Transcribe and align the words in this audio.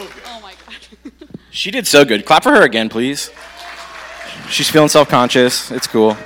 Oh 0.00 0.40
my 0.42 0.54
god. 0.66 1.10
She 1.52 1.72
did 1.72 1.84
so 1.84 2.04
good. 2.04 2.24
Clap 2.24 2.44
for 2.44 2.50
her 2.50 2.62
again, 2.62 2.88
please. 2.88 3.28
She's 4.48 4.70
feeling 4.70 4.88
self 4.88 5.08
conscious. 5.08 5.70
It's 5.72 5.88
cool. 5.88 6.16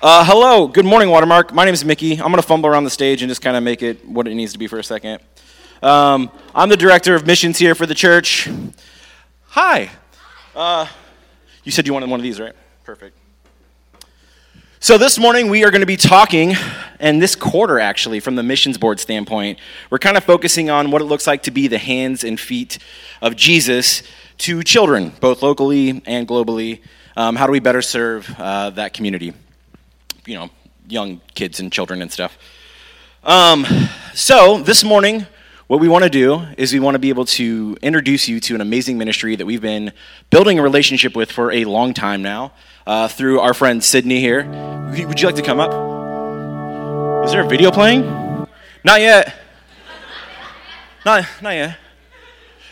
Uh, 0.00 0.24
hello, 0.24 0.66
good 0.66 0.86
morning, 0.86 1.10
Watermark. 1.10 1.52
My 1.52 1.66
name 1.66 1.74
is 1.74 1.84
Mickey. 1.84 2.12
I'm 2.12 2.32
going 2.32 2.36
to 2.36 2.42
fumble 2.42 2.68
around 2.68 2.84
the 2.84 2.90
stage 2.90 3.22
and 3.22 3.28
just 3.28 3.42
kind 3.42 3.56
of 3.56 3.62
make 3.62 3.82
it 3.82 4.08
what 4.08 4.26
it 4.26 4.34
needs 4.34 4.52
to 4.54 4.58
be 4.58 4.66
for 4.66 4.78
a 4.78 4.82
second. 4.82 5.20
Um, 5.82 6.30
I'm 6.54 6.70
the 6.70 6.76
director 6.76 7.14
of 7.14 7.26
missions 7.26 7.58
here 7.58 7.74
for 7.74 7.84
the 7.84 7.94
church. 7.94 8.48
Hi. 9.48 9.90
Uh, 10.56 10.86
you 11.62 11.70
said 11.70 11.86
you 11.86 11.92
wanted 11.92 12.08
one 12.08 12.18
of 12.18 12.24
these, 12.24 12.40
right? 12.40 12.54
Perfect. 12.84 13.16
So, 14.82 14.98
this 14.98 15.16
morning 15.16 15.48
we 15.48 15.62
are 15.62 15.70
going 15.70 15.82
to 15.82 15.86
be 15.86 15.96
talking, 15.96 16.56
and 16.98 17.22
this 17.22 17.36
quarter 17.36 17.78
actually, 17.78 18.18
from 18.18 18.34
the 18.34 18.42
missions 18.42 18.78
board 18.78 18.98
standpoint, 18.98 19.60
we're 19.90 20.00
kind 20.00 20.16
of 20.16 20.24
focusing 20.24 20.70
on 20.70 20.90
what 20.90 21.00
it 21.00 21.04
looks 21.04 21.24
like 21.24 21.44
to 21.44 21.52
be 21.52 21.68
the 21.68 21.78
hands 21.78 22.24
and 22.24 22.38
feet 22.38 22.78
of 23.20 23.36
Jesus 23.36 24.02
to 24.38 24.64
children, 24.64 25.12
both 25.20 25.40
locally 25.40 26.02
and 26.04 26.26
globally. 26.26 26.80
Um, 27.16 27.36
how 27.36 27.46
do 27.46 27.52
we 27.52 27.60
better 27.60 27.80
serve 27.80 28.28
uh, 28.36 28.70
that 28.70 28.92
community? 28.92 29.34
You 30.26 30.34
know, 30.34 30.50
young 30.88 31.20
kids 31.36 31.60
and 31.60 31.70
children 31.70 32.02
and 32.02 32.10
stuff. 32.10 32.36
Um, 33.22 33.64
so, 34.14 34.58
this 34.58 34.82
morning, 34.82 35.26
what 35.68 35.78
we 35.78 35.86
want 35.86 36.02
to 36.02 36.10
do 36.10 36.44
is 36.58 36.72
we 36.72 36.80
want 36.80 36.96
to 36.96 36.98
be 36.98 37.08
able 37.08 37.26
to 37.26 37.76
introduce 37.82 38.26
you 38.26 38.40
to 38.40 38.56
an 38.56 38.60
amazing 38.60 38.98
ministry 38.98 39.36
that 39.36 39.46
we've 39.46 39.62
been 39.62 39.92
building 40.30 40.58
a 40.58 40.62
relationship 40.62 41.14
with 41.14 41.30
for 41.30 41.52
a 41.52 41.66
long 41.66 41.94
time 41.94 42.20
now 42.20 42.50
uh, 42.86 43.08
through 43.08 43.40
our 43.40 43.54
friend 43.54 43.82
Sydney 43.82 44.20
here. 44.20 44.44
Would 45.06 45.20
you 45.20 45.26
like 45.26 45.36
to 45.36 45.42
come 45.42 45.60
up? 45.60 45.70
Is 47.24 47.32
there 47.32 47.42
a 47.42 47.48
video 47.48 47.70
playing? 47.70 48.02
Not 48.84 49.00
yet. 49.00 49.34
Not, 51.04 51.26
not 51.40 51.50
yet. 51.50 51.76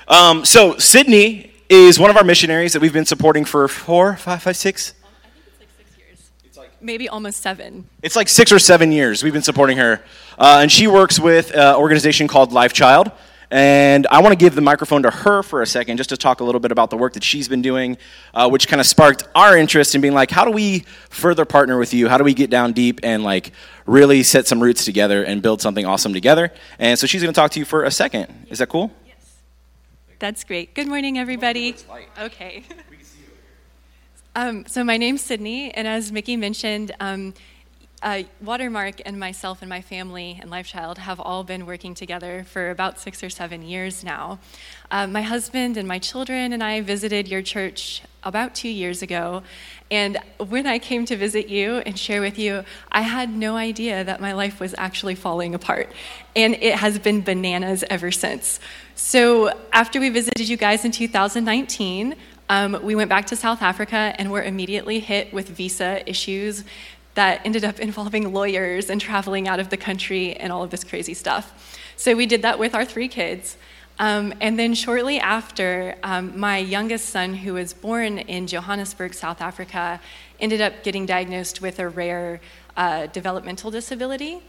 Um, 0.09 0.45
so, 0.45 0.77
Sydney 0.79 1.53
is 1.69 1.99
one 1.99 2.11
of 2.11 2.17
our 2.17 2.25
missionaries 2.25 2.73
that 2.73 2.83
we've 2.83 2.93
been 2.93 3.07
supporting 3.07 3.45
for 3.45 3.69
four, 3.69 4.17
five, 4.17 4.43
five, 4.43 4.57
six. 4.57 4.95
Maybe 6.83 7.09
almost 7.09 7.43
seven. 7.43 7.87
It's 8.03 8.17
like 8.17 8.29
six 8.29 8.51
or 8.53 8.59
seven 8.59 8.91
years 8.91 9.23
we've 9.23 9.35
been 9.35 9.43
supporting 9.43 9.77
her. 9.77 10.03
Uh, 10.39 10.61
and 10.63 10.73
she 10.73 10.87
works 10.87 11.21
with 11.21 11.55
an 11.55 11.77
organization 11.77 12.27
called 12.27 12.53
Life 12.53 12.73
Child. 12.73 13.13
And 13.51 14.07
I 14.11 14.21
want 14.21 14.33
to 14.33 14.37
give 14.37 14.55
the 14.55 14.61
microphone 14.61 15.03
to 15.03 15.11
her 15.11 15.43
for 15.43 15.61
a 15.61 15.67
second 15.67 15.97
just 15.97 16.11
to 16.11 16.17
talk 16.17 16.41
a 16.41 16.45
little 16.45 16.61
bit 16.61 16.71
about 16.71 16.91
the 16.91 16.97
work 16.97 17.15
that 17.15 17.25
she's 17.25 17.49
been 17.49 17.63
doing, 17.63 17.99
uh, 18.33 18.49
which 18.49 18.69
kind 18.69 18.81
of 18.81 18.87
sparked 18.87 19.25
our 19.35 19.57
interest 19.57 19.95
in 19.95 20.01
being 20.01 20.15
like, 20.15 20.31
how 20.31 20.45
do 20.45 20.53
we 20.53 20.81
further 21.09 21.45
partner 21.45 21.77
with 21.77 21.93
you? 21.93 22.09
How 22.09 22.17
do 22.17 22.23
we 22.23 22.33
get 22.33 22.49
down 22.49 22.73
deep 22.73 23.01
and 23.03 23.25
like 23.25 23.53
really 23.87 24.23
set 24.23 24.47
some 24.47 24.63
roots 24.63 24.85
together 24.85 25.25
and 25.25 25.43
build 25.43 25.61
something 25.61 25.85
awesome 25.85 26.13
together? 26.13 26.53
And 26.79 26.97
so 26.97 27.09
she's 27.09 27.23
going 27.23 27.35
to 27.35 27.39
talk 27.41 27.51
to 27.53 27.59
you 27.59 27.65
for 27.65 27.83
a 27.83 27.91
second. 27.91 28.47
Is 28.51 28.61
that 28.61 28.69
cool? 28.69 28.93
Yes. 29.05 29.37
That's 30.21 30.45
great. 30.45 30.75
Good 30.75 30.87
morning, 30.87 31.19
everybody. 31.19 31.75
Okay. 32.21 32.63
Um, 34.37 34.65
so 34.69 34.85
my 34.85 34.97
name's 34.97 35.23
Sydney, 35.23 35.73
and 35.73 35.89
as 35.89 36.13
Mickey 36.13 36.37
mentioned, 36.37 36.93
um, 37.01 37.35
uh, 38.03 38.23
Watermark 38.41 39.03
and 39.05 39.19
myself 39.21 39.61
and 39.61 39.69
my 39.69 39.83
family 39.83 40.39
and 40.41 40.51
Lifechild 40.51 40.99
have 40.99 41.21
all 41.21 41.45
been 41.45 41.67
working 41.67 41.95
together 41.95 42.45
for 42.49 42.71
about 42.71 42.99
six 42.99 43.23
or 43.23 43.29
seven 43.29 43.63
years 43.63 44.03
now. 44.03 44.39
Uh, 44.91 45.07
my 45.07 45.23
husband 45.23 45.77
and 45.77 45.87
my 45.87 45.99
children 45.99 46.53
and 46.53 46.63
I 46.63 46.81
visited 46.81 47.29
your 47.29 47.43
church 47.43 48.03
about 48.23 48.55
two 48.55 48.69
years 48.69 49.03
ago, 49.03 49.43
and 49.91 50.19
when 50.39 50.67
I 50.67 50.79
came 50.79 51.05
to 51.07 51.17
visit 51.17 51.49
you 51.49 51.79
and 51.79 51.99
share 51.99 52.21
with 52.21 52.39
you, 52.39 52.65
I 52.93 53.01
had 53.01 53.31
no 53.31 53.57
idea 53.57 54.05
that 54.05 54.21
my 54.21 54.33
life 54.33 54.61
was 54.61 54.75
actually 54.77 55.15
falling 55.15 55.55
apart, 55.55 55.91
and 56.37 56.55
it 56.55 56.75
has 56.75 56.99
been 56.99 57.23
bananas 57.23 57.83
ever 57.89 58.11
since. 58.11 58.61
So 58.95 59.59
after 59.73 60.01
we 60.01 60.11
visited 60.11 60.49
you 60.49 60.57
guys 60.57 60.85
in 60.85 60.93
2019, 60.93 62.15
um, 62.51 62.79
we 62.83 62.95
went 62.95 63.09
back 63.09 63.27
to 63.27 63.37
South 63.37 63.63
Africa 63.63 64.13
and 64.19 64.31
were 64.31 64.43
immediately 64.43 65.01
hit 65.01 65.33
with 65.33 65.49
visa 65.49 66.09
issues 66.09 66.65
that 67.15 67.41
ended 67.45 67.65
up 67.65 67.81
involving 67.81 68.33
lawyers 68.33 68.89
and 68.91 69.01
traveling 69.01 69.49
out 69.49 69.61
of 69.61 69.69
the 69.71 69.77
country 69.77 70.35
and 70.35 70.53
all 70.53 70.63
of 70.63 70.71
this 70.71 70.85
crazy 70.85 71.15
stuff. 71.15 71.79
So 71.97 72.15
we 72.15 72.27
did 72.27 72.43
that 72.43 72.59
with 72.59 72.75
our 72.75 72.85
three 72.85 73.09
kids. 73.09 73.57
Um, 73.99 74.33
and 74.41 74.59
then 74.59 74.75
shortly 74.75 75.21
after, 75.21 75.95
um, 76.03 76.39
my 76.39 76.57
youngest 76.57 77.11
son, 77.11 77.35
who 77.35 77.55
was 77.55 77.75
born 77.75 78.19
in 78.19 78.47
Johannesburg, 78.47 79.13
South 79.13 79.43
Africa, 79.43 80.01
ended 80.39 80.63
up 80.63 80.83
getting 80.83 81.05
diagnosed 81.05 81.61
with 81.61 81.79
a 81.79 81.89
rare 81.89 82.41
uh, 82.77 83.07
developmental 83.09 83.71
disability. 83.71 84.41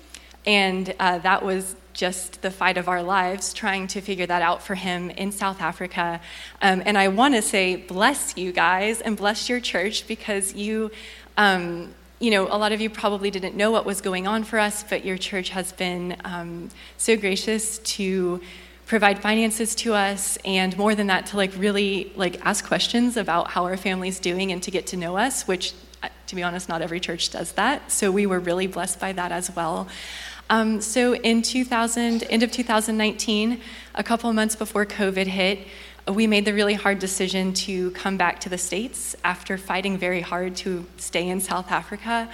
And 0.46 0.96
uh, 1.00 1.18
that 1.20 1.44
was 1.44 1.76
just 1.92 2.42
the 2.42 2.50
fight 2.50 2.78
of 2.78 2.88
our 2.88 3.04
lives 3.04 3.54
trying 3.54 3.88
to 3.88 4.00
figure 4.00 4.26
that 4.26 4.42
out 4.42 4.64
for 4.64 4.76
him 4.76 5.10
in 5.10 5.34
South 5.34 5.62
Africa. 5.62 6.22
Um, 6.62 6.82
and 6.86 6.98
I 6.98 7.10
want 7.10 7.36
to 7.36 7.42
say, 7.42 7.76
bless 7.76 8.38
you 8.38 8.54
guys 8.54 9.02
and 9.02 9.18
bless 9.18 9.50
your 9.50 9.60
church 9.60 10.08
because 10.08 10.54
you. 10.54 10.92
Um, 11.38 11.94
you 12.22 12.30
know, 12.30 12.44
a 12.44 12.56
lot 12.56 12.72
of 12.72 12.80
you 12.80 12.90
probably 12.90 13.32
didn't 13.32 13.56
know 13.56 13.72
what 13.72 13.84
was 13.84 14.00
going 14.00 14.28
on 14.28 14.44
for 14.44 14.60
us, 14.60 14.84
but 14.84 15.04
your 15.04 15.18
church 15.18 15.50
has 15.50 15.72
been 15.72 16.16
um, 16.24 16.70
so 16.98 17.18
gracious 17.18 17.80
to 17.80 18.40
provide 18.86 19.20
finances 19.20 19.74
to 19.74 19.96
us 19.96 20.38
and 20.46 20.78
more 20.78 20.94
than 20.94 21.08
that 21.08 21.26
to 21.26 21.38
like 21.38 21.52
really 21.58 22.12
like 22.16 22.40
ask 22.46 22.64
questions 22.66 23.18
about 23.18 23.50
how 23.50 23.64
our 23.64 23.76
family's 23.76 24.20
doing 24.20 24.52
and 24.52 24.62
to 24.62 24.70
get 24.70 24.86
to 24.86 24.98
know 24.98 25.16
us 25.16 25.48
which 25.48 25.74
uh, 26.04 26.10
to 26.28 26.36
be 26.36 26.44
honest 26.44 26.68
not 26.70 26.82
every 26.82 27.00
church 27.00 27.32
does 27.32 27.54
that. 27.54 27.92
So 27.92 28.12
we 28.12 28.28
were 28.28 28.40
really 28.40 28.68
blessed 28.68 29.00
by 29.00 29.14
that 29.14 29.32
as 29.32 29.50
well. 29.56 29.88
Um, 30.52 30.82
so 30.82 31.16
in 31.16 31.42
2000, 31.42 32.24
end 32.24 32.44
of 32.44 32.52
2019, 32.52 33.62
a 33.96 34.04
couple 34.04 34.32
months 34.34 34.56
before 34.56 34.86
COVID 34.86 35.26
hit, 35.26 35.60
we 36.12 36.28
made 36.28 36.46
the 36.46 36.54
really 36.54 36.74
hard 36.74 37.00
decision 37.00 37.54
to 37.54 37.92
come 37.92 38.18
back 38.18 38.40
to 38.42 38.50
the 38.50 38.58
States 38.58 39.16
after 39.24 39.58
fighting 39.58 39.98
very 39.98 40.22
hard 40.22 40.56
to 40.58 40.86
stay 40.98 41.28
in 41.28 41.40
South 41.40 41.72
Africa 41.72 42.30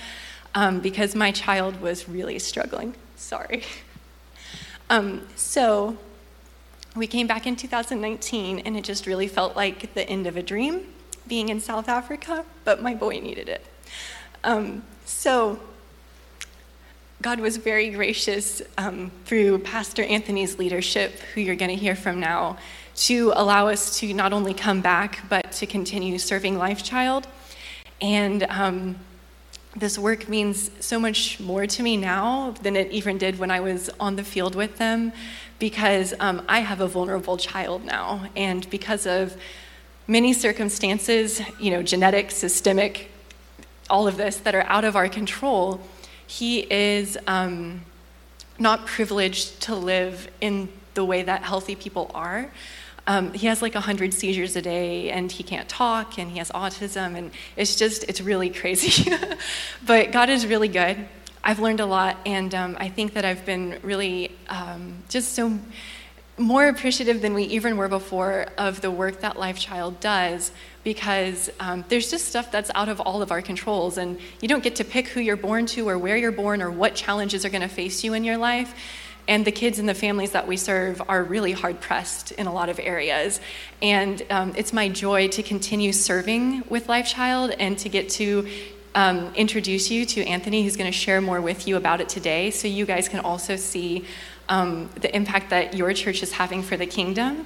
um, 0.56 0.80
because 0.80 1.16
my 1.16 1.32
child 1.32 1.80
was 1.82 2.08
really 2.08 2.40
struggling. 2.40 2.96
Sorry. 3.16 3.64
Um, 4.90 5.28
so 5.36 5.98
we 6.96 7.08
came 7.08 7.28
back 7.28 7.46
in 7.46 7.58
2019, 7.58 8.60
and 8.60 8.78
it 8.78 8.86
just 8.86 9.06
really 9.06 9.28
felt 9.28 9.54
like 9.54 9.94
the 9.94 10.10
end 10.10 10.28
of 10.28 10.38
a 10.38 10.42
dream 10.42 10.86
being 11.28 11.50
in 11.50 11.60
South 11.60 11.90
Africa, 11.90 12.46
but 12.64 12.82
my 12.82 12.96
boy 12.96 13.20
needed 13.20 13.50
it. 13.50 13.66
Um, 14.46 14.84
so 15.06 15.60
God 17.22 17.40
was 17.40 17.58
very 17.58 17.90
gracious 17.90 18.62
um, 18.78 19.12
through 19.26 19.60
Pastor 19.60 20.04
Anthony's 20.04 20.58
leadership, 20.58 21.20
who 21.34 21.42
you're 21.42 21.56
going 21.56 21.72
to 21.72 21.76
hear 21.76 21.96
from 21.96 22.20
now, 22.20 22.58
to 22.98 23.32
allow 23.36 23.68
us 23.68 24.00
to 24.00 24.14
not 24.14 24.34
only 24.34 24.54
come 24.54 24.82
back, 24.82 25.20
but 25.30 25.52
to 25.54 25.66
continue 25.66 26.18
serving 26.18 26.58
Life 26.58 26.84
Child. 26.84 27.28
And 28.02 28.44
um, 28.50 28.96
this 29.76 30.00
work 30.00 30.28
means 30.28 30.72
so 30.80 31.00
much 31.00 31.40
more 31.40 31.68
to 31.68 31.84
me 31.84 31.98
now 31.98 32.52
than 32.64 32.76
it 32.76 32.92
even 32.92 33.18
did 33.18 33.38
when 33.38 33.52
I 33.52 33.60
was 33.60 33.90
on 34.00 34.16
the 34.16 34.24
field 34.24 34.56
with 34.56 34.78
them, 34.78 35.14
because 35.60 36.16
um, 36.20 36.42
I 36.50 36.60
have 36.60 36.82
a 36.82 36.88
vulnerable 36.88 37.38
child 37.38 37.86
now. 37.86 38.28
And 38.36 38.68
because 38.72 39.06
of 39.06 39.38
many 40.08 40.34
circumstances, 40.34 41.42
you 41.60 41.70
know, 41.70 41.84
genetic, 41.84 42.32
systemic, 42.32 43.12
all 43.90 44.08
of 44.08 44.18
this 44.18 44.38
that 44.38 44.56
are 44.56 44.64
out 44.64 44.86
of 44.86 44.96
our 44.96 45.08
control, 45.08 45.80
he 46.26 46.62
is 46.72 47.18
um, 47.28 47.82
not 48.58 48.88
privileged 48.88 49.62
to 49.62 49.76
live 49.76 50.30
in 50.42 50.70
the 50.96 51.06
way 51.06 51.22
that 51.22 51.44
healthy 51.44 51.76
people 51.76 52.10
are. 52.16 52.52
Um, 53.08 53.34
he 53.34 53.48
has 53.48 53.62
like 53.62 53.74
100 53.74 54.14
seizures 54.14 54.56
a 54.58 54.62
day 54.62 55.10
and 55.12 55.32
he 55.32 55.42
can't 55.42 55.68
talk 55.70 56.20
and 56.20 56.30
he 56.30 56.40
has 56.40 56.52
autism 56.52 57.18
and 57.18 57.32
it's 57.56 57.76
just 57.78 58.04
it's 58.04 58.20
really 58.20 58.50
crazy 58.50 59.10
but 59.86 60.12
god 60.12 60.30
is 60.30 60.46
really 60.46 60.68
good 60.68 61.08
i've 61.42 61.60
learned 61.60 61.80
a 61.80 61.86
lot 61.86 62.18
and 62.26 62.54
um, 62.54 62.76
i 62.82 62.90
think 62.90 63.14
that 63.14 63.24
i've 63.24 63.46
been 63.46 63.80
really 63.82 64.36
um, 64.50 64.98
just 65.08 65.32
so 65.34 65.58
more 66.38 66.68
appreciative 66.68 67.22
than 67.22 67.34
we 67.34 67.44
even 67.44 67.78
were 67.78 67.88
before 67.88 68.48
of 68.58 68.82
the 68.82 68.92
work 68.92 69.22
that 69.22 69.40
Life 69.40 69.60
Child 69.60 70.00
does 70.00 70.52
because 70.84 71.50
um, 71.60 71.84
there's 71.90 72.12
just 72.12 72.28
stuff 72.28 72.52
that's 72.52 72.70
out 72.76 72.90
of 72.90 73.02
all 73.02 73.22
of 73.22 73.32
our 73.32 73.42
controls, 73.42 73.98
and 73.98 74.20
you 74.40 74.48
don't 74.48 74.64
get 74.64 74.76
to 74.76 74.86
pick 74.86 75.08
who 75.08 75.20
you're 75.20 75.36
born 75.36 75.66
to 75.66 75.90
or 75.90 75.98
where 75.98 76.16
you're 76.16 76.32
born 76.32 76.62
or 76.62 76.70
what 76.72 76.96
challenges 76.96 77.44
are 77.44 77.50
going 77.50 77.62
to 77.62 77.68
face 77.68 78.04
you 78.04 78.14
in 78.14 78.24
your 78.24 78.38
life. 78.38 78.74
And 79.28 79.44
the 79.44 79.52
kids 79.52 79.80
and 79.80 79.90
the 79.90 79.94
families 79.94 80.32
that 80.32 80.48
we 80.48 80.58
serve 80.58 81.02
are 81.10 81.24
really 81.24 81.52
hard 81.52 81.82
pressed 81.82 82.32
in 82.32 82.48
a 82.48 82.54
lot 82.54 82.70
of 82.70 82.80
areas. 82.80 83.42
And 83.82 84.26
um, 84.30 84.54
it's 84.56 84.72
my 84.72 84.90
joy 84.90 85.28
to 85.30 85.44
continue 85.44 85.92
serving 85.92 86.64
with 86.70 86.88
Life 86.88 87.08
Child 87.08 87.52
and 87.60 87.78
to 87.80 87.90
get 87.90 88.10
to 88.12 88.48
um, 88.96 89.34
introduce 89.36 89.92
you 89.92 90.06
to 90.06 90.26
Anthony, 90.26 90.64
who's 90.64 90.76
going 90.76 90.92
to 90.92 90.98
share 90.98 91.22
more 91.22 91.40
with 91.40 91.68
you 91.68 91.78
about 91.78 92.02
it 92.02 92.10
today, 92.10 92.50
so 92.50 92.68
you 92.68 92.86
guys 92.86 93.08
can 93.08 93.20
also 93.20 93.56
see 93.56 94.06
um, 94.50 94.90
the 94.96 95.16
impact 95.16 95.52
that 95.52 95.76
your 95.76 95.94
church 95.94 96.24
is 96.24 96.32
having 96.32 96.64
for 96.64 96.78
the 96.78 96.88
kingdom. 96.88 97.46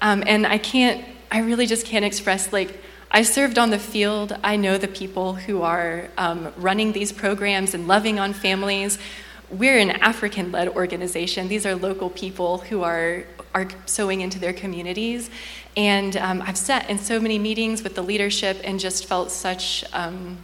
Um, 0.00 0.22
and 0.26 0.46
I 0.46 0.58
can't, 0.58 1.04
I 1.32 1.40
really 1.40 1.66
just 1.66 1.86
can't 1.86 2.04
express 2.04 2.52
like, 2.52 2.78
I 3.10 3.22
served 3.22 3.58
on 3.58 3.70
the 3.70 3.78
field. 3.78 4.36
I 4.42 4.56
know 4.56 4.76
the 4.76 4.88
people 4.88 5.34
who 5.34 5.62
are 5.62 6.08
um, 6.18 6.52
running 6.56 6.92
these 6.92 7.12
programs 7.12 7.72
and 7.74 7.86
loving 7.86 8.18
on 8.18 8.32
families. 8.32 8.98
We're 9.50 9.78
an 9.78 9.90
African 9.90 10.52
led 10.52 10.68
organization. 10.68 11.48
These 11.48 11.66
are 11.66 11.74
local 11.74 12.10
people 12.10 12.58
who 12.58 12.82
are, 12.82 13.24
are 13.54 13.68
sowing 13.86 14.20
into 14.20 14.38
their 14.38 14.52
communities. 14.52 15.30
And 15.76 16.16
um, 16.16 16.42
I've 16.42 16.56
sat 16.56 16.88
in 16.88 16.98
so 16.98 17.20
many 17.20 17.38
meetings 17.38 17.82
with 17.82 17.94
the 17.94 18.02
leadership 18.02 18.60
and 18.64 18.78
just 18.80 19.06
felt 19.06 19.30
such 19.30 19.84
um, 19.92 20.38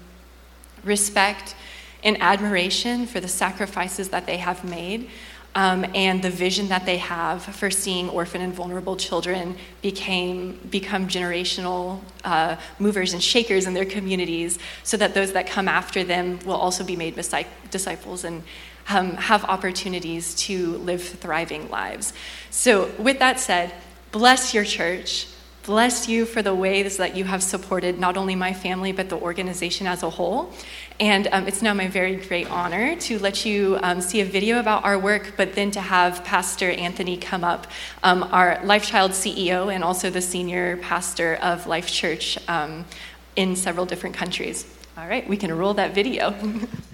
respect 0.84 1.54
and 2.02 2.20
admiration 2.20 3.06
for 3.06 3.20
the 3.20 3.28
sacrifices 3.28 4.08
that 4.08 4.26
they 4.26 4.38
have 4.38 4.64
made 4.64 5.08
um, 5.54 5.84
and 5.94 6.22
the 6.22 6.30
vision 6.30 6.68
that 6.68 6.86
they 6.86 6.98
have 6.98 7.42
for 7.42 7.70
seeing 7.70 8.08
orphan 8.08 8.40
and 8.40 8.54
vulnerable 8.54 8.96
children 8.96 9.56
became, 9.82 10.60
become 10.70 11.08
generational 11.08 12.00
uh, 12.24 12.56
movers 12.78 13.12
and 13.12 13.22
shakers 13.22 13.66
in 13.66 13.74
their 13.74 13.84
communities 13.84 14.58
so 14.84 14.96
that 14.96 15.12
those 15.12 15.32
that 15.32 15.48
come 15.48 15.66
after 15.66 16.04
them 16.04 16.38
will 16.44 16.54
also 16.54 16.84
be 16.84 16.94
made 16.94 17.16
disciples 17.70 18.24
and 18.24 18.42
um, 18.90 19.12
have 19.16 19.44
opportunities 19.44 20.34
to 20.46 20.76
live 20.78 21.02
thriving 21.02 21.70
lives. 21.70 22.12
So, 22.50 22.90
with 22.98 23.18
that 23.20 23.40
said, 23.40 23.72
bless 24.12 24.52
your 24.54 24.64
church 24.64 25.26
bless 25.70 26.08
you 26.08 26.24
for 26.24 26.42
the 26.42 26.54
ways 26.54 26.96
that 26.96 27.14
you 27.14 27.22
have 27.22 27.42
supported 27.42 27.98
not 27.98 28.16
only 28.16 28.34
my 28.34 28.52
family, 28.52 28.92
but 28.92 29.08
the 29.08 29.16
organization 29.16 29.86
as 29.86 30.02
a 30.02 30.10
whole. 30.10 30.52
And 30.98 31.28
um, 31.32 31.46
it's 31.46 31.62
now 31.62 31.74
my 31.74 31.88
very 31.88 32.16
great 32.16 32.50
honor 32.50 32.96
to 32.96 33.18
let 33.18 33.44
you 33.44 33.78
um, 33.82 34.00
see 34.00 34.20
a 34.20 34.24
video 34.24 34.58
about 34.58 34.84
our 34.84 34.98
work, 34.98 35.34
but 35.36 35.54
then 35.54 35.70
to 35.72 35.80
have 35.80 36.24
Pastor 36.24 36.70
Anthony 36.70 37.16
come 37.16 37.44
up, 37.44 37.66
um, 38.02 38.24
our 38.32 38.60
Life 38.64 38.86
Child 38.86 39.12
CEO 39.12 39.72
and 39.72 39.84
also 39.84 40.10
the 40.10 40.22
senior 40.22 40.76
pastor 40.78 41.36
of 41.36 41.66
Life 41.66 41.86
Church 41.86 42.38
um, 42.48 42.84
in 43.36 43.54
several 43.54 43.86
different 43.86 44.16
countries. 44.16 44.66
All 44.96 45.06
right, 45.06 45.28
we 45.28 45.36
can 45.36 45.56
roll 45.56 45.74
that 45.74 45.94
video. 45.94 46.34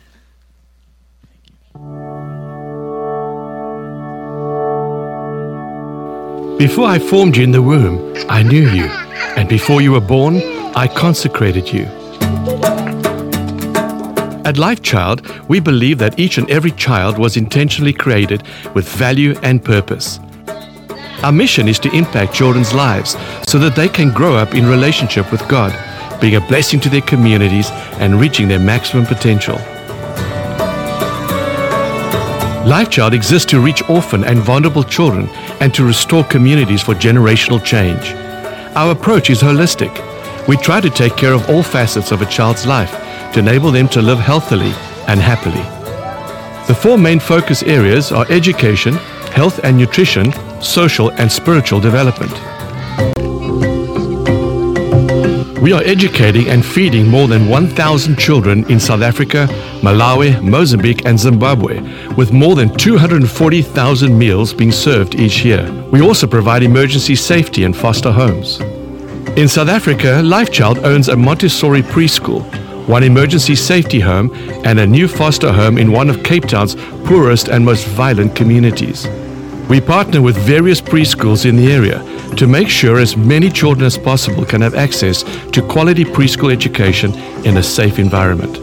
Before 6.59 6.87
I 6.87 6.99
formed 6.99 7.37
you 7.37 7.45
in 7.45 7.53
the 7.53 7.61
womb, 7.61 8.15
I 8.31 8.43
knew 8.43 8.69
you, 8.71 8.87
and 9.37 9.47
before 9.47 9.83
you 9.83 9.93
were 9.93 10.01
born, 10.01 10.37
I 10.75 10.89
consecrated 10.89 11.71
you. 11.71 11.85
At 14.47 14.57
Life 14.57 14.81
Child, 14.81 15.29
we 15.49 15.61
believe 15.61 15.99
that 15.99 16.19
each 16.19 16.39
and 16.39 16.51
every 16.51 16.71
child 16.71 17.19
was 17.19 17.37
intentionally 17.37 17.93
created 17.93 18.43
with 18.75 18.89
value 18.89 19.35
and 19.43 19.63
purpose. 19.63 20.19
Our 21.23 21.33
mission 21.33 21.69
is 21.69 21.79
to 21.81 21.95
impact 21.95 22.33
children's 22.33 22.73
lives 22.73 23.17
so 23.47 23.59
that 23.59 23.77
they 23.77 23.89
can 23.89 24.11
grow 24.11 24.35
up 24.35 24.55
in 24.55 24.67
relationship 24.67 25.31
with 25.31 25.47
God, 25.49 25.73
being 26.21 26.37
a 26.37 26.41
blessing 26.41 26.81
to 26.81 26.89
their 26.89 27.03
communities 27.03 27.71
and 28.01 28.19
reaching 28.21 28.49
their 28.49 28.61
maximum 28.61 29.05
potential. 29.05 29.59
LifeChild 32.67 33.13
exists 33.13 33.49
to 33.53 33.61
reach 33.61 33.89
orphan 33.89 34.25
and 34.25 34.41
vulnerable 34.41 34.83
children 34.83 35.29
and 35.61 35.73
to 35.73 35.85
restore 35.85 36.25
communities 36.25 36.83
for 36.83 36.97
generational 36.97 37.65
change. 37.65 38.13
Our 38.75 38.91
approach 38.91 39.31
is 39.31 39.41
holistic. 39.41 39.93
We 40.49 40.57
try 40.57 40.81
to 40.81 40.91
take 40.91 41.17
care 41.17 41.33
of 41.33 41.49
all 41.49 41.63
facets 41.63 42.11
of 42.11 42.23
a 42.23 42.27
child's 42.27 42.67
life 42.67 42.91
to 43.35 43.39
enable 43.39 43.71
them 43.71 43.87
to 43.91 44.03
live 44.03 44.19
healthily 44.19 44.73
and 45.07 45.21
happily. 45.21 45.63
The 46.67 46.75
four 46.75 46.99
main 46.99 47.21
focus 47.21 47.63
areas 47.63 48.11
are 48.11 48.27
education, 48.33 48.95
health 49.31 49.61
and 49.63 49.79
nutrition, 49.79 50.33
social 50.61 51.13
and 51.13 51.31
spiritual 51.31 51.79
development. 51.79 52.33
We 55.67 55.73
are 55.73 55.83
educating 55.83 56.47
and 56.47 56.65
feeding 56.65 57.09
more 57.09 57.27
than 57.27 57.49
1,000 57.49 58.17
children 58.17 58.65
in 58.71 58.79
South 58.79 59.03
Africa, 59.03 59.49
Malawi, 59.81 60.41
Mozambique, 60.41 61.05
and 61.05 61.19
Zimbabwe, 61.19 61.81
with 62.15 62.33
more 62.33 62.55
than 62.55 62.73
240,000 62.77 64.17
meals 64.17 64.55
being 64.55 64.71
served 64.71 65.17
each 65.17 65.45
year. 65.45 65.69
We 65.91 66.03
also 66.03 66.29
provide 66.29 66.63
emergency 66.63 67.17
safety 67.17 67.65
and 67.65 67.77
foster 67.77 68.13
homes. 68.13 68.61
In 69.37 69.49
South 69.49 69.67
Africa, 69.67 70.21
LifeChild 70.23 70.85
owns 70.85 71.09
a 71.09 71.17
Montessori 71.17 71.83
preschool, 71.83 72.45
one 72.87 73.03
emergency 73.03 73.57
safety 73.57 73.99
home, 73.99 74.31
and 74.65 74.79
a 74.79 74.87
new 74.87 75.09
foster 75.09 75.53
home 75.53 75.79
in 75.79 75.91
one 75.91 76.09
of 76.09 76.23
Cape 76.23 76.47
Town's 76.47 76.77
poorest 77.07 77.49
and 77.49 77.65
most 77.65 77.89
violent 77.89 78.37
communities. 78.37 79.09
We 79.69 79.81
partner 79.81 80.23
with 80.23 80.37
various 80.37 80.81
preschools 80.81 81.45
in 81.45 81.57
the 81.57 81.73
area 81.73 81.99
to 82.37 82.47
make 82.47 82.69
sure 82.69 83.01
as 83.01 83.17
many 83.17 83.51
children 83.51 83.85
as 83.85 83.99
possible 83.99 84.45
can 84.45 84.61
have 84.61 84.77
access 84.77 85.25
to 85.51 85.61
quality 85.61 86.05
preschool 86.05 86.53
education 86.53 87.13
in 87.45 87.57
a 87.57 87.63
safe 87.65 87.99
environment. 87.99 88.59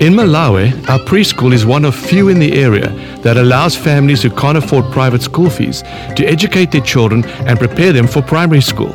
In 0.00 0.14
Malawi, 0.14 0.72
our 0.88 0.98
preschool 1.00 1.52
is 1.52 1.66
one 1.66 1.84
of 1.84 1.94
few 1.94 2.30
in 2.30 2.38
the 2.38 2.54
area 2.54 2.88
that 3.20 3.36
allows 3.36 3.76
families 3.76 4.22
who 4.22 4.30
can't 4.30 4.56
afford 4.56 4.90
private 4.92 5.20
school 5.20 5.50
fees 5.50 5.82
to 6.16 6.24
educate 6.24 6.70
their 6.70 6.80
children 6.80 7.22
and 7.46 7.58
prepare 7.58 7.92
them 7.92 8.06
for 8.06 8.22
primary 8.22 8.62
school. 8.62 8.94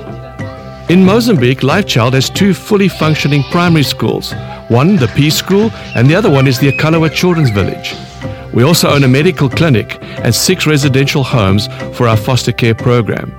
In 0.90 1.06
Mozambique, 1.06 1.60
LifeChild 1.60 2.14
has 2.14 2.32
two 2.32 2.56
fully 2.56 2.88
functioning 2.88 3.44
primary 3.52 3.84
schools 3.84 4.34
one, 4.70 4.96
the 4.96 5.08
Peace 5.10 5.38
School, 5.38 5.70
and 5.96 6.10
the 6.10 6.16
other 6.16 6.32
one 6.32 6.48
is 6.48 6.58
the 6.58 6.72
Akalawa 6.72 7.14
Children's 7.14 7.52
Village. 7.52 7.94
We 8.56 8.64
also 8.64 8.90
own 8.90 9.04
a 9.04 9.08
medical 9.10 9.50
clinic 9.50 9.98
and 10.02 10.34
six 10.34 10.66
residential 10.66 11.24
homes 11.24 11.68
for 11.94 12.08
our 12.08 12.16
foster 12.16 12.54
care 12.54 12.74
program. 12.74 13.36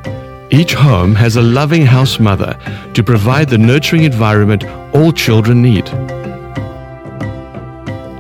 Each 0.51 0.75
home 0.75 1.15
has 1.15 1.37
a 1.37 1.43
loving 1.43 1.87
house 1.87 2.21
mother 2.21 2.59
to 2.93 3.03
provide 3.03 3.49
the 3.49 3.57
nurturing 3.57 4.05
environment 4.05 4.65
all 4.95 5.13
children 5.13 5.63
need. 5.63 5.87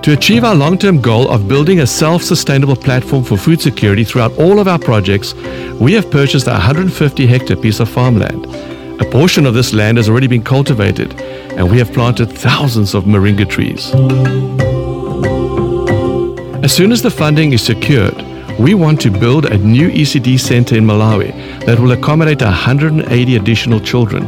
To 0.06 0.12
achieve 0.12 0.42
our 0.42 0.54
long 0.54 0.78
term 0.78 1.02
goal 1.02 1.28
of 1.28 1.48
building 1.48 1.80
a 1.80 1.86
self 1.86 2.22
sustainable 2.22 2.76
platform 2.76 3.24
for 3.24 3.36
food 3.36 3.60
security 3.60 4.02
throughout 4.02 4.38
all 4.38 4.58
of 4.58 4.66
our 4.66 4.78
projects, 4.78 5.34
we 5.74 5.92
have 5.92 6.10
purchased 6.10 6.46
a 6.46 6.52
150 6.52 7.26
hectare 7.26 7.56
piece 7.56 7.78
of 7.78 7.90
farmland. 7.90 8.46
A 9.02 9.04
portion 9.10 9.44
of 9.44 9.52
this 9.52 9.74
land 9.74 9.98
has 9.98 10.08
already 10.08 10.28
been 10.28 10.44
cultivated, 10.44 11.20
and 11.58 11.70
we 11.70 11.78
have 11.78 11.92
planted 11.92 12.26
thousands 12.32 12.94
of 12.94 13.04
moringa 13.04 13.46
trees. 13.46 14.75
As 16.62 16.74
soon 16.74 16.90
as 16.90 17.02
the 17.02 17.10
funding 17.10 17.52
is 17.52 17.62
secured, 17.62 18.16
we 18.58 18.72
want 18.72 18.98
to 19.02 19.10
build 19.10 19.44
a 19.44 19.58
new 19.58 19.90
ECD 19.90 20.40
center 20.40 20.74
in 20.74 20.84
Malawi 20.84 21.30
that 21.66 21.78
will 21.78 21.92
accommodate 21.92 22.40
180 22.40 23.36
additional 23.36 23.78
children. 23.78 24.24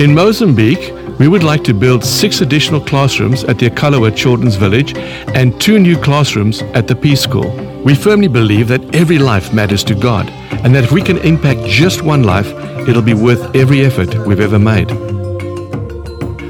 In 0.00 0.12
Mozambique, 0.12 0.92
we 1.20 1.28
would 1.28 1.44
like 1.44 1.62
to 1.64 1.72
build 1.72 2.04
six 2.04 2.40
additional 2.40 2.80
classrooms 2.80 3.44
at 3.44 3.60
the 3.60 3.70
Akalawa 3.70 4.14
Children's 4.14 4.56
Village 4.56 4.94
and 4.96 5.58
two 5.60 5.78
new 5.78 5.96
classrooms 5.96 6.62
at 6.74 6.88
the 6.88 6.96
Peace 6.96 7.20
School. 7.20 7.50
We 7.84 7.94
firmly 7.94 8.28
believe 8.28 8.66
that 8.68 8.94
every 8.94 9.18
life 9.18 9.54
matters 9.54 9.84
to 9.84 9.94
God 9.94 10.28
and 10.64 10.74
that 10.74 10.82
if 10.84 10.90
we 10.90 11.00
can 11.00 11.18
impact 11.18 11.64
just 11.64 12.02
one 12.02 12.24
life, 12.24 12.48
it'll 12.88 13.02
be 13.02 13.14
worth 13.14 13.54
every 13.54 13.82
effort 13.82 14.12
we've 14.26 14.40
ever 14.40 14.58
made. 14.58 14.90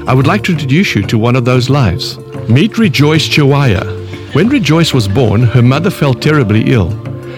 I 0.07 0.13
would 0.13 0.27
like 0.27 0.43
to 0.45 0.53
introduce 0.53 0.95
you 0.95 1.03
to 1.03 1.19
one 1.19 1.35
of 1.35 1.45
those 1.45 1.69
lives. 1.69 2.17
Meet 2.49 2.79
Rejoice 2.79 3.29
Chiwaya, 3.29 4.02
when 4.33 4.49
Rejoice 4.49 4.93
was 4.93 5.07
born, 5.07 5.43
her 5.43 5.61
mother 5.61 5.91
fell 5.91 6.13
terribly 6.13 6.71
ill, 6.71 6.89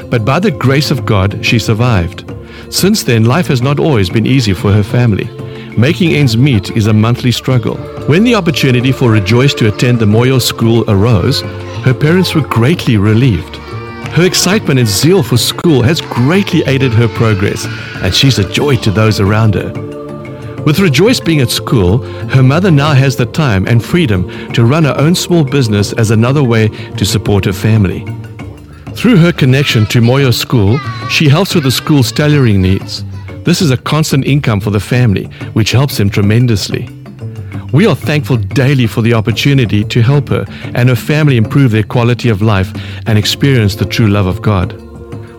but 0.09 0.23
by 0.23 0.39
the 0.39 0.51
grace 0.51 0.91
of 0.91 1.05
God, 1.05 1.45
she 1.45 1.59
survived. 1.59 2.23
Since 2.69 3.03
then, 3.03 3.25
life 3.25 3.47
has 3.47 3.61
not 3.61 3.79
always 3.79 4.09
been 4.09 4.25
easy 4.25 4.53
for 4.53 4.71
her 4.71 4.83
family. 4.83 5.25
Making 5.77 6.13
ends 6.13 6.37
meet 6.37 6.71
is 6.71 6.87
a 6.87 6.93
monthly 6.93 7.33
struggle. 7.33 7.75
When 8.07 8.23
the 8.23 8.35
opportunity 8.35 8.93
for 8.93 9.11
Rejoice 9.11 9.53
to 9.55 9.67
attend 9.67 9.99
the 9.99 10.05
Moyo 10.05 10.41
school 10.41 10.89
arose, 10.89 11.41
her 11.83 11.93
parents 11.93 12.33
were 12.33 12.47
greatly 12.47 12.95
relieved. 12.95 13.57
Her 14.15 14.25
excitement 14.25 14.79
and 14.79 14.87
zeal 14.87 15.21
for 15.21 15.35
school 15.35 15.81
has 15.81 15.99
greatly 15.99 16.63
aided 16.65 16.93
her 16.93 17.09
progress, 17.09 17.65
and 18.01 18.15
she's 18.15 18.39
a 18.39 18.49
joy 18.49 18.77
to 18.77 18.91
those 18.91 19.19
around 19.19 19.55
her. 19.55 19.85
With 20.65 20.79
Rejoice 20.79 21.19
being 21.19 21.41
at 21.41 21.51
school, 21.51 22.00
her 22.29 22.41
mother 22.41 22.72
now 22.72 22.93
has 22.93 23.15
the 23.15 23.27
time 23.27 23.67
and 23.67 23.86
freedom 23.86 24.27
to 24.53 24.65
run 24.65 24.84
her 24.86 24.95
own 24.98 25.13
small 25.13 25.43
business 25.43 25.93
as 25.93 26.10
another 26.10 26.43
way 26.43 26.69
to 26.69 27.05
support 27.05 27.45
her 27.45 27.53
family. 27.53 28.03
Through 28.95 29.17
her 29.17 29.31
connection 29.31 29.86
to 29.88 30.01
Moyo 30.01 30.34
School, 30.34 30.79
she 31.07 31.29
helps 31.29 31.53
with 31.53 31.65
the 31.65 31.72
school's 31.72 32.12
tailoring 32.12 32.63
needs. 32.63 33.03
This 33.43 33.62
is 33.62 33.69
a 33.69 33.77
constant 33.77 34.25
income 34.25 34.60
for 34.60 34.72
the 34.72 34.79
family, 34.79 35.25
which 35.53 35.72
helps 35.72 35.98
them 35.98 36.10
tremendously. 36.10 36.89
We 37.72 37.86
are 37.86 37.95
thankful 37.95 38.38
daily 38.38 38.88
for 38.88 39.03
the 39.03 39.13
opportunity 39.13 39.84
to 39.84 40.01
help 40.01 40.29
her 40.29 40.45
and 40.74 40.89
her 40.89 40.95
family 40.95 41.38
improve 41.38 41.72
their 41.72 41.84
quality 41.84 42.29
of 42.29 42.41
life 42.41 42.72
and 43.05 43.19
experience 43.19 43.75
the 43.75 43.86
true 43.86 44.07
love 44.07 44.25
of 44.25 44.41
God. 44.41 44.74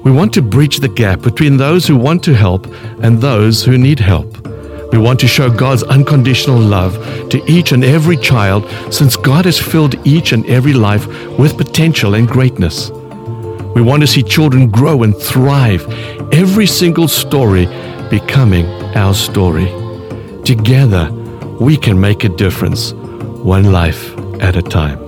We 0.04 0.12
want 0.12 0.32
to 0.34 0.42
bridge 0.42 0.76
the 0.76 0.88
gap 0.88 1.22
between 1.22 1.56
those 1.56 1.84
who 1.84 1.96
want 1.96 2.22
to 2.24 2.34
help 2.34 2.66
and 3.02 3.20
those 3.20 3.64
who 3.64 3.76
need 3.76 3.98
help. 3.98 4.46
We 4.92 4.98
want 4.98 5.20
to 5.20 5.26
show 5.26 5.50
God's 5.50 5.82
unconditional 5.82 6.58
love 6.58 6.94
to 7.30 7.42
each 7.50 7.72
and 7.72 7.84
every 7.84 8.16
child 8.16 8.64
since 8.92 9.16
God 9.16 9.44
has 9.44 9.58
filled 9.58 9.94
each 10.06 10.32
and 10.32 10.46
every 10.46 10.72
life 10.72 11.06
with 11.38 11.56
potential 11.56 12.14
and 12.14 12.28
greatness. 12.28 12.90
We 12.90 13.82
want 13.82 14.02
to 14.02 14.06
see 14.06 14.22
children 14.22 14.70
grow 14.70 15.02
and 15.02 15.16
thrive, 15.16 15.86
every 16.32 16.66
single 16.66 17.08
story 17.08 17.66
becoming 18.10 18.66
our 18.96 19.12
story. 19.12 19.66
Together, 20.44 21.10
we 21.60 21.76
can 21.76 22.00
make 22.00 22.24
a 22.24 22.28
difference, 22.28 22.92
one 22.92 23.72
life 23.72 24.16
at 24.40 24.56
a 24.56 24.62
time. 24.62 25.05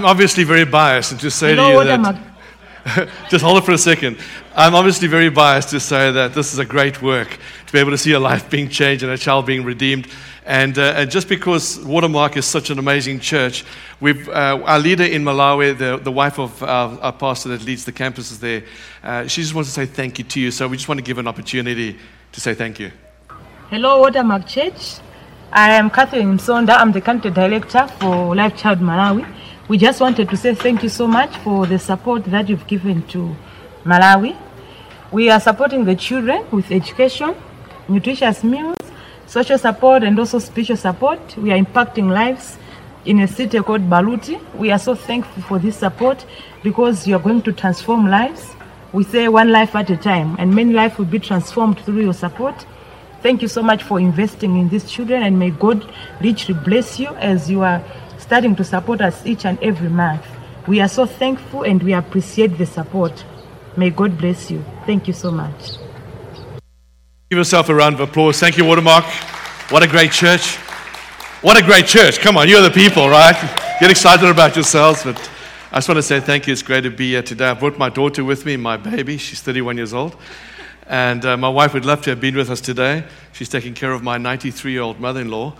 I'm, 0.00 0.06
obviously 0.06 0.44
very 0.44 0.64
biased 0.64 1.20
to 1.20 1.30
say 1.30 1.54
to 1.54 1.62
you 1.62 1.84
that. 1.84 2.20
just 3.28 3.44
hold 3.44 3.58
it 3.58 3.64
for 3.64 3.72
a 3.72 3.78
second. 3.78 4.16
I'm 4.56 4.74
obviously 4.74 5.08
very 5.08 5.28
biased 5.28 5.68
to 5.70 5.80
say 5.80 6.10
that 6.10 6.32
this 6.32 6.54
is 6.54 6.58
a 6.58 6.64
great 6.64 7.02
work 7.02 7.28
to 7.66 7.72
be 7.72 7.78
able 7.78 7.90
to 7.90 7.98
see 7.98 8.12
a 8.12 8.18
life 8.18 8.48
being 8.48 8.70
changed 8.70 9.02
and 9.02 9.12
a 9.12 9.18
child 9.18 9.44
being 9.44 9.62
redeemed. 9.62 10.08
And, 10.46 10.78
uh, 10.78 10.94
and 10.96 11.10
just 11.10 11.28
because 11.28 11.78
Watermark 11.80 12.38
is 12.38 12.46
such 12.46 12.70
an 12.70 12.78
amazing 12.78 13.20
church, 13.20 13.64
we've, 14.00 14.26
uh, 14.30 14.62
our 14.64 14.78
leader 14.78 15.04
in 15.04 15.22
Malawi, 15.22 15.76
the, 15.76 15.98
the 15.98 16.10
wife 16.10 16.38
of 16.38 16.62
our, 16.62 16.98
our 17.00 17.12
pastor 17.12 17.50
that 17.50 17.62
leads 17.64 17.84
the 17.84 17.92
campuses 17.92 18.40
there, 18.40 18.64
uh, 19.02 19.26
she 19.26 19.42
just 19.42 19.54
wants 19.54 19.68
to 19.68 19.74
say 19.74 19.84
thank 19.84 20.18
you 20.18 20.24
to 20.24 20.40
you. 20.40 20.50
So 20.50 20.66
we 20.66 20.78
just 20.78 20.88
want 20.88 20.98
to 20.98 21.04
give 21.04 21.18
an 21.18 21.28
opportunity 21.28 21.98
to 22.32 22.40
say 22.40 22.54
thank 22.54 22.80
you. 22.80 22.90
Hello, 23.68 24.00
Watermark 24.00 24.46
Church. 24.46 25.00
I 25.52 25.72
am 25.72 25.90
Catherine 25.90 26.38
Msonda. 26.38 26.78
I'm 26.78 26.92
the 26.92 27.00
country 27.00 27.30
director 27.30 27.86
for 27.98 28.34
Life 28.34 28.56
Child 28.56 28.78
Malawi. 28.78 29.26
We 29.70 29.78
just 29.78 30.00
wanted 30.00 30.28
to 30.30 30.36
say 30.36 30.52
thank 30.56 30.82
you 30.82 30.88
so 30.88 31.06
much 31.06 31.36
for 31.44 31.64
the 31.64 31.78
support 31.78 32.24
that 32.24 32.48
you've 32.48 32.66
given 32.66 33.06
to 33.10 33.36
Malawi. 33.84 34.36
We 35.12 35.30
are 35.30 35.38
supporting 35.38 35.84
the 35.84 35.94
children 35.94 36.44
with 36.50 36.72
education, 36.72 37.36
nutritious 37.88 38.42
meals, 38.42 38.74
social 39.28 39.58
support, 39.58 40.02
and 40.02 40.18
also 40.18 40.40
spiritual 40.40 40.76
support. 40.76 41.36
We 41.36 41.52
are 41.52 41.56
impacting 41.56 42.10
lives 42.10 42.58
in 43.04 43.20
a 43.20 43.28
city 43.28 43.60
called 43.60 43.82
Baluti. 43.82 44.40
We 44.56 44.72
are 44.72 44.78
so 44.80 44.96
thankful 44.96 45.44
for 45.44 45.60
this 45.60 45.76
support 45.76 46.26
because 46.64 47.06
you 47.06 47.14
are 47.14 47.22
going 47.22 47.42
to 47.42 47.52
transform 47.52 48.10
lives. 48.10 48.56
We 48.92 49.04
say 49.04 49.28
one 49.28 49.52
life 49.52 49.76
at 49.76 49.88
a 49.88 49.96
time, 49.96 50.34
and 50.40 50.52
many 50.52 50.72
lives 50.72 50.98
will 50.98 51.04
be 51.04 51.20
transformed 51.20 51.78
through 51.78 52.00
your 52.00 52.14
support. 52.14 52.66
Thank 53.22 53.40
you 53.40 53.46
so 53.46 53.62
much 53.62 53.84
for 53.84 54.00
investing 54.00 54.56
in 54.58 54.68
these 54.68 54.90
children, 54.90 55.22
and 55.22 55.38
may 55.38 55.50
God 55.50 55.88
richly 56.20 56.54
bless 56.54 56.98
you 56.98 57.10
as 57.10 57.48
you 57.48 57.62
are 57.62 57.80
starting 58.30 58.54
to 58.54 58.62
support 58.62 59.00
us 59.00 59.26
each 59.26 59.44
and 59.44 59.60
every 59.60 59.88
month. 59.88 60.24
We 60.68 60.78
are 60.80 60.86
so 60.86 61.04
thankful 61.04 61.64
and 61.64 61.82
we 61.82 61.94
appreciate 61.94 62.56
the 62.58 62.64
support. 62.64 63.24
May 63.76 63.90
God 63.90 64.16
bless 64.16 64.52
you. 64.52 64.64
Thank 64.86 65.08
you 65.08 65.12
so 65.12 65.32
much. 65.32 65.78
Give 67.28 67.38
yourself 67.38 67.68
a 67.70 67.74
round 67.74 67.96
of 67.96 68.08
applause. 68.08 68.38
Thank 68.38 68.56
you, 68.56 68.64
Watermark. 68.64 69.04
What 69.70 69.82
a 69.82 69.88
great 69.88 70.12
church. 70.12 70.54
What 71.42 71.58
a 71.58 71.64
great 71.64 71.86
church. 71.88 72.20
Come 72.20 72.36
on, 72.36 72.48
you're 72.48 72.62
the 72.62 72.70
people, 72.70 73.08
right? 73.08 73.34
Get 73.80 73.90
excited 73.90 74.28
about 74.28 74.54
yourselves. 74.54 75.02
But 75.02 75.18
I 75.72 75.78
just 75.78 75.88
want 75.88 75.98
to 75.98 76.02
say 76.02 76.20
thank 76.20 76.46
you. 76.46 76.52
It's 76.52 76.62
great 76.62 76.82
to 76.82 76.90
be 76.90 77.10
here 77.10 77.22
today. 77.24 77.48
I 77.48 77.54
brought 77.54 77.78
my 77.78 77.88
daughter 77.88 78.22
with 78.22 78.46
me, 78.46 78.56
my 78.56 78.76
baby. 78.76 79.16
She's 79.16 79.40
31 79.40 79.76
years 79.76 79.92
old. 79.92 80.14
And 80.86 81.24
uh, 81.24 81.36
my 81.36 81.48
wife 81.48 81.74
would 81.74 81.84
love 81.84 82.02
to 82.02 82.10
have 82.10 82.20
been 82.20 82.36
with 82.36 82.48
us 82.48 82.60
today. 82.60 83.02
She's 83.32 83.48
taking 83.48 83.74
care 83.74 83.90
of 83.90 84.04
my 84.04 84.18
93 84.18 84.70
year 84.70 84.82
old 84.82 85.00
mother 85.00 85.20
in 85.20 85.32
law. 85.32 85.56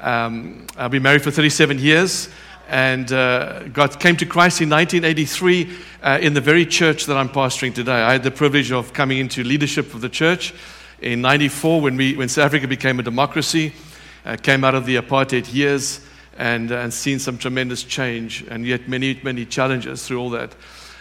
Um, 0.00 0.66
I've 0.76 0.90
been 0.90 1.02
married 1.02 1.22
for 1.22 1.30
37 1.30 1.78
years 1.78 2.28
and 2.68 3.12
uh, 3.12 3.64
God 3.68 4.00
came 4.00 4.16
to 4.16 4.26
Christ 4.26 4.60
in 4.60 4.70
1983 4.70 5.76
uh, 6.02 6.18
in 6.20 6.34
the 6.34 6.40
very 6.40 6.66
church 6.66 7.06
that 7.06 7.16
I'm 7.16 7.28
pastoring 7.28 7.74
today. 7.74 8.02
I 8.02 8.12
had 8.12 8.22
the 8.22 8.30
privilege 8.30 8.72
of 8.72 8.92
coming 8.92 9.18
into 9.18 9.44
leadership 9.44 9.94
of 9.94 10.00
the 10.00 10.08
church 10.08 10.54
in 11.00 11.20
94 11.20 11.80
when, 11.80 11.96
we, 11.96 12.16
when 12.16 12.28
South 12.28 12.46
Africa 12.46 12.66
became 12.66 12.98
a 12.98 13.02
democracy, 13.02 13.72
uh, 14.24 14.36
came 14.36 14.64
out 14.64 14.74
of 14.74 14.86
the 14.86 14.96
apartheid 14.96 15.52
years, 15.52 16.00
and, 16.38 16.72
uh, 16.72 16.76
and 16.76 16.92
seen 16.92 17.18
some 17.18 17.38
tremendous 17.38 17.82
change 17.82 18.44
and 18.48 18.66
yet 18.66 18.88
many, 18.88 19.20
many 19.22 19.44
challenges 19.44 20.06
through 20.06 20.20
all 20.20 20.30
that. 20.30 20.54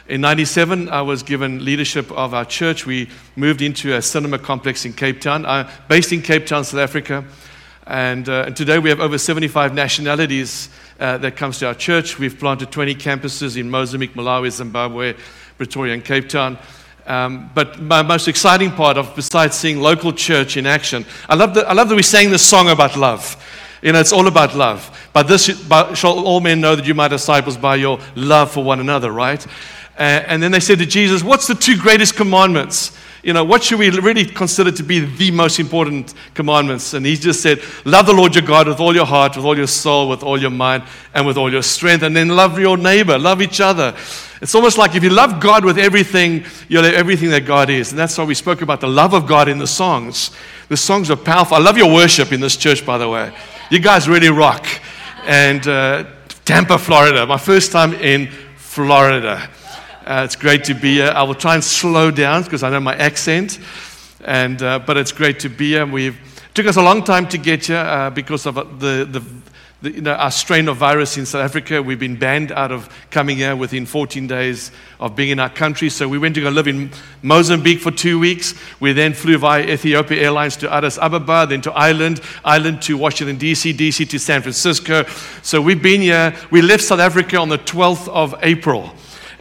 In 0.08 0.22
97, 0.22 0.90
I 0.90 1.02
was 1.02 1.24
given 1.24 1.64
leadership 1.64 2.12
of 2.12 2.34
our 2.34 2.44
church. 2.44 2.86
We 2.86 3.10
moved 3.38 3.62
into 3.62 3.96
a 3.96 4.02
cinema 4.02 4.38
complex 4.38 4.86
in 4.86 4.94
Cape 4.94 5.22
Town, 5.22 5.46
uh, 5.46 5.72
based 5.88 6.12
in 6.12 6.22
Cape 6.22 6.46
Town, 6.46 6.66
South 6.66 6.82
Africa. 6.82 7.24
And, 7.86 8.30
uh, 8.30 8.46
and 8.48 8.56
today 8.56 8.80
we 8.80 8.90
have 8.90 9.02
over 9.02 9.18
75 9.18 9.74
nationalities 9.74 10.70
uh, 11.00 11.18
that 11.18 11.36
comes 11.36 11.60
to 11.60 11.68
our 11.68 11.74
church. 11.74 12.18
We've 12.18 12.38
planted 12.38 12.72
20 12.72 12.96
campuses 12.96 13.58
in 13.58 13.70
Mozambique, 13.70 14.13
Malawi, 14.13 14.52
Zimbabwe, 14.52 15.16
Pretoria, 15.58 15.94
and 15.94 16.04
Cape 16.04 16.30
Town. 16.30 16.58
Um, 17.06 17.52
but 17.54 17.82
my 17.82 18.02
most 18.02 18.30
exciting 18.30 18.72
part 18.72 18.98
of, 18.98 19.13
besides 19.16 19.58
seeing 19.58 19.82
local 19.82 20.13
church 20.13 20.56
in 20.56 20.66
action, 20.66 21.06
I 21.28 21.36
love, 21.36 21.54
that, 21.56 21.68
I 21.68 21.74
love 21.74 21.90
that 21.90 21.96
we 21.96 22.04
sang 22.04 22.30
this 22.30 22.46
song 22.46 22.70
about 22.70 22.96
love. 22.96 23.36
You 23.82 23.92
know, 23.92 24.00
it's 24.00 24.13
all 24.13 24.28
about 24.28 24.56
love. 24.56 25.10
But 25.12 25.28
this 25.28 25.62
by, 25.63 25.94
shall 25.94 26.25
all 26.25 26.40
men 26.40 26.62
know 26.62 26.78
that 26.78 26.86
you 26.86 26.94
are 26.94 26.96
my 26.96 27.10
disciples 27.10 27.58
by 27.58 27.75
your 27.75 28.00
love 28.16 28.52
for 28.52 28.63
one 28.63 28.80
another, 28.80 29.12
right? 29.12 29.46
Uh, 30.00 30.24
and 30.25 30.42
then 30.42 30.54
they 30.54 30.62
said 30.62 30.80
to 30.80 30.86
Jesus, 30.86 31.22
What's 31.22 31.48
the 31.48 31.56
two 31.56 31.78
greatest 31.78 32.16
commandments? 32.16 32.98
You 33.24 33.32
know, 33.32 33.46
what 33.46 33.63
should 33.63 33.80
we 33.80 33.89
really 33.89 34.25
consider 34.25 34.70
to 34.70 34.84
be 34.84 35.00
the 35.00 35.32
most 35.32 35.58
important 35.58 36.13
commandments? 36.34 36.94
And 36.94 37.06
he 37.06 37.15
just 37.15 37.42
said, 37.42 37.62
Love 37.86 38.06
the 38.06 38.13
Lord 38.13 38.36
your 38.36 38.44
God 38.44 38.68
with 38.68 38.82
all 38.82 38.94
your 38.94 39.06
heart, 39.06 39.38
with 39.38 39.46
all 39.46 39.58
your 39.58 39.68
soul, 39.68 40.10
with 40.10 40.24
all 40.24 40.39
your 40.39 40.51
mind, 40.51 40.84
and 41.13 41.25
with 41.25 41.38
all 41.38 41.50
your 41.50 41.63
strength. 41.63 42.03
And 42.03 42.13
then 42.13 42.27
love 42.27 42.60
your 42.60 42.75
neighbor, 42.75 43.18
love 43.18 43.42
each 43.42 43.62
other. 43.62 43.96
It's 44.42 44.53
almost 44.53 44.77
like 44.77 44.94
if 44.96 45.06
you 45.06 45.10
love 45.10 45.39
God 45.39 45.63
with 45.63 45.77
everything, 45.77 46.44
you'll 46.68 46.84
have 46.84 46.96
everything 46.96 47.30
that 47.30 47.46
God 47.46 47.70
is. 47.70 47.92
And 47.92 48.00
that's 48.00 48.18
why 48.18 48.25
we 48.25 48.36
spoke 48.36 48.62
about 48.62 48.82
the 48.82 48.89
love 48.89 49.13
of 49.13 49.25
God 49.25 49.48
in 49.48 49.58
the 49.58 49.68
songs. 49.68 50.32
The 50.68 50.75
songs 50.75 51.10
are 51.10 51.15
powerful. 51.15 51.56
I 51.56 51.62
love 51.62 51.77
your 51.77 51.94
worship 51.94 52.34
in 52.34 52.42
this 52.42 52.58
church, 52.58 52.86
by 52.86 52.98
the 52.98 53.08
way. 53.08 53.34
You 53.72 53.80
guys 53.80 54.10
really 54.10 54.30
rock. 54.30 54.68
And 55.25 55.65
uh, 55.65 56.03
Tampa, 56.44 56.77
Florida, 56.77 57.25
my 57.25 57.38
first 57.38 57.72
time 57.72 57.94
in 57.94 58.30
Florida. 58.58 59.50
Uh, 60.06 60.24
it's 60.26 60.36
great 60.36 60.66
to 60.66 60.74
be 60.74 60.96
here. 60.96 61.14
I 61.16 61.24
will 61.24 61.36
try 61.36 61.54
and 61.54 61.64
slow 61.64 62.12
down 62.12 62.44
because 62.44 62.62
I 62.62 62.70
know 62.70 62.82
my 62.82 62.96
accent, 62.96 63.58
and, 64.26 64.62
uh, 64.62 64.80
but 64.80 64.98
it's 64.98 65.14
great 65.14 65.40
to 65.42 65.50
be 65.50 65.70
here. 65.70 65.86
We've 65.86 66.18
took 66.54 66.68
us 66.68 66.76
a 66.76 66.82
long 66.82 67.06
time 67.06 67.26
to 67.30 67.38
get 67.38 67.68
here 67.68 67.78
uh, 67.78 68.10
because 68.10 68.46
of 68.46 68.56
the, 68.56 69.08
the, 69.10 69.24
the, 69.82 69.92
you 69.96 70.02
know, 70.02 70.12
our 70.12 70.30
strain 70.30 70.68
of 70.68 70.76
virus 70.76 71.18
in 71.18 71.26
South 71.26 71.46
Africa. 71.46 71.82
We've 71.82 72.00
been 72.00 72.18
banned 72.18 72.52
out 72.52 72.74
of 72.74 72.90
coming 73.12 73.38
here 73.38 73.56
within 73.56 73.86
14 73.86 74.28
days 74.28 74.72
of 75.00 75.16
being 75.16 75.30
in 75.30 75.40
our 75.40 75.50
country. 75.50 75.90
So 75.90 76.10
we 76.10 76.18
went 76.18 76.36
to 76.36 76.42
go 76.42 76.50
live 76.50 76.68
in 76.68 76.92
Mozambique 77.22 77.80
for 77.80 77.92
two 77.92 78.20
weeks. 78.20 78.56
We 78.82 78.92
then 78.92 79.14
flew 79.14 79.38
via 79.38 79.64
Ethiopia 79.64 80.22
Airlines 80.22 80.58
to 80.58 80.74
Addis 80.74 80.98
Ababa, 80.98 81.48
then 81.48 81.62
to 81.62 81.72
Ireland, 81.72 82.20
Ireland 82.44 82.82
to 82.84 82.98
Washington, 82.98 83.38
D.C., 83.38 83.72
D.C. 83.72 84.06
to 84.06 84.20
San 84.20 84.42
Francisco. 84.42 85.06
So 85.44 85.62
we've 85.62 85.82
been 85.82 86.02
here. 86.02 86.36
We 86.52 86.62
left 86.62 86.84
South 86.84 87.00
Africa 87.00 87.38
on 87.38 87.48
the 87.48 87.58
12th 87.58 88.10
of 88.10 88.36
April. 88.42 88.94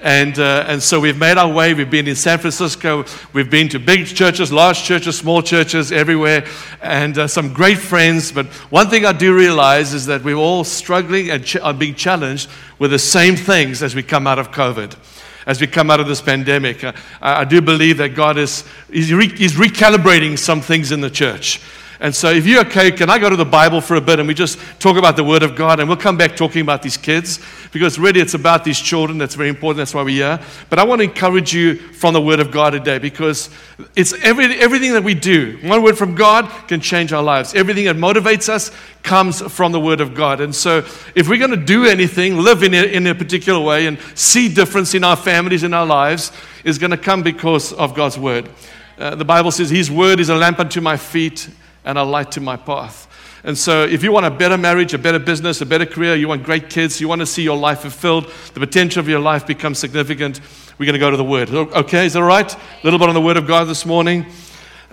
And, 0.02 0.37
uh, 0.37 0.64
and 0.66 0.82
so 0.82 0.99
we've 0.99 1.16
made 1.16 1.38
our 1.38 1.50
way. 1.50 1.75
We've 1.75 1.88
been 1.88 2.09
in 2.09 2.16
San 2.16 2.38
Francisco. 2.38 3.04
We've 3.32 3.49
been 3.49 3.68
to 3.68 3.78
big 3.78 4.06
churches, 4.06 4.52
large 4.52 4.82
churches, 4.82 5.16
small 5.16 5.42
churches, 5.42 5.92
everywhere, 5.92 6.44
and 6.82 7.16
uh, 7.16 7.28
some 7.28 7.52
great 7.52 7.78
friends. 7.78 8.32
But 8.32 8.47
one 8.71 8.90
thing 8.90 9.06
I 9.06 9.12
do 9.12 9.32
realize 9.32 9.94
is 9.94 10.06
that 10.06 10.25
we're 10.25 10.35
all 10.35 10.64
struggling 10.64 11.30
and 11.30 11.44
ch- 11.44 11.56
are 11.56 11.73
being 11.73 11.94
challenged 11.94 12.50
with 12.80 12.90
the 12.90 12.99
same 12.99 13.37
things 13.37 13.80
as 13.80 13.94
we 13.94 14.02
come 14.02 14.26
out 14.26 14.40
of 14.40 14.50
COVID 14.50 14.97
as 15.44 15.61
we 15.61 15.66
come 15.66 15.90
out 15.90 15.99
of 15.99 16.06
this 16.06 16.21
pandemic. 16.21 16.85
Uh, 16.85 16.92
I 17.21 17.44
do 17.44 17.61
believe 17.61 17.99
that 17.99 18.11
God 18.11 18.38
is 18.38 18.64
he's, 18.90 19.12
re- 19.12 19.37
he's 19.37 19.54
recalibrating 19.54 20.38
some 20.38 20.61
things 20.61 20.92
in 20.92 21.00
the 21.00 21.11
church. 21.11 21.61
And 22.02 22.12
so, 22.12 22.32
if 22.32 22.49
you're 22.49 22.62
okay, 22.62 22.90
can 22.90 23.09
I 23.09 23.21
go 23.21 23.30
to 23.30 23.37
the 23.37 23.44
Bible 23.44 23.80
for 23.80 23.94
a 23.94 24.00
bit 24.00 24.18
and 24.18 24.26
we 24.26 24.35
just 24.35 24.59
talk 24.80 24.97
about 24.97 25.14
the 25.14 25.23
Word 25.23 25.44
of 25.44 25.54
God? 25.54 25.78
And 25.78 25.88
we'll 25.88 25.97
come 25.97 26.16
back 26.16 26.35
talking 26.35 26.61
about 26.61 26.82
these 26.82 26.97
kids 26.97 27.38
because 27.71 27.97
really 27.97 28.21
it's 28.21 28.35
about 28.35 28.64
these 28.64 28.80
children. 28.80 29.18
That's 29.18 29.37
very 29.37 29.49
important. 29.49 29.76
That's 29.76 29.94
why 29.94 30.02
we're 30.02 30.37
here. 30.37 30.40
But 30.68 30.80
I 30.80 30.85
want 30.85 30.99
to 30.99 31.04
encourage 31.04 31.54
you 31.54 31.76
from 31.76 32.12
the 32.12 32.21
Word 32.21 32.40
of 32.40 32.50
God 32.50 32.71
today 32.71 32.99
because 32.99 33.50
it's 33.94 34.14
every, 34.14 34.47
everything 34.59 34.94
that 34.94 35.04
we 35.04 35.14
do. 35.14 35.61
One 35.62 35.80
word 35.85 35.97
from 35.97 36.16
God 36.16 36.50
can 36.66 36.80
change 36.80 37.12
our 37.12 37.23
lives. 37.23 37.54
Everything 37.54 37.85
that 37.85 37.94
motivates 37.94 38.49
us 38.49 38.73
comes 39.04 39.40
from 39.40 39.71
the 39.71 39.78
Word 39.78 40.00
of 40.00 40.12
God. 40.12 40.40
And 40.40 40.52
so, 40.52 40.78
if 41.14 41.28
we're 41.28 41.38
going 41.38 41.52
to 41.52 41.56
do 41.56 41.85
anything, 41.85 42.37
live 42.37 42.64
in 42.64 42.75
a, 42.75 42.82
in 42.82 43.06
a 43.06 43.14
particular 43.14 43.61
way, 43.61 43.87
and 43.87 43.97
see 44.16 44.52
difference 44.52 44.94
in 44.94 45.04
our 45.04 45.14
families, 45.14 45.62
in 45.62 45.73
our 45.73 45.87
lives, 45.87 46.32
is 46.64 46.78
going 46.78 46.90
to 46.90 46.97
come 46.97 47.23
because 47.23 47.73
of 47.73 47.94
God's 47.94 48.18
Word. 48.18 48.50
Uh, 48.99 49.14
the 49.14 49.25
Bible 49.25 49.52
says, 49.52 49.71
His 49.71 49.88
Word 49.88 50.18
is 50.18 50.30
a 50.30 50.35
lamp 50.35 50.59
unto 50.59 50.80
my 50.80 50.97
feet 50.97 51.49
and 51.84 51.98
a 51.98 52.02
light 52.02 52.32
to 52.32 52.40
my 52.40 52.56
path. 52.56 53.08
And 53.44 53.58
so, 53.58 53.82
if 53.84 54.04
you 54.04 54.12
want 54.12 54.24
a 54.24 54.30
better 54.30 54.56
marriage, 54.56 54.94
a 54.94 54.98
better 54.98 55.18
business, 55.18 55.60
a 55.60 55.66
better 55.66 55.86
career, 55.86 56.14
you 56.14 56.28
want 56.28 56.44
great 56.44 56.70
kids, 56.70 57.00
you 57.00 57.08
want 57.08 57.20
to 57.20 57.26
see 57.26 57.42
your 57.42 57.56
life 57.56 57.80
fulfilled, 57.80 58.30
the 58.54 58.60
potential 58.60 59.00
of 59.00 59.08
your 59.08 59.18
life 59.18 59.46
become 59.46 59.74
significant, 59.74 60.40
we're 60.78 60.86
going 60.86 60.94
to 60.94 61.00
go 61.00 61.10
to 61.10 61.16
the 61.16 61.24
Word. 61.24 61.50
Okay, 61.50 62.06
is 62.06 62.12
that 62.12 62.22
right? 62.22 62.54
A 62.54 62.58
little 62.84 63.00
bit 63.00 63.08
on 63.08 63.14
the 63.14 63.20
Word 63.20 63.36
of 63.36 63.48
God 63.48 63.64
this 63.64 63.84
morning. 63.84 64.26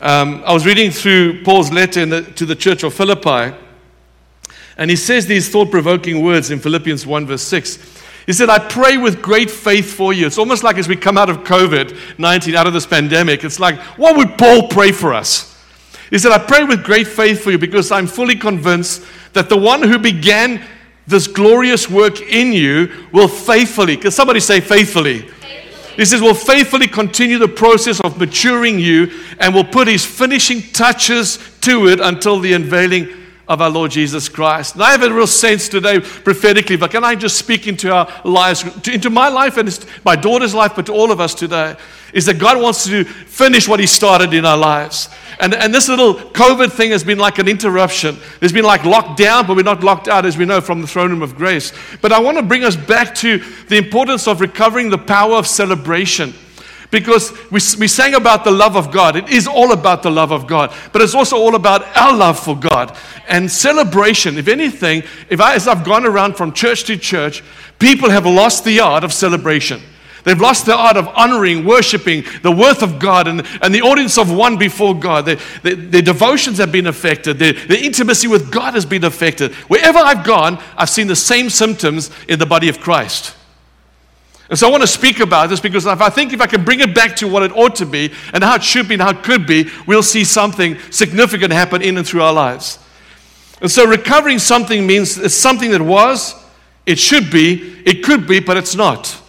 Um, 0.02 0.44
I 0.46 0.54
was 0.54 0.66
reading 0.66 0.90
through 0.90 1.44
Paul's 1.44 1.72
letter 1.72 2.06
the, 2.06 2.22
to 2.24 2.46
the 2.46 2.56
church 2.56 2.84
of 2.84 2.94
Philippi, 2.94 3.56
and 4.78 4.90
he 4.90 4.96
says 4.96 5.28
these 5.28 5.50
thought 5.50 5.70
provoking 5.70 6.24
words 6.24 6.50
in 6.50 6.60
Philippians 6.60 7.06
1, 7.06 7.28
verse 7.28 7.44
6. 7.44 7.78
He 8.26 8.34
said, 8.34 8.50
I 8.50 8.60
pray 8.60 8.98
with 8.98 9.22
great 9.22 9.52
faith 9.52 9.94
for 9.94 10.14
you. 10.14 10.26
It's 10.26 10.38
almost 10.38 10.64
like 10.64 10.78
as 10.78 10.88
we 10.88 10.96
come 10.96 11.18
out 11.18 11.30
of 11.30 11.40
COVID 11.40 12.18
19, 12.18 12.56
out 12.56 12.66
of 12.66 12.74
this 12.74 12.86
pandemic, 12.86 13.44
it's 13.44 13.60
like, 13.60 13.78
what 13.98 14.16
would 14.18 14.38
Paul 14.38 14.70
pray 14.70 14.92
for 14.92 15.14
us? 15.14 15.59
He 16.10 16.18
said, 16.18 16.32
I 16.32 16.40
pray 16.40 16.64
with 16.64 16.84
great 16.84 17.08
faith 17.08 17.44
for 17.44 17.52
you 17.52 17.58
because 17.58 17.92
I'm 17.92 18.08
fully 18.08 18.36
convinced 18.36 19.04
that 19.34 19.50
the 19.50 19.58
one 19.58 19.84
who 19.84 20.00
began 20.00 20.62
this 21.06 21.28
glorious 21.28 21.90
work 21.90 22.22
in 22.22 22.54
you 22.54 23.08
will 23.12 23.28
faithfully, 23.28 23.98
can 23.98 24.12
somebody 24.12 24.40
say 24.40 24.60
faithfully? 24.60 25.22
faithfully? 25.22 25.96
He 25.96 26.06
says, 26.06 26.22
will 26.22 26.34
faithfully 26.34 26.88
continue 26.88 27.38
the 27.38 27.48
process 27.48 28.00
of 28.02 28.20
maturing 28.20 28.80
you 28.80 29.12
and 29.40 29.54
will 29.54 29.64
put 29.64 29.88
his 29.88 30.06
finishing 30.06 30.62
touches 30.72 31.40
to 31.62 31.88
it 31.88 32.00
until 32.00 32.40
the 32.40 32.54
unveiling 32.54 33.10
of 33.48 33.62
our 33.62 33.70
Lord 33.70 33.90
Jesus 33.90 34.30
Christ. 34.30 34.76
And 34.76 34.84
I 34.84 34.92
have 34.92 35.02
a 35.02 35.12
real 35.12 35.26
sense 35.26 35.68
today, 35.68 36.00
prophetically, 36.00 36.78
but 36.78 36.92
can 36.92 37.04
I 37.04 37.16
just 37.16 37.38
speak 37.38 37.66
into 37.68 37.92
our 37.92 38.08
lives, 38.24 38.64
into 38.88 39.10
my 39.10 39.28
life 39.28 39.58
and 39.58 39.88
my 40.06 40.16
daughter's 40.16 40.54
life, 40.54 40.74
but 40.76 40.86
to 40.86 40.94
all 40.94 41.12
of 41.12 41.20
us 41.20 41.34
today, 41.34 41.76
is 42.14 42.26
that 42.26 42.40
God 42.40 42.62
wants 42.62 42.86
to 42.86 43.04
finish 43.04 43.68
what 43.68 43.80
He 43.80 43.88
started 43.88 44.34
in 44.34 44.46
our 44.46 44.58
lives. 44.58 45.10
And, 45.40 45.54
and 45.54 45.74
this 45.74 45.88
little 45.88 46.16
COVID 46.16 46.72
thing 46.72 46.92
has 46.92 47.04
been 47.04 47.18
like 47.18 47.40
an 47.40 47.48
interruption. 47.48 48.18
There's 48.40 48.52
been 48.52 48.66
like 48.66 48.84
locked 48.84 49.18
down, 49.18 49.48
but 49.48 49.56
we're 49.56 49.64
not 49.64 49.84
locked 49.84 50.10
out, 50.10 50.26
as 50.26 50.38
we 50.38 50.46
know 50.46 50.60
from 50.60 50.82
the 50.82 50.88
throne 50.88 51.12
room 51.12 51.22
of 51.22 51.36
grace. 51.36 51.72
But 52.02 52.12
I 52.12 52.20
want 52.20 52.38
to 52.38 52.44
bring 52.44 52.66
us 52.66 52.76
back 52.76 53.16
to 53.16 53.38
the 53.70 53.78
importance 53.78 54.28
of 54.28 54.42
recovering 54.42 54.90
the 54.90 54.98
power 54.98 55.36
of 55.36 55.48
celebration. 55.48 56.34
Because 56.92 57.32
we, 57.52 57.60
we 57.80 57.88
sang 57.88 58.16
about 58.16 58.44
the 58.44 58.52
love 58.52 58.76
of 58.76 58.92
God. 58.92 59.16
It 59.16 59.30
is 59.30 59.48
all 59.48 59.72
about 59.74 60.02
the 60.02 60.10
love 60.10 60.32
of 60.32 60.48
God, 60.48 60.74
but 60.92 61.02
it's 61.02 61.14
also 61.14 61.38
all 61.38 61.56
about 61.56 61.86
our 61.96 62.16
love 62.16 62.40
for 62.40 62.58
God. 62.58 62.98
And 63.28 63.50
celebration, 63.50 64.38
if 64.38 64.48
anything, 64.48 65.04
if 65.30 65.40
I, 65.40 65.54
as 65.54 65.68
I've 65.68 65.86
gone 65.86 66.06
around 66.06 66.36
from 66.36 66.52
church 66.52 66.86
to 66.86 66.98
church, 66.98 67.44
people 67.78 68.10
have 68.10 68.26
lost 68.26 68.66
the 68.66 68.80
art 68.80 69.04
of 69.04 69.14
celebration. 69.14 69.82
They've 70.24 70.40
lost 70.40 70.66
the 70.66 70.76
art 70.76 70.98
of 70.98 71.08
honoring, 71.10 71.66
worshiping 71.66 72.24
the 72.42 72.52
worth 72.52 72.84
of 72.84 73.00
God 73.00 73.28
and, 73.28 73.46
and 73.62 73.74
the 73.74 73.82
audience 73.82 74.18
of 74.18 74.32
one 74.32 74.58
before 74.58 74.98
God. 74.98 75.26
Their, 75.26 75.38
their, 75.64 76.02
devotions 76.02 76.58
have 76.58 76.72
been 76.72 76.88
affected. 76.88 77.40
Their, 77.40 77.54
their 77.54 77.84
intimacy 77.84 78.28
with 78.28 78.52
God 78.52 78.74
has 78.74 78.86
been 78.86 79.04
affected. 79.04 79.54
Wherever 79.70 80.00
I've 80.00 80.26
gone, 80.26 80.62
I've 80.76 80.90
seen 80.90 81.08
the 81.08 81.16
same 81.16 81.50
symptoms 81.50 82.12
in 82.28 82.40
the 82.40 82.46
body 82.46 82.70
of 82.70 82.80
Christ. 82.80 83.36
And 84.50 84.58
so 84.58 84.68
I 84.68 84.72
want 84.72 84.82
to 84.82 84.88
speak 84.88 85.20
about 85.20 85.50
this 85.50 85.60
because 85.60 85.86
if 85.86 86.02
I 86.02 86.10
think 86.10 86.34
if 86.34 86.42
I 86.42 86.48
can 86.48 86.66
bring 86.66 86.80
it 86.80 86.96
back 86.96 87.16
to 87.18 87.28
what 87.28 87.44
it 87.44 87.52
ought 87.56 87.76
to 87.76 87.86
be 87.86 88.12
and 88.34 88.44
how 88.44 88.56
it 88.56 88.64
should 88.64 88.88
be 88.88 88.96
and 88.96 89.04
how 89.04 89.12
it 89.12 89.24
could 89.24 89.46
be, 89.46 89.70
we'll 89.86 90.04
see 90.04 90.24
something 90.24 90.78
significant 90.92 91.54
happen 91.54 91.82
in 91.82 91.98
and 91.98 92.08
through 92.08 92.24
our 92.24 92.34
lives. 92.34 92.80
And 93.62 93.70
so 93.70 93.86
recovering 93.86 94.40
something 94.40 94.88
means 94.88 95.18
it's 95.18 95.36
something 95.36 95.70
that 95.72 95.82
was, 95.82 96.34
it 96.86 96.98
should 96.98 97.30
be, 97.30 97.78
it 97.86 98.04
could 98.04 98.26
be, 98.26 98.40
but 98.40 98.58
it's 98.58 98.74
not. 98.74 99.22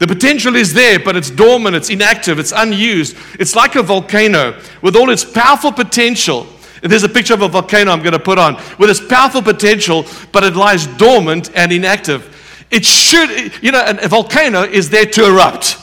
The 0.00 0.06
potential 0.06 0.56
is 0.56 0.72
there, 0.72 0.98
but 0.98 1.14
it's 1.14 1.28
dormant, 1.28 1.76
it's 1.76 1.90
inactive, 1.90 2.38
it's 2.38 2.52
unused. 2.56 3.18
It's 3.38 3.54
like 3.54 3.74
a 3.74 3.82
volcano 3.82 4.58
with 4.80 4.96
all 4.96 5.10
its 5.10 5.26
powerful 5.26 5.72
potential. 5.72 6.46
There's 6.82 7.02
a 7.02 7.08
picture 7.08 7.34
of 7.34 7.42
a 7.42 7.48
volcano 7.48 7.92
I'm 7.92 8.00
going 8.00 8.14
to 8.14 8.18
put 8.18 8.38
on 8.38 8.54
with 8.78 8.88
its 8.88 9.06
powerful 9.06 9.42
potential, 9.42 10.06
but 10.32 10.42
it 10.42 10.56
lies 10.56 10.86
dormant 10.86 11.50
and 11.54 11.70
inactive. 11.70 12.66
It 12.70 12.86
should, 12.86 13.52
you 13.62 13.72
know, 13.72 13.84
a 13.86 14.08
volcano 14.08 14.62
is 14.62 14.88
there 14.88 15.04
to 15.04 15.26
erupt. 15.26 15.76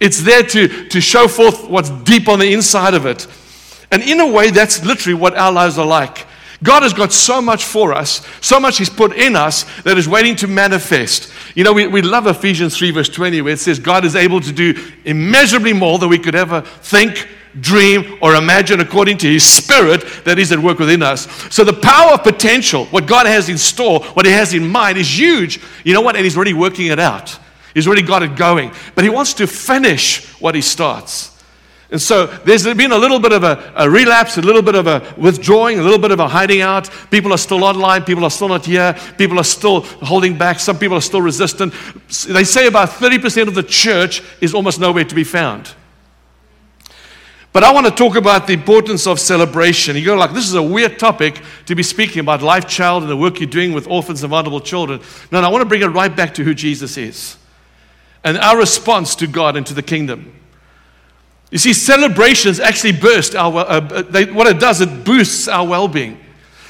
It's 0.00 0.20
there 0.20 0.42
to, 0.42 0.88
to 0.88 1.00
show 1.00 1.26
forth 1.26 1.66
what's 1.66 1.88
deep 1.88 2.28
on 2.28 2.38
the 2.38 2.52
inside 2.52 2.92
of 2.92 3.06
it. 3.06 3.26
And 3.90 4.02
in 4.02 4.20
a 4.20 4.30
way, 4.30 4.50
that's 4.50 4.84
literally 4.84 5.18
what 5.18 5.34
our 5.34 5.50
lives 5.50 5.78
are 5.78 5.86
like. 5.86 6.26
God 6.62 6.82
has 6.82 6.92
got 6.92 7.12
so 7.12 7.42
much 7.42 7.64
for 7.64 7.92
us, 7.92 8.26
so 8.40 8.58
much 8.58 8.78
He's 8.78 8.88
put 8.88 9.14
in 9.14 9.36
us 9.36 9.64
that 9.82 9.98
is 9.98 10.08
waiting 10.08 10.36
to 10.36 10.46
manifest. 10.46 11.32
You 11.54 11.64
know, 11.64 11.72
we, 11.72 11.86
we 11.86 12.02
love 12.02 12.26
Ephesians 12.26 12.76
3, 12.76 12.92
verse 12.92 13.08
20, 13.08 13.42
where 13.42 13.52
it 13.52 13.58
says 13.58 13.78
God 13.78 14.04
is 14.04 14.16
able 14.16 14.40
to 14.40 14.52
do 14.52 14.74
immeasurably 15.04 15.72
more 15.72 15.98
than 15.98 16.08
we 16.08 16.18
could 16.18 16.34
ever 16.34 16.62
think, 16.62 17.28
dream, 17.60 18.18
or 18.22 18.34
imagine 18.34 18.80
according 18.80 19.18
to 19.18 19.30
His 19.30 19.44
Spirit 19.44 20.04
that 20.24 20.38
is 20.38 20.50
at 20.50 20.58
work 20.58 20.78
within 20.78 21.02
us. 21.02 21.30
So 21.54 21.62
the 21.62 21.74
power 21.74 22.12
of 22.12 22.22
potential, 22.22 22.86
what 22.86 23.06
God 23.06 23.26
has 23.26 23.48
in 23.48 23.58
store, 23.58 24.00
what 24.00 24.24
He 24.24 24.32
has 24.32 24.54
in 24.54 24.66
mind, 24.66 24.96
is 24.96 25.18
huge. 25.18 25.60
You 25.84 25.92
know 25.92 26.00
what? 26.00 26.16
And 26.16 26.24
He's 26.24 26.36
already 26.36 26.54
working 26.54 26.86
it 26.86 26.98
out. 26.98 27.38
He's 27.74 27.86
already 27.86 28.02
got 28.02 28.22
it 28.22 28.36
going. 28.36 28.72
But 28.94 29.04
He 29.04 29.10
wants 29.10 29.34
to 29.34 29.46
finish 29.46 30.26
what 30.40 30.54
He 30.54 30.62
starts. 30.62 31.35
And 31.90 32.02
so 32.02 32.26
there's 32.26 32.64
been 32.64 32.90
a 32.90 32.98
little 32.98 33.20
bit 33.20 33.32
of 33.32 33.44
a, 33.44 33.72
a, 33.76 33.88
relapse, 33.88 34.36
a 34.38 34.42
little 34.42 34.62
bit 34.62 34.74
of 34.74 34.88
a 34.88 35.14
withdrawing, 35.16 35.78
a 35.78 35.82
little 35.82 36.00
bit 36.00 36.10
of 36.10 36.18
a 36.18 36.26
hiding 36.26 36.60
out. 36.60 36.90
People 37.10 37.32
are 37.32 37.38
still 37.38 37.62
online. 37.62 38.02
People 38.02 38.24
are 38.24 38.30
still 38.30 38.48
not 38.48 38.66
here. 38.66 38.96
People 39.18 39.38
are 39.38 39.44
still 39.44 39.82
holding 39.82 40.36
back. 40.36 40.58
Some 40.58 40.78
people 40.78 40.96
are 40.96 41.02
still 41.02 41.22
resistant. 41.22 41.72
They 42.28 42.42
say 42.42 42.66
about 42.66 42.88
30% 42.88 43.46
of 43.46 43.54
the 43.54 43.62
church 43.62 44.22
is 44.40 44.52
almost 44.52 44.80
nowhere 44.80 45.04
to 45.04 45.14
be 45.14 45.22
found. 45.22 45.74
But 47.52 47.64
I 47.64 47.72
want 47.72 47.86
to 47.86 47.92
talk 47.92 48.16
about 48.16 48.46
the 48.48 48.52
importance 48.52 49.06
of 49.06 49.18
celebration. 49.20 49.96
You 49.96 50.04
go 50.04 50.16
like, 50.16 50.34
this 50.34 50.46
is 50.46 50.54
a 50.54 50.62
weird 50.62 50.98
topic 50.98 51.40
to 51.66 51.74
be 51.74 51.82
speaking 51.82 52.20
about 52.20 52.42
Life 52.42 52.66
Child 52.66 53.04
and 53.04 53.10
the 53.10 53.16
work 53.16 53.40
you're 53.40 53.48
doing 53.48 53.72
with 53.72 53.86
orphans 53.86 54.22
and 54.22 54.30
vulnerable 54.30 54.60
children. 54.60 55.00
No, 55.30 55.40
no, 55.40 55.46
I 55.46 55.50
want 55.50 55.62
to 55.62 55.68
bring 55.68 55.82
it 55.82 55.86
right 55.86 56.14
back 56.14 56.34
to 56.34 56.44
who 56.44 56.52
Jesus 56.52 56.98
is 56.98 57.38
and 58.24 58.36
our 58.38 58.58
response 58.58 59.14
to 59.14 59.26
God 59.28 59.56
and 59.56 59.64
to 59.68 59.72
the 59.72 59.82
kingdom. 59.82 60.34
You 61.50 61.58
see, 61.58 61.72
celebrations 61.72 62.58
actually 62.58 62.92
burst 62.92 63.34
our, 63.34 63.60
uh, 63.60 63.80
uh 63.80 64.02
they, 64.02 64.24
what 64.26 64.46
it 64.46 64.58
does, 64.58 64.80
it 64.80 65.04
boosts 65.04 65.48
our 65.48 65.66
well 65.66 65.88
being. 65.88 66.20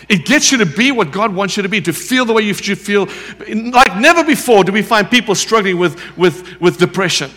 It 0.09 0.25
gets 0.25 0.53
you 0.53 0.59
to 0.59 0.67
be 0.67 0.93
what 0.93 1.11
God 1.11 1.35
wants 1.35 1.57
you 1.57 1.63
to 1.63 1.69
be, 1.69 1.81
to 1.81 1.93
feel 1.93 2.25
the 2.25 2.33
way 2.33 2.43
you 2.43 2.55
should 2.55 2.79
feel. 2.79 3.09
Like 3.49 3.97
never 3.97 4.23
before 4.23 4.63
do 4.63 4.73
we 4.73 4.83
find 4.83 5.11
people 5.11 5.35
struggling 5.35 5.79
with, 5.79 6.01
with, 6.17 6.61
with 6.61 6.79
depression. 6.79 7.31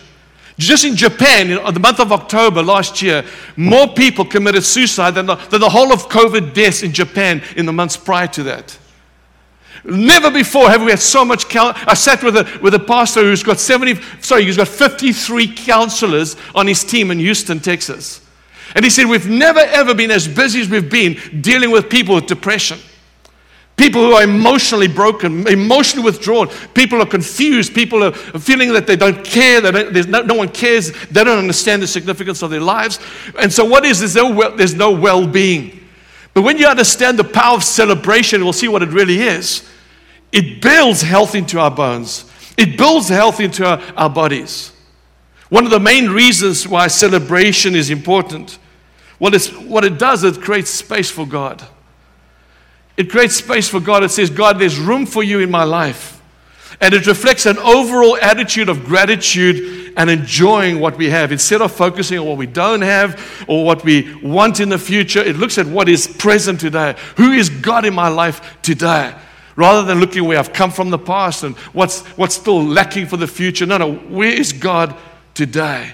Just 0.56 0.84
in 0.84 0.94
Japan, 0.94 1.50
in 1.50 1.74
the 1.74 1.80
month 1.80 2.00
of 2.00 2.12
October 2.12 2.62
last 2.62 3.00
year, 3.00 3.24
more 3.56 3.88
people 3.88 4.24
committed 4.24 4.62
suicide 4.62 5.12
than 5.12 5.26
the, 5.26 5.34
than 5.34 5.60
the 5.60 5.70
whole 5.70 5.92
of 5.92 6.08
COVID 6.08 6.52
deaths 6.52 6.82
in 6.82 6.92
Japan 6.92 7.42
in 7.56 7.66
the 7.66 7.72
months 7.72 7.96
prior 7.96 8.28
to 8.28 8.42
that. 8.44 8.78
Never 9.84 10.30
before 10.30 10.68
have 10.68 10.82
we 10.82 10.90
had 10.90 11.00
so 11.00 11.24
much. 11.24 11.48
Count- 11.48 11.76
I 11.88 11.94
sat 11.94 12.22
with 12.22 12.36
a, 12.36 12.58
with 12.62 12.74
a 12.74 12.78
pastor 12.78 13.22
who's 13.22 13.42
got 13.42 13.58
70, 13.58 14.00
sorry, 14.20 14.44
he's 14.44 14.56
got 14.56 14.68
53 14.68 15.54
counselors 15.54 16.36
on 16.54 16.66
his 16.66 16.84
team 16.84 17.10
in 17.10 17.18
Houston, 17.18 17.60
Texas. 17.60 18.20
And 18.74 18.84
he 18.84 18.90
said, 18.90 19.06
We've 19.06 19.28
never 19.28 19.60
ever 19.60 19.94
been 19.94 20.10
as 20.10 20.28
busy 20.28 20.60
as 20.60 20.68
we've 20.68 20.90
been 20.90 21.40
dealing 21.40 21.70
with 21.70 21.88
people 21.88 22.14
with 22.14 22.26
depression. 22.26 22.78
People 23.76 24.02
who 24.02 24.12
are 24.12 24.24
emotionally 24.24 24.88
broken, 24.88 25.48
emotionally 25.48 26.04
withdrawn. 26.04 26.48
People 26.74 27.00
are 27.00 27.06
confused. 27.06 27.74
People 27.74 28.04
are 28.04 28.12
feeling 28.12 28.74
that 28.74 28.86
they 28.86 28.94
don't 28.94 29.24
care, 29.24 29.62
that 29.62 30.06
no, 30.06 30.20
no, 30.20 30.34
one 30.34 30.50
cares. 30.50 30.92
They 31.06 31.24
don't 31.24 31.38
understand 31.38 31.80
the 31.80 31.86
significance 31.86 32.42
of 32.42 32.50
their 32.50 32.60
lives. 32.60 33.00
And 33.38 33.50
so, 33.50 33.64
what 33.64 33.86
is, 33.86 34.00
there's 34.12 34.74
no 34.74 34.90
well 34.90 35.26
being. 35.26 35.79
But 36.34 36.42
when 36.42 36.58
you 36.58 36.66
understand 36.66 37.18
the 37.18 37.24
power 37.24 37.56
of 37.56 37.64
celebration, 37.64 38.44
we'll 38.44 38.52
see 38.52 38.68
what 38.68 38.82
it 38.82 38.90
really 38.90 39.20
is. 39.20 39.68
It 40.32 40.62
builds 40.62 41.02
health 41.02 41.34
into 41.34 41.58
our 41.58 41.70
bones, 41.70 42.24
it 42.56 42.76
builds 42.76 43.08
health 43.08 43.40
into 43.40 43.64
our, 43.66 43.80
our 43.96 44.10
bodies. 44.10 44.72
One 45.48 45.64
of 45.64 45.72
the 45.72 45.80
main 45.80 46.08
reasons 46.10 46.68
why 46.68 46.86
celebration 46.86 47.74
is 47.74 47.90
important, 47.90 48.58
what, 49.18 49.34
what 49.66 49.84
it 49.84 49.98
does, 49.98 50.22
it 50.22 50.40
creates 50.40 50.70
space 50.70 51.10
for 51.10 51.26
God. 51.26 51.62
It 52.96 53.10
creates 53.10 53.36
space 53.36 53.68
for 53.68 53.80
God. 53.80 54.04
It 54.04 54.10
says, 54.10 54.28
God, 54.28 54.58
there's 54.58 54.78
room 54.78 55.06
for 55.06 55.22
you 55.22 55.40
in 55.40 55.50
my 55.50 55.64
life. 55.64 56.20
And 56.80 56.92
it 56.92 57.06
reflects 57.06 57.46
an 57.46 57.56
overall 57.58 58.16
attitude 58.18 58.68
of 58.68 58.84
gratitude 58.84 59.79
and 59.96 60.10
enjoying 60.10 60.80
what 60.80 60.96
we 60.96 61.10
have. 61.10 61.32
Instead 61.32 61.62
of 61.62 61.72
focusing 61.72 62.18
on 62.18 62.26
what 62.26 62.36
we 62.36 62.46
don't 62.46 62.82
have 62.82 63.44
or 63.48 63.64
what 63.64 63.84
we 63.84 64.14
want 64.22 64.60
in 64.60 64.68
the 64.68 64.78
future, 64.78 65.20
it 65.20 65.36
looks 65.36 65.58
at 65.58 65.66
what 65.66 65.88
is 65.88 66.06
present 66.06 66.60
today. 66.60 66.96
Who 67.16 67.32
is 67.32 67.48
God 67.48 67.84
in 67.84 67.94
my 67.94 68.08
life 68.08 68.58
today? 68.62 69.14
Rather 69.56 69.82
than 69.82 70.00
looking 70.00 70.24
where 70.24 70.38
I've 70.38 70.52
come 70.52 70.70
from 70.70 70.90
the 70.90 70.98
past 70.98 71.42
and 71.42 71.56
what's, 71.74 72.02
what's 72.16 72.34
still 72.34 72.64
lacking 72.64 73.06
for 73.06 73.16
the 73.16 73.26
future. 73.26 73.66
No, 73.66 73.78
no, 73.78 73.94
where 73.94 74.32
is 74.32 74.52
God 74.52 74.96
today? 75.34 75.92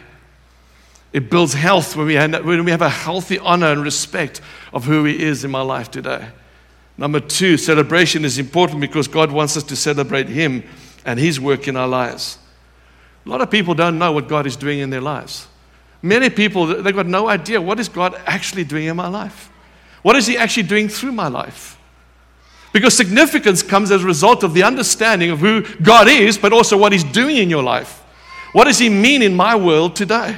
It 1.12 1.30
builds 1.30 1.54
health 1.54 1.96
when 1.96 2.06
we, 2.06 2.16
when 2.16 2.64
we 2.64 2.70
have 2.70 2.82
a 2.82 2.90
healthy 2.90 3.38
honor 3.38 3.68
and 3.72 3.82
respect 3.82 4.40
of 4.72 4.84
who 4.84 5.04
He 5.04 5.22
is 5.22 5.44
in 5.44 5.50
my 5.50 5.62
life 5.62 5.90
today. 5.90 6.28
Number 6.98 7.20
two, 7.20 7.56
celebration 7.56 8.24
is 8.24 8.38
important 8.38 8.80
because 8.80 9.08
God 9.08 9.30
wants 9.30 9.56
us 9.56 9.62
to 9.64 9.76
celebrate 9.76 10.28
Him 10.28 10.62
and 11.04 11.18
His 11.18 11.40
work 11.40 11.68
in 11.68 11.76
our 11.76 11.88
lives. 11.88 12.38
A 13.26 13.28
lot 13.28 13.40
of 13.40 13.50
people 13.50 13.74
don't 13.74 13.98
know 13.98 14.12
what 14.12 14.28
God 14.28 14.46
is 14.46 14.54
doing 14.54 14.78
in 14.78 14.90
their 14.90 15.00
lives. 15.00 15.48
Many 16.00 16.30
people, 16.30 16.66
they've 16.66 16.94
got 16.94 17.06
no 17.06 17.28
idea 17.28 17.60
what 17.60 17.80
is 17.80 17.88
God 17.88 18.14
actually 18.24 18.62
doing 18.62 18.86
in 18.86 18.94
my 18.94 19.08
life? 19.08 19.50
What 20.02 20.14
is 20.14 20.28
He 20.28 20.38
actually 20.38 20.62
doing 20.62 20.88
through 20.88 21.12
my 21.12 21.26
life? 21.26 21.76
Because 22.72 22.96
significance 22.96 23.62
comes 23.62 23.90
as 23.90 24.04
a 24.04 24.06
result 24.06 24.44
of 24.44 24.54
the 24.54 24.62
understanding 24.62 25.30
of 25.30 25.40
who 25.40 25.62
God 25.78 26.06
is, 26.06 26.38
but 26.38 26.52
also 26.52 26.76
what 26.76 26.92
He's 26.92 27.02
doing 27.02 27.38
in 27.38 27.50
your 27.50 27.62
life. 27.62 28.04
What 28.52 28.64
does 28.64 28.78
He 28.78 28.88
mean 28.88 29.22
in 29.22 29.34
my 29.34 29.56
world 29.56 29.96
today? 29.96 30.36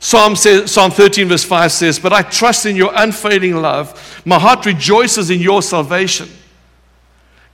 Psalm, 0.00 0.36
says, 0.36 0.70
Psalm 0.70 0.90
13, 0.90 1.28
verse 1.28 1.44
5 1.44 1.72
says, 1.72 1.98
But 1.98 2.12
I 2.12 2.22
trust 2.22 2.66
in 2.66 2.76
your 2.76 2.92
unfailing 2.94 3.56
love. 3.56 4.22
My 4.24 4.38
heart 4.38 4.66
rejoices 4.66 5.30
in 5.30 5.40
your 5.40 5.62
salvation. 5.62 6.28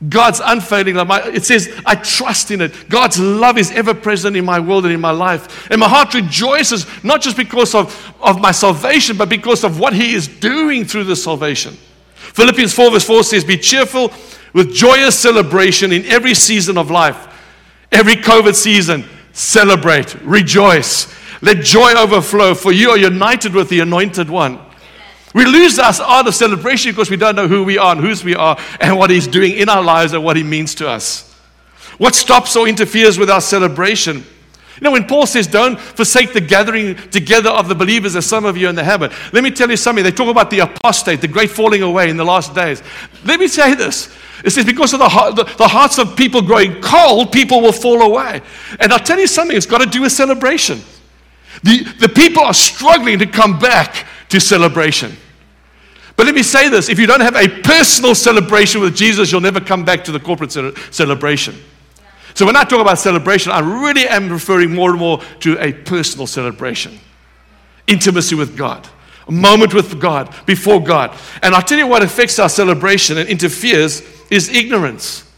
God's 0.09 0.41
unfailing 0.45 0.97
love. 0.97 1.11
It 1.35 1.45
says, 1.45 1.73
I 1.87 1.95
trust 1.95 2.51
in 2.51 2.61
it. 2.61 2.89
God's 2.89 3.19
love 3.19 3.59
is 3.59 3.71
ever 3.71 3.95
present 3.95 4.37
in 4.37 4.45
my 4.45 4.59
world 4.59 4.85
and 4.85 4.93
in 4.93 5.01
my 5.01 5.13
life. 5.13 5.71
And 5.71 5.81
my 5.81 5.89
heart 5.89 6.15
rejoices, 6.15 6.87
not 7.05 7.23
just 7.23 7.37
because 7.37 7.75
of, 7.75 8.15
of 8.21 8.41
my 8.41 8.51
salvation, 8.51 9.17
but 9.17 9.29
because 9.29 9.65
of 9.65 9.79
what 9.79 9.95
He 9.95 10.15
is 10.15 10.29
doing 10.29 10.85
through 10.85 11.05
the 11.05 11.17
salvation. 11.17 11.75
Philippians 12.15 12.75
4, 12.75 12.91
verse 12.91 13.05
4 13.05 13.23
says, 13.23 13.45
Be 13.45 13.57
cheerful 13.57 14.13
with 14.53 14.75
joyous 14.75 15.19
celebration 15.19 15.93
in 15.93 16.05
every 16.07 16.35
season 16.35 16.77
of 16.77 16.91
life. 16.91 17.29
Every 17.93 18.17
COVID 18.17 18.55
season, 18.55 19.05
celebrate, 19.33 20.15
rejoice. 20.23 21.15
Let 21.41 21.63
joy 21.63 21.93
overflow, 21.93 22.55
for 22.55 22.73
you 22.73 22.91
are 22.91 22.99
united 22.99 23.55
with 23.55 23.69
the 23.69 23.81
anointed 23.81 24.29
one. 24.29 24.59
We 25.35 25.45
lose 25.45 25.79
our 25.81 25.93
art 26.01 26.29
of 26.29 26.35
celebration 26.35 26.93
because 26.93 27.11
we 27.11 27.17
don't 27.17 27.35
know 27.35 27.49
who 27.49 27.65
we 27.65 27.77
are 27.77 27.93
and 27.93 28.01
whose 28.01 28.25
we 28.25 28.37
are 28.37 28.57
and 28.81 28.97
what 28.97 29.11
He's 29.11 29.27
doing 29.27 29.53
in 29.53 29.69
our 29.69 29.83
lives 29.83 30.13
and 30.13 30.25
what 30.25 30.37
He 30.37 30.45
means 30.45 30.75
to 30.77 30.89
us. 30.89 31.35
What 31.99 32.15
stops 32.15 32.57
or 32.57 32.69
interferes 32.69 33.19
with 33.19 33.29
our 33.29 33.41
celebration? 33.41 34.19
You 34.19 34.81
know, 34.81 34.91
when 34.93 35.07
Paul 35.07 35.27
says, 35.27 35.47
don't 35.47 35.79
forsake 35.79 36.33
the 36.33 36.41
gathering 36.41 36.97
together 37.11 37.51
of 37.51 37.69
the 37.69 37.75
believers, 37.75 38.17
as 38.17 38.27
some 38.27 38.45
of 38.45 38.57
you 38.57 38.67
are 38.67 38.71
in 38.71 38.77
the 38.77 38.83
habit, 38.83 39.13
let 39.33 39.45
me 39.45 39.51
tell 39.51 39.71
you 39.71 39.77
something. 39.77 40.03
They 40.03 40.11
talk 40.11 40.29
about 40.29 40.51
the 40.51 40.61
apostate, 40.61 41.21
the 41.21 41.29
great 41.29 41.51
falling 41.51 41.83
away 41.83 42.11
in 42.11 42.17
the 42.17 42.25
last 42.25 42.55
days. 42.55 42.83
Let 43.25 43.39
me 43.39 43.47
say 43.47 43.75
this. 43.75 44.13
It 44.45 44.51
says, 44.51 44.65
because 44.65 44.93
of 44.93 44.99
the, 44.99 45.09
the, 45.37 45.45
the 45.57 45.69
hearts 45.69 45.99
of 45.99 46.17
people 46.17 46.43
growing 46.43 46.81
cold, 46.81 47.33
people 47.33 47.61
will 47.61 47.73
fall 47.73 48.03
away. 48.03 48.41
And 48.81 48.93
I'll 48.93 48.99
tell 48.99 49.19
you 49.19 49.29
something, 49.29 49.57
it's 49.57 49.67
got 49.67 49.79
to 49.79 49.87
do 49.87 50.03
with 50.03 50.13
celebration. 50.13 50.81
The, 51.63 51.85
the 52.01 52.09
people 52.09 52.43
are 52.43 52.55
struggling 52.55 53.21
to 53.21 53.27
come 53.27 53.59
back 53.59 54.07
to 54.31 54.41
celebration. 54.41 55.17
But 56.17 56.27
let 56.27 56.35
me 56.35 56.43
say 56.43 56.69
this 56.69 56.89
if 56.89 56.99
you 56.99 57.07
don't 57.07 57.21
have 57.21 57.37
a 57.37 57.49
personal 57.63 58.15
celebration 58.15 58.81
with 58.81 58.95
Jesus, 58.95 59.33
you'll 59.33 59.41
never 59.41 59.61
come 59.61 59.85
back 59.85 60.05
to 60.05 60.13
the 60.13 60.21
corporate 60.21 60.53
celebration. 60.53 61.57
So 62.35 62.45
when 62.47 62.57
I 62.57 62.65
talk 62.65 62.81
about 62.81 62.99
celebration, 62.99 63.53
I 63.53 63.61
really 63.61 64.09
am 64.09 64.29
referring 64.29 64.75
more 64.75 64.91
and 64.91 64.99
more 64.99 65.21
to 65.41 65.57
a 65.61 65.73
personal 65.73 66.27
celebration 66.27 66.99
intimacy 67.87 68.35
with 68.35 68.57
God, 68.57 68.89
a 69.29 69.33
moment 69.33 69.75
with 69.75 70.01
God, 70.01 70.35
before 70.47 70.83
God. 70.83 71.17
And 71.43 71.55
I'll 71.55 71.63
tell 71.63 71.79
you 71.79 71.87
what 71.87 72.03
affects 72.03 72.39
our 72.39 72.49
celebration 72.49 73.19
and 73.19 73.29
interferes 73.29 74.03
is 74.31 74.49
ignorance. 74.49 75.31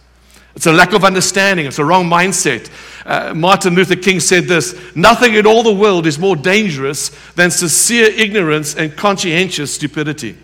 It's 0.55 0.67
a 0.67 0.73
lack 0.73 0.95
of 0.95 1.05
understanding, 1.05 1.67
it's 1.67 1.79
a 1.79 1.85
wrong 1.85 2.09
mindset. 2.09 2.71
Uh, 3.05 3.35
Martin 3.35 3.75
Luther 3.75 3.97
King 3.97 4.21
said 4.21 4.45
this 4.45 4.75
Nothing 4.97 5.35
in 5.35 5.47
all 5.47 5.63
the 5.63 5.73
world 5.73 6.07
is 6.07 6.19
more 6.19 6.35
dangerous 6.35 7.11
than 7.35 7.51
sincere 7.51 8.07
ignorance 8.07 8.75
and 8.75 8.97
conscientious 8.97 9.75
stupidity. 9.75 10.37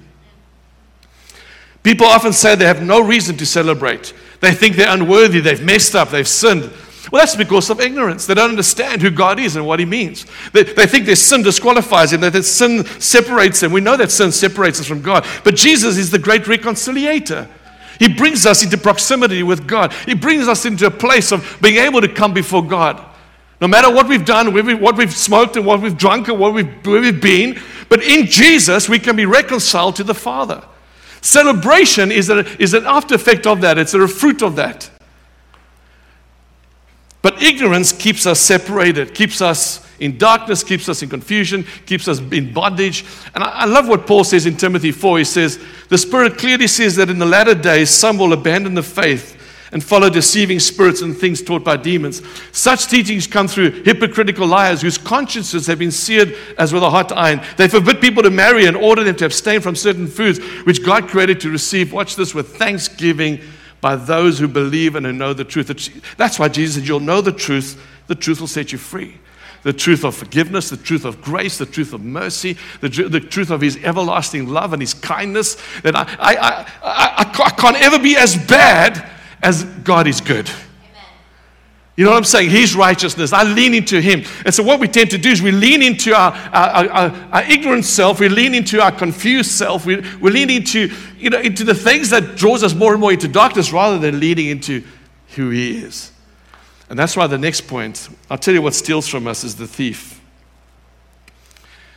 People 1.83 2.07
often 2.07 2.33
say 2.33 2.55
they 2.55 2.65
have 2.65 2.83
no 2.83 3.01
reason 3.01 3.37
to 3.39 3.47
celebrate. 3.47 4.15
They 4.41 4.53
think 4.53 4.77
they're 4.77 4.93
unworthy, 4.93 5.41
they've 5.41 5.63
messed 5.63 5.95
up, 5.95 6.11
they've 6.11 6.29
sinned. 6.29 6.71
Well, 7.11 7.21
that's 7.21 7.35
because 7.35 7.69
of 7.69 7.81
ignorance. 7.81 8.27
They 8.27 8.35
don't 8.35 8.51
understand 8.51 9.03
who 9.03 9.11
God 9.11 9.41
is 9.41 9.57
and 9.57 9.67
what 9.67 9.81
He 9.81 9.85
means. 9.85 10.25
They, 10.53 10.63
they 10.63 10.87
think 10.87 11.05
their 11.05 11.17
sin 11.17 11.43
disqualifies 11.43 12.13
them, 12.13 12.21
that 12.21 12.33
their 12.33 12.43
sin 12.43 12.85
separates 13.01 13.61
them. 13.61 13.73
We 13.73 13.81
know 13.81 13.97
that 13.97 14.13
sin 14.13 14.31
separates 14.31 14.81
us 14.81 14.87
from 14.87 15.03
God. 15.03 15.27
But 15.43 15.57
Jesus 15.57 15.99
is 15.99 16.11
the 16.11 16.19
great 16.19 16.45
reconciliator. 16.45 17.49
He 17.99 18.09
brings 18.09 18.47
us 18.47 18.63
into 18.63 18.79
proximity 18.79 19.43
with 19.43 19.67
God, 19.67 19.93
He 20.07 20.15
brings 20.15 20.49
us 20.49 20.65
into 20.65 20.87
a 20.87 20.91
place 20.91 21.33
of 21.33 21.59
being 21.61 21.77
able 21.77 22.01
to 22.01 22.09
come 22.09 22.33
before 22.33 22.65
God. 22.65 23.05
No 23.61 23.69
matter 23.69 23.93
what 23.93 24.09
we've 24.09 24.25
done, 24.25 24.53
what 24.81 24.97
we've 24.97 25.13
smoked, 25.13 25.57
and 25.57 25.65
what 25.67 25.81
we've 25.81 25.97
drunk, 25.97 26.29
and 26.29 26.39
what 26.39 26.53
we've, 26.53 26.87
where 26.87 27.01
we've 27.01 27.21
been, 27.21 27.61
but 27.89 28.03
in 28.03 28.27
Jesus, 28.27 28.89
we 28.89 28.99
can 28.99 29.15
be 29.15 29.27
reconciled 29.27 29.97
to 29.97 30.05
the 30.05 30.15
Father. 30.15 30.65
Celebration 31.23 32.13
is, 32.13 32.29
a, 32.29 32.41
is 32.61 32.75
an 32.75 32.85
after 32.85 33.15
effect 33.15 33.47
of 33.47 33.61
that, 33.63 33.79
it's 33.79 33.95
a 33.95 34.07
fruit 34.07 34.43
of 34.43 34.57
that. 34.57 34.91
But 37.23 37.41
ignorance 37.41 37.93
keeps 37.93 38.27
us 38.27 38.41
separated, 38.41 39.15
keeps 39.15 39.41
us 39.41 39.89
in 40.01 40.19
darkness, 40.19 40.65
keeps 40.65 40.89
us 40.89 41.01
in 41.05 41.09
confusion, 41.09 41.65
keeps 41.87 42.09
us 42.09 42.19
in 42.19 42.53
bondage. 42.53 43.05
And 43.37 43.45
I, 43.45 43.51
I, 43.61 43.65
love 43.67 43.87
what 43.87 44.09
Paul 44.09 44.25
says 44.25 44.47
in 44.47 44.57
Timothy 44.57 44.91
4. 44.91 45.19
He 45.19 45.25
says, 45.25 45.65
The 45.89 45.97
Spirit 45.97 46.37
clearly 46.37 46.67
says 46.67 46.97
that 46.97 47.09
in 47.09 47.21
the 47.21 47.27
latter 47.27 47.55
days 47.55 47.91
some 47.91 48.19
will 48.19 48.33
abandon 48.33 48.75
the 48.75 48.83
faith 48.83 49.39
and 49.73 49.83
follow 49.83 50.11
deceiving 50.11 50.61
spirits 50.61 51.01
and 51.01 51.17
things 51.17 51.43
taught 51.43 51.65
by 51.65 51.77
demons. 51.79 52.23
Such 52.53 52.89
teachings 52.89 53.27
come 53.27 53.49
through 53.49 53.83
hypocritical 53.83 54.47
liars 54.47 54.83
whose 54.83 54.99
consciences 54.99 55.67
have 55.67 55.79
been 55.79 55.91
seared 55.91 56.37
as 56.59 56.73
with 56.75 56.83
a 56.83 56.91
hot 56.91 57.11
iron. 57.11 57.41
They 57.57 57.69
forbid 57.69 58.01
people 58.01 58.23
to 58.23 58.31
marry 58.31 58.67
and 58.67 58.77
order 58.77 59.03
them 59.03 59.17
to 59.17 59.25
abstain 59.25 59.61
from 59.63 59.75
certain 59.75 60.07
foods 60.07 60.39
which 60.65 60.85
God 60.85 61.09
created 61.09 61.41
to 61.41 61.51
receive, 61.51 61.93
watch 61.93 62.17
this, 62.17 62.35
with 62.35 62.57
thanksgiving 62.57 63.41
by 63.81 63.97
those 63.97 64.39
who 64.39 64.47
believe 64.47 64.95
and 64.95 65.07
who 65.07 65.13
know 65.13 65.33
the 65.33 65.45
truth. 65.45 65.69
That's 66.17 66.39
why 66.39 66.49
Jesus 66.49 66.77
said, 66.77 66.87
You'll 66.87 67.01
know 67.01 67.23
the 67.23 67.33
truth, 67.33 67.83
the 68.07 68.15
truth 68.15 68.41
will 68.41 68.49
set 68.49 68.73
you 68.73 68.79
free 68.79 69.19
the 69.63 69.73
truth 69.73 70.05
of 70.05 70.13
forgiveness, 70.17 70.71
the 70.71 70.77
truth 70.77 71.05
of 71.05 71.23
grace, 71.23 71.59
the 71.59 71.67
truth 71.67 71.93
of 71.93 72.03
mercy, 72.03 72.57
the, 72.81 72.89
the 72.89 73.21
truth 73.21 73.49
of 73.49 73.61
His 73.61 73.77
everlasting 73.85 74.49
love 74.49 74.73
and 74.73 74.83
His 74.83 74.93
kindness. 74.93 75.57
That 75.83 75.95
I, 75.95 76.03
I, 76.19 76.35
I, 76.35 76.67
I, 76.83 77.43
I 77.45 77.51
can't 77.51 77.81
ever 77.81 77.99
be 77.99 78.17
as 78.17 78.37
bad 78.37 79.09
as 79.43 79.65
God 79.65 80.07
is 80.07 80.21
good. 80.21 80.51
You 81.95 82.05
know 82.05 82.13
what 82.13 82.17
I'm 82.17 82.25
saying? 82.25 82.49
His 82.49 82.75
righteousness. 82.75 83.35
I 83.35 83.43
lean 83.43 83.75
into 83.75 84.01
Him. 84.01 84.25
And 84.47 84.55
so, 84.55 84.63
what 84.63 84.81
we 84.81 84.89
tend 84.89 85.11
to 85.11 85.19
do 85.19 85.29
is 85.29 85.43
we 85.43 85.51
lean 85.51 85.83
into 85.83 86.15
our, 86.15 86.33
our, 86.33 86.89
our, 86.89 87.11
our 87.33 87.43
ignorant 87.43 87.85
self, 87.85 88.19
we 88.19 88.31
lean 88.31 88.55
into 88.55 88.81
our 88.81 88.91
confused 88.91 89.51
self, 89.51 89.85
we, 89.85 89.97
we 90.19 90.31
lean 90.31 90.49
into, 90.49 90.91
you 91.19 91.29
know, 91.29 91.39
into 91.39 91.65
the 91.65 91.75
things 91.75 92.09
that 92.11 92.37
draws 92.37 92.63
us 92.63 92.75
more 92.75 92.93
and 92.93 93.01
more 93.01 93.13
into 93.13 93.29
darkness 93.29 93.73
rather 93.73 93.99
than 93.99 94.21
leaning 94.21 94.47
into 94.47 94.83
who 95.35 95.51
He 95.51 95.79
is. 95.79 96.13
And 96.89 96.99
that's 96.99 97.15
why 97.15 97.27
the 97.27 97.39
next 97.39 97.63
point, 97.63 98.09
I'll 98.31 98.39
tell 98.39 98.55
you 98.55 98.63
what 98.63 98.75
steals 98.75 99.07
from 99.07 99.27
us 99.27 99.45
is 99.45 99.57
the 99.57 99.67
thief. 99.67 100.21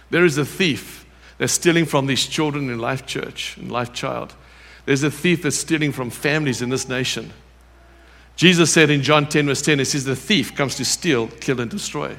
There 0.10 0.26
is 0.26 0.38
a 0.38 0.46
thief 0.46 1.06
that's 1.38 1.54
stealing 1.54 1.86
from 1.86 2.08
these 2.08 2.28
children 2.28 2.70
in 2.70 2.80
Life 2.80 3.06
Church, 3.06 3.58
in 3.58 3.70
Life 3.70 3.94
Child. 3.94 4.36
There's 4.86 5.04
a 5.04 5.12
thief 5.12 5.43
that's 5.43 5.58
stealing 5.58 5.91
from 5.91 6.10
families 6.10 6.62
in 6.62 6.69
this 6.69 6.88
nation. 6.88 7.34
Jesus 8.36 8.71
said 8.71 8.89
in 8.89 9.02
John 9.02 9.28
10, 9.28 9.48
verse 9.48 9.62
10, 9.62 9.80
He 9.80 9.86
says, 9.86 10.06
The 10.06 10.15
thief 10.15 10.56
comes 10.56 10.76
to 10.76 10.86
steal, 10.86 11.28
kill, 11.28 11.60
and 11.62 11.71
destroy. 11.71 12.15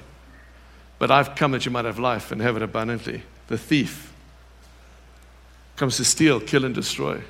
But 0.99 1.11
I've 1.11 1.35
come 1.35 1.53
that 1.53 1.67
you 1.67 1.71
might 1.71 1.85
have 1.85 1.99
life 1.99 2.33
and 2.33 2.41
have 2.41 2.57
it 2.57 2.63
abundantly. 2.63 3.23
The 3.49 3.59
thief 3.59 4.13
comes 5.77 5.99
to 5.99 6.05
steal, 6.05 6.41
kill, 6.41 6.65
and 6.65 6.75
destroy. 6.75 7.23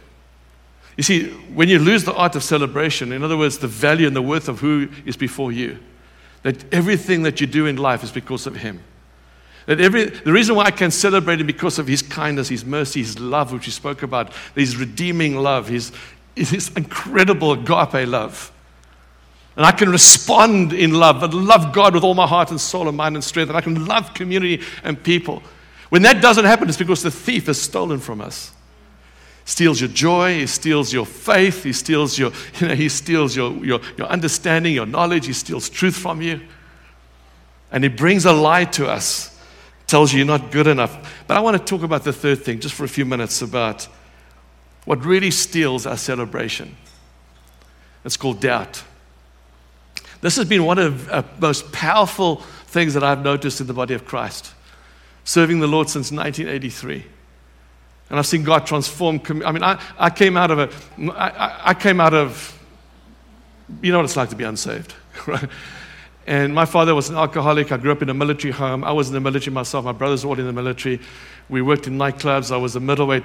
You 0.97 1.03
see, 1.03 1.31
when 1.53 1.69
you 1.69 1.79
lose 1.79 2.05
the 2.05 2.15
art 2.15 2.37
of 2.37 2.43
celebration, 2.43 3.13
in 3.13 3.23
other 3.23 3.37
words, 3.37 3.59
the 3.59 3.67
value 3.67 4.07
and 4.07 4.17
the 4.17 4.23
worth 4.23 4.49
of 4.49 4.61
who 4.61 4.89
is 5.05 5.17
before 5.17 5.53
you, 5.53 5.79
that 6.43 6.73
everything 6.73 7.25
that 7.25 7.41
you 7.41 7.47
do 7.47 7.67
in 7.67 7.77
life 7.77 8.05
is 8.05 8.13
because 8.13 8.47
of 8.47 8.57
Him. 8.57 8.81
That 9.67 9.81
every, 9.81 10.05
the 10.05 10.33
reason 10.33 10.55
why 10.55 10.65
I 10.65 10.71
can 10.71 10.93
celebrate 10.93 11.41
him 11.41 11.47
because 11.47 11.79
of 11.79 11.89
his 11.89 12.01
kindness, 12.01 12.49
his 12.49 12.65
mercy, 12.65 13.01
his 13.01 13.19
love, 13.19 13.53
which 13.53 13.65
he 13.65 13.73
spoke 13.73 14.03
about, 14.03 14.33
his 14.55 14.77
redeeming 14.77 15.37
love, 15.37 15.69
his, 15.69 15.93
his 16.37 16.71
incredible 16.77 17.53
agape 17.53 18.09
love. 18.09 18.53
And 19.57 19.67
I 19.67 19.73
can 19.73 19.89
respond 19.89 20.73
in 20.73 20.93
love 20.93 21.23
and 21.23 21.35
love 21.35 21.73
God 21.73 21.95
with 21.95 22.05
all 22.05 22.15
my 22.15 22.27
heart 22.27 22.51
and 22.51 22.61
soul 22.61 22.89
and 22.89 22.97
mind 22.97 23.17
and 23.17 23.25
strength. 23.25 23.49
And 23.49 23.57
I 23.57 23.61
can 23.61 23.87
love 23.87 24.15
community 24.15 24.63
and 24.85 25.03
people. 25.03 25.43
When 25.89 26.03
that 26.03 26.23
doesn't 26.23 26.45
happen, 26.45 26.69
it's 26.69 26.79
because 26.79 27.03
the 27.03 27.11
thief 27.11 27.47
has 27.47 27.61
stolen 27.61 27.99
from 27.99 28.21
us. 28.21 28.53
Steals 29.47 29.81
your 29.81 29.89
joy, 29.89 30.41
he 30.41 30.47
steals 30.47 30.93
your 30.93 31.07
faith, 31.07 31.63
he 31.63 31.73
steals 31.73 32.19
your, 32.19 32.33
you 32.61 32.69
know, 32.69 32.75
he 32.75 32.89
steals 32.89 33.35
your, 33.35 33.53
your, 33.65 33.81
your 33.97 34.09
understanding, 34.09 34.75
your 34.75 34.87
knowledge, 34.87 35.27
he 35.27 35.33
steals 35.33 35.69
truth 35.69 35.97
from 35.97 36.21
you. 36.21 36.41
And 37.73 37.83
he 37.83 37.89
brings 37.89 38.27
a 38.27 38.33
lie 38.33 38.65
to 38.65 38.89
us 38.89 39.36
tells 39.87 40.13
you 40.13 40.19
you're 40.19 40.27
not 40.27 40.51
good 40.51 40.67
enough. 40.67 41.25
But 41.27 41.37
I 41.37 41.41
want 41.41 41.57
to 41.57 41.65
talk 41.65 41.83
about 41.83 42.05
the 42.05 42.13
third 42.13 42.43
thing 42.43 42.61
just 42.61 42.75
for 42.75 42.85
a 42.85 42.89
few 42.89 43.05
minutes 43.05 43.43
about 43.43 43.89
what 44.85 45.05
really 45.05 45.31
steals 45.31 45.87
our 45.87 45.97
celebration. 45.97 46.77
It's 48.05 48.17
called 48.17 48.41
doubt. 48.41 48.83
This 50.21 50.37
has 50.37 50.47
been 50.47 50.65
one 50.65 50.79
of 50.79 51.07
the 51.07 51.25
most 51.41 51.73
powerful 51.73 52.37
things 52.69 52.95
that 52.95 53.05
I've 53.05 53.23
noticed 53.23 53.61
in 53.61 53.67
the 53.67 53.75
body 53.75 53.95
of 53.95 54.05
Christ, 54.05 54.53
serving 55.25 55.61
the 55.61 55.67
Lord 55.67 55.89
since 55.89 56.11
1983. 56.11 57.05
And 58.09 58.19
I've 58.19 58.27
seen 58.27 58.45
God 58.45 58.67
transform. 58.67 59.21
I 59.45 59.53
mean, 59.53 59.65
I, 59.65 59.81
I 59.99 60.11
came 60.11 60.37
out 60.37 60.51
of 60.51 60.59
a, 60.59 61.13
I, 61.13 61.71
I 61.71 61.75
came 61.75 62.01
out 62.01 62.15
of, 62.15 62.57
you 63.83 63.91
know 63.91 63.99
what 63.99 64.05
it's 64.05 64.17
like 64.17 64.31
to 64.31 64.37
be 64.37 64.45
unsaved, 64.45 64.95
right? 65.27 65.49
And 66.27 66.55
my 66.55 66.65
father 66.65 66.95
was 66.95 67.09
an 67.09 67.17
alcoholic. 67.17 67.71
I 67.71 67.77
grew 67.77 67.93
up 67.93 68.03
in 68.03 68.09
a 68.09 68.15
military 68.15 68.53
home. 68.53 68.83
I 68.83 68.91
was 68.91 69.09
in 69.09 69.15
the 69.15 69.21
military 69.21 69.55
myself. 69.55 69.85
My 69.85 69.93
brothers 69.93 70.25
were 70.25 70.31
all 70.31 70.39
in 70.39 70.47
the 70.47 70.53
military. 70.53 71.01
We 71.49 71.63
worked 71.63 71.87
in 71.87 71.97
nightclubs. 71.97 72.51
I 72.51 72.57
was 72.57 72.75
a 72.75 72.81
middleweight 72.81 73.25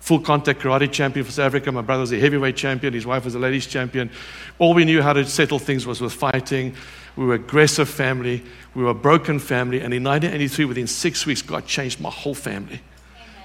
full 0.00 0.20
contact 0.20 0.60
karate 0.60 0.90
champion 0.90 1.26
for 1.26 1.32
South 1.32 1.46
Africa. 1.46 1.72
My 1.72 1.82
brother 1.82 2.02
was 2.02 2.12
a 2.12 2.18
heavyweight 2.18 2.56
champion. 2.56 2.94
His 2.94 3.04
wife 3.04 3.24
was 3.24 3.34
a 3.34 3.40
ladies 3.40 3.66
champion. 3.66 4.10
All 4.58 4.72
we 4.72 4.84
knew 4.84 5.02
how 5.02 5.12
to 5.12 5.24
settle 5.26 5.58
things 5.58 5.84
was 5.84 6.00
with 6.00 6.12
fighting. 6.12 6.74
We 7.16 7.26
were 7.26 7.34
aggressive 7.34 7.88
family. 7.88 8.44
We 8.74 8.84
were 8.84 8.90
a 8.90 8.94
broken 8.94 9.40
family. 9.40 9.80
And 9.80 9.92
in 9.92 10.04
1983, 10.04 10.64
within 10.64 10.86
six 10.86 11.26
weeks, 11.26 11.42
God 11.42 11.66
changed 11.66 12.00
my 12.00 12.10
whole 12.10 12.34
family, 12.34 12.80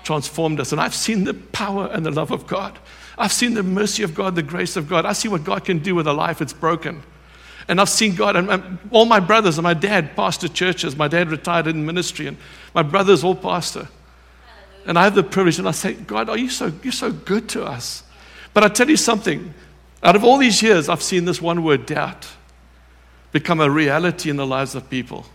transformed 0.03 0.59
us. 0.59 0.71
And 0.71 0.79
I've 0.79 0.93
seen 0.93 1.23
the 1.23 1.33
power 1.33 1.89
and 1.91 2.05
the 2.05 2.11
love 2.11 2.29
of 2.29 2.45
God. 2.45 2.77
I've 3.17 3.33
seen 3.33 3.55
the 3.55 3.63
mercy 3.63 4.03
of 4.03 4.13
God, 4.13 4.35
the 4.35 4.43
grace 4.43 4.75
of 4.75 4.87
God. 4.87 5.05
I 5.05 5.13
see 5.13 5.27
what 5.27 5.43
God 5.43 5.65
can 5.65 5.79
do 5.79 5.95
with 5.95 6.05
a 6.05 6.13
life 6.13 6.37
that's 6.37 6.53
broken. 6.53 7.01
And 7.67 7.79
I've 7.79 7.89
seen 7.89 8.15
God, 8.15 8.35
and 8.35 8.79
all 8.91 9.05
my 9.05 9.19
brothers 9.19 9.57
and 9.57 9.63
my 9.63 9.73
dad 9.73 10.15
pastor 10.15 10.47
churches. 10.47 10.95
My 10.95 11.07
dad 11.07 11.29
retired 11.29 11.67
in 11.67 11.85
ministry, 11.85 12.27
and 12.27 12.37
my 12.73 12.83
brothers 12.83 13.23
all 13.23 13.35
pastor. 13.35 13.87
And 14.85 14.99
I 14.99 15.03
have 15.03 15.15
the 15.15 15.23
privilege, 15.23 15.59
and 15.59 15.67
I 15.67 15.71
say, 15.71 15.93
God, 15.93 16.29
are 16.29 16.37
you 16.37 16.49
so, 16.49 16.71
you're 16.83 16.91
so 16.91 17.11
good 17.11 17.47
to 17.49 17.63
us. 17.63 18.03
But 18.53 18.63
I 18.63 18.67
tell 18.67 18.89
you 18.89 18.97
something, 18.97 19.53
out 20.01 20.15
of 20.15 20.23
all 20.23 20.37
these 20.37 20.61
years, 20.61 20.89
I've 20.89 21.01
seen 21.01 21.23
this 21.25 21.41
one 21.41 21.63
word, 21.63 21.85
doubt, 21.85 22.27
become 23.31 23.61
a 23.61 23.69
reality 23.69 24.29
in 24.29 24.35
the 24.35 24.45
lives 24.45 24.75
of 24.75 24.89
people. 24.89 25.25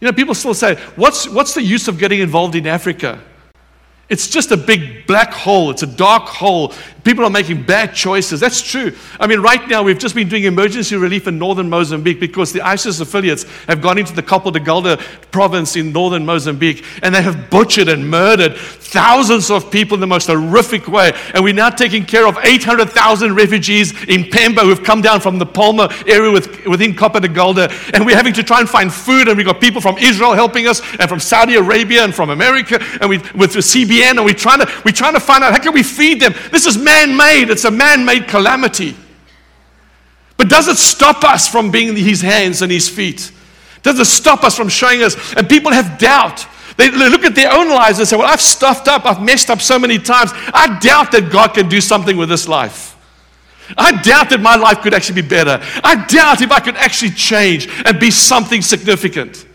You 0.00 0.06
know, 0.06 0.12
people 0.12 0.34
still 0.34 0.52
say, 0.52 0.74
what's, 0.96 1.28
what's 1.28 1.54
the 1.54 1.62
use 1.62 1.88
of 1.88 1.98
getting 1.98 2.20
involved 2.20 2.54
in 2.56 2.66
Africa? 2.66 3.20
It's 4.08 4.28
just 4.28 4.52
a 4.52 4.56
big 4.56 5.06
black 5.06 5.32
hole. 5.32 5.70
It's 5.70 5.82
a 5.82 5.86
dark 5.86 6.24
hole. 6.24 6.74
People 7.06 7.24
are 7.24 7.30
making 7.30 7.62
bad 7.62 7.94
choices. 7.94 8.40
That's 8.40 8.60
true. 8.60 8.92
I 9.20 9.28
mean, 9.28 9.38
right 9.38 9.68
now, 9.68 9.84
we've 9.84 9.96
just 9.96 10.16
been 10.16 10.28
doing 10.28 10.42
emergency 10.42 10.96
relief 10.96 11.28
in 11.28 11.38
northern 11.38 11.70
Mozambique 11.70 12.18
because 12.18 12.52
the 12.52 12.62
ISIS 12.62 12.98
affiliates 12.98 13.44
have 13.68 13.80
gone 13.80 13.96
into 13.96 14.12
the 14.12 14.24
Cabo 14.24 14.50
Delgado 14.50 14.96
province 15.30 15.76
in 15.76 15.92
northern 15.92 16.26
Mozambique 16.26 16.84
and 17.02 17.14
they 17.14 17.22
have 17.22 17.48
butchered 17.48 17.88
and 17.88 18.10
murdered 18.10 18.56
thousands 18.56 19.52
of 19.52 19.70
people 19.70 19.94
in 19.94 20.00
the 20.00 20.06
most 20.08 20.26
horrific 20.26 20.88
way. 20.88 21.12
And 21.32 21.44
we're 21.44 21.54
now 21.54 21.70
taking 21.70 22.04
care 22.04 22.26
of 22.26 22.38
800,000 22.42 23.36
refugees 23.36 23.92
in 24.08 24.24
Pemba 24.24 24.62
who've 24.62 24.82
come 24.82 25.00
down 25.00 25.20
from 25.20 25.38
the 25.38 25.46
Palma 25.46 25.94
area 26.08 26.32
with, 26.32 26.66
within 26.66 26.92
Cabo 26.96 27.20
Delgado. 27.20 27.68
And 27.94 28.04
we're 28.04 28.16
having 28.16 28.34
to 28.34 28.42
try 28.42 28.58
and 28.58 28.68
find 28.68 28.92
food. 28.92 29.28
And 29.28 29.36
we've 29.36 29.46
got 29.46 29.60
people 29.60 29.80
from 29.80 29.96
Israel 29.98 30.32
helping 30.32 30.66
us 30.66 30.82
and 30.98 31.08
from 31.08 31.20
Saudi 31.20 31.54
Arabia 31.54 32.02
and 32.02 32.12
from 32.12 32.30
America 32.30 32.82
and 33.00 33.08
we, 33.08 33.18
with 33.36 33.52
the 33.52 33.60
CBN 33.60 34.16
and 34.16 34.24
we're 34.24 34.34
trying 34.34 34.58
to, 34.58 34.82
we're 34.84 34.90
trying 34.90 35.14
to 35.14 35.20
find 35.20 35.44
out 35.44 35.52
how 35.52 35.62
can 35.62 35.72
we 35.72 35.84
feed 35.84 36.20
them. 36.20 36.34
This 36.50 36.66
is 36.66 36.76
man-made. 36.96 37.50
It's 37.50 37.64
a 37.64 37.70
man-made 37.70 38.28
calamity. 38.28 38.96
But 40.36 40.48
does 40.48 40.68
it 40.68 40.76
stop 40.76 41.24
us 41.24 41.48
from 41.48 41.70
being 41.70 41.96
his 41.96 42.20
hands 42.20 42.62
and 42.62 42.70
his 42.70 42.88
feet? 42.88 43.32
Does 43.82 43.98
it 43.98 44.06
stop 44.06 44.44
us 44.44 44.56
from 44.56 44.68
showing 44.68 45.02
us? 45.02 45.16
And 45.34 45.48
people 45.48 45.72
have 45.72 45.98
doubt. 45.98 46.46
They 46.76 46.90
look 46.90 47.24
at 47.24 47.34
their 47.34 47.52
own 47.52 47.70
lives 47.70 47.98
and 47.98 48.06
say, 48.06 48.16
Well, 48.16 48.26
I've 48.26 48.40
stuffed 48.40 48.86
up, 48.86 49.06
I've 49.06 49.22
messed 49.22 49.48
up 49.48 49.62
so 49.62 49.78
many 49.78 49.98
times. 49.98 50.32
I 50.34 50.78
doubt 50.78 51.12
that 51.12 51.30
God 51.32 51.54
can 51.54 51.68
do 51.68 51.80
something 51.80 52.16
with 52.16 52.28
this 52.28 52.48
life. 52.48 52.96
I 53.76 54.00
doubt 54.02 54.30
that 54.30 54.40
my 54.40 54.56
life 54.56 54.82
could 54.82 54.94
actually 54.94 55.22
be 55.22 55.28
better. 55.28 55.58
I 55.82 56.06
doubt 56.06 56.42
if 56.42 56.52
I 56.52 56.60
could 56.60 56.76
actually 56.76 57.12
change 57.12 57.68
and 57.84 57.98
be 57.98 58.10
something 58.10 58.62
significant. 58.62 59.46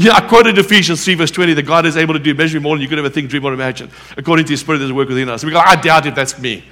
Yeah, 0.00 0.12
I 0.14 0.20
quoted 0.20 0.56
Ephesians 0.56 1.04
3, 1.04 1.16
verse 1.16 1.32
20, 1.32 1.54
that 1.54 1.64
God 1.64 1.84
is 1.84 1.96
able 1.96 2.14
to 2.14 2.20
do 2.20 2.32
measurably 2.32 2.62
more 2.62 2.76
than 2.76 2.82
you 2.82 2.88
could 2.88 3.00
ever 3.00 3.10
think, 3.10 3.28
dream, 3.30 3.44
or 3.44 3.52
imagine. 3.52 3.90
According 4.16 4.46
to 4.46 4.52
his 4.52 4.60
spirit, 4.60 4.80
a 4.80 4.94
work 4.94 5.08
within 5.08 5.28
us. 5.28 5.44
We 5.44 5.50
go, 5.50 5.58
I 5.58 5.74
doubt 5.74 6.06
if 6.06 6.14
that's 6.14 6.38
me. 6.38 6.64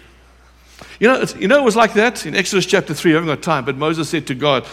You 1.00 1.08
know, 1.08 1.24
you 1.36 1.48
know, 1.48 1.58
it 1.58 1.64
was 1.64 1.74
like 1.74 1.92
that 1.94 2.24
in 2.24 2.36
Exodus 2.36 2.66
chapter 2.66 2.94
3. 2.94 3.10
I 3.10 3.14
haven't 3.14 3.26
got 3.26 3.42
time, 3.42 3.64
but 3.64 3.76
Moses 3.76 4.08
said 4.08 4.28
to 4.28 4.34
God, 4.36 4.64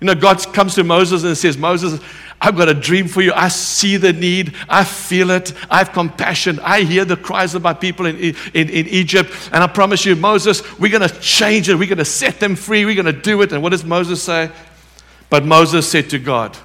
You 0.00 0.06
know, 0.06 0.14
God 0.14 0.40
comes 0.52 0.76
to 0.76 0.84
Moses 0.84 1.24
and 1.24 1.36
says, 1.36 1.58
Moses, 1.58 2.00
I've 2.40 2.56
got 2.56 2.68
a 2.68 2.74
dream 2.74 3.08
for 3.08 3.20
you. 3.20 3.32
I 3.32 3.48
see 3.48 3.96
the 3.96 4.12
need. 4.12 4.54
I 4.68 4.84
feel 4.84 5.32
it. 5.32 5.52
I 5.68 5.78
have 5.78 5.92
compassion. 5.92 6.60
I 6.62 6.82
hear 6.82 7.04
the 7.04 7.16
cries 7.16 7.56
of 7.56 7.62
my 7.62 7.74
people 7.74 8.06
in, 8.06 8.16
in, 8.16 8.36
in 8.54 8.86
Egypt. 8.86 9.32
And 9.52 9.64
I 9.64 9.66
promise 9.66 10.06
you, 10.06 10.14
Moses, 10.14 10.62
we're 10.78 10.96
going 10.96 11.08
to 11.08 11.18
change 11.18 11.68
it. 11.68 11.74
We're 11.74 11.88
going 11.88 11.98
to 11.98 12.04
set 12.04 12.38
them 12.38 12.54
free. 12.54 12.84
We're 12.84 12.94
going 12.94 13.12
to 13.12 13.20
do 13.20 13.42
it. 13.42 13.52
And 13.52 13.60
what 13.60 13.70
does 13.70 13.84
Moses 13.84 14.22
say? 14.22 14.52
But 15.30 15.44
Moses 15.44 15.90
said 15.90 16.10
to 16.10 16.20
God, 16.20 16.56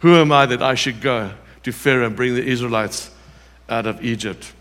who 0.00 0.14
am 0.14 0.32
I 0.32 0.46
that 0.46 0.62
I 0.62 0.74
should 0.74 1.00
go 1.00 1.32
to 1.62 1.72
Pharaoh 1.72 2.06
and 2.06 2.16
bring 2.16 2.34
the 2.34 2.44
Israelites 2.44 3.10
out 3.68 3.86
of 3.86 4.04
Egypt? 4.04 4.52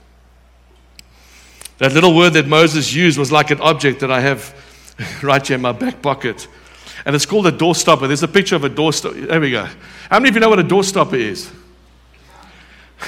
That 1.78 1.94
little 1.94 2.16
word 2.16 2.34
that 2.34 2.48
Moses 2.48 2.94
used 2.94 3.20
was 3.20 3.32
like 3.32 3.52
an 3.52 3.62
object 3.62 4.00
that 4.00 4.12
I 4.12 4.20
have 4.20 4.54
right 5.24 5.46
here 5.46 5.56
in 5.56 5.62
my 5.62 5.72
back 5.72 6.02
pocket. 6.02 6.48
And 7.06 7.16
it's 7.16 7.26
called 7.26 7.48
a 7.48 7.52
doorstopper. 7.52 8.08
There's 8.08 8.24
a 8.24 8.28
picture 8.28 8.56
of 8.56 8.64
a 8.64 8.70
doorstopper. 8.70 9.28
There 9.28 9.40
we 9.40 9.52
go. 9.52 9.68
How 10.10 10.20
many 10.20 10.30
of 10.30 10.36
you 10.36 10.42
know 10.42 10.50
what 10.50 10.60
a 10.60 10.64
doorstopper 10.64 11.14
is? 11.14 11.52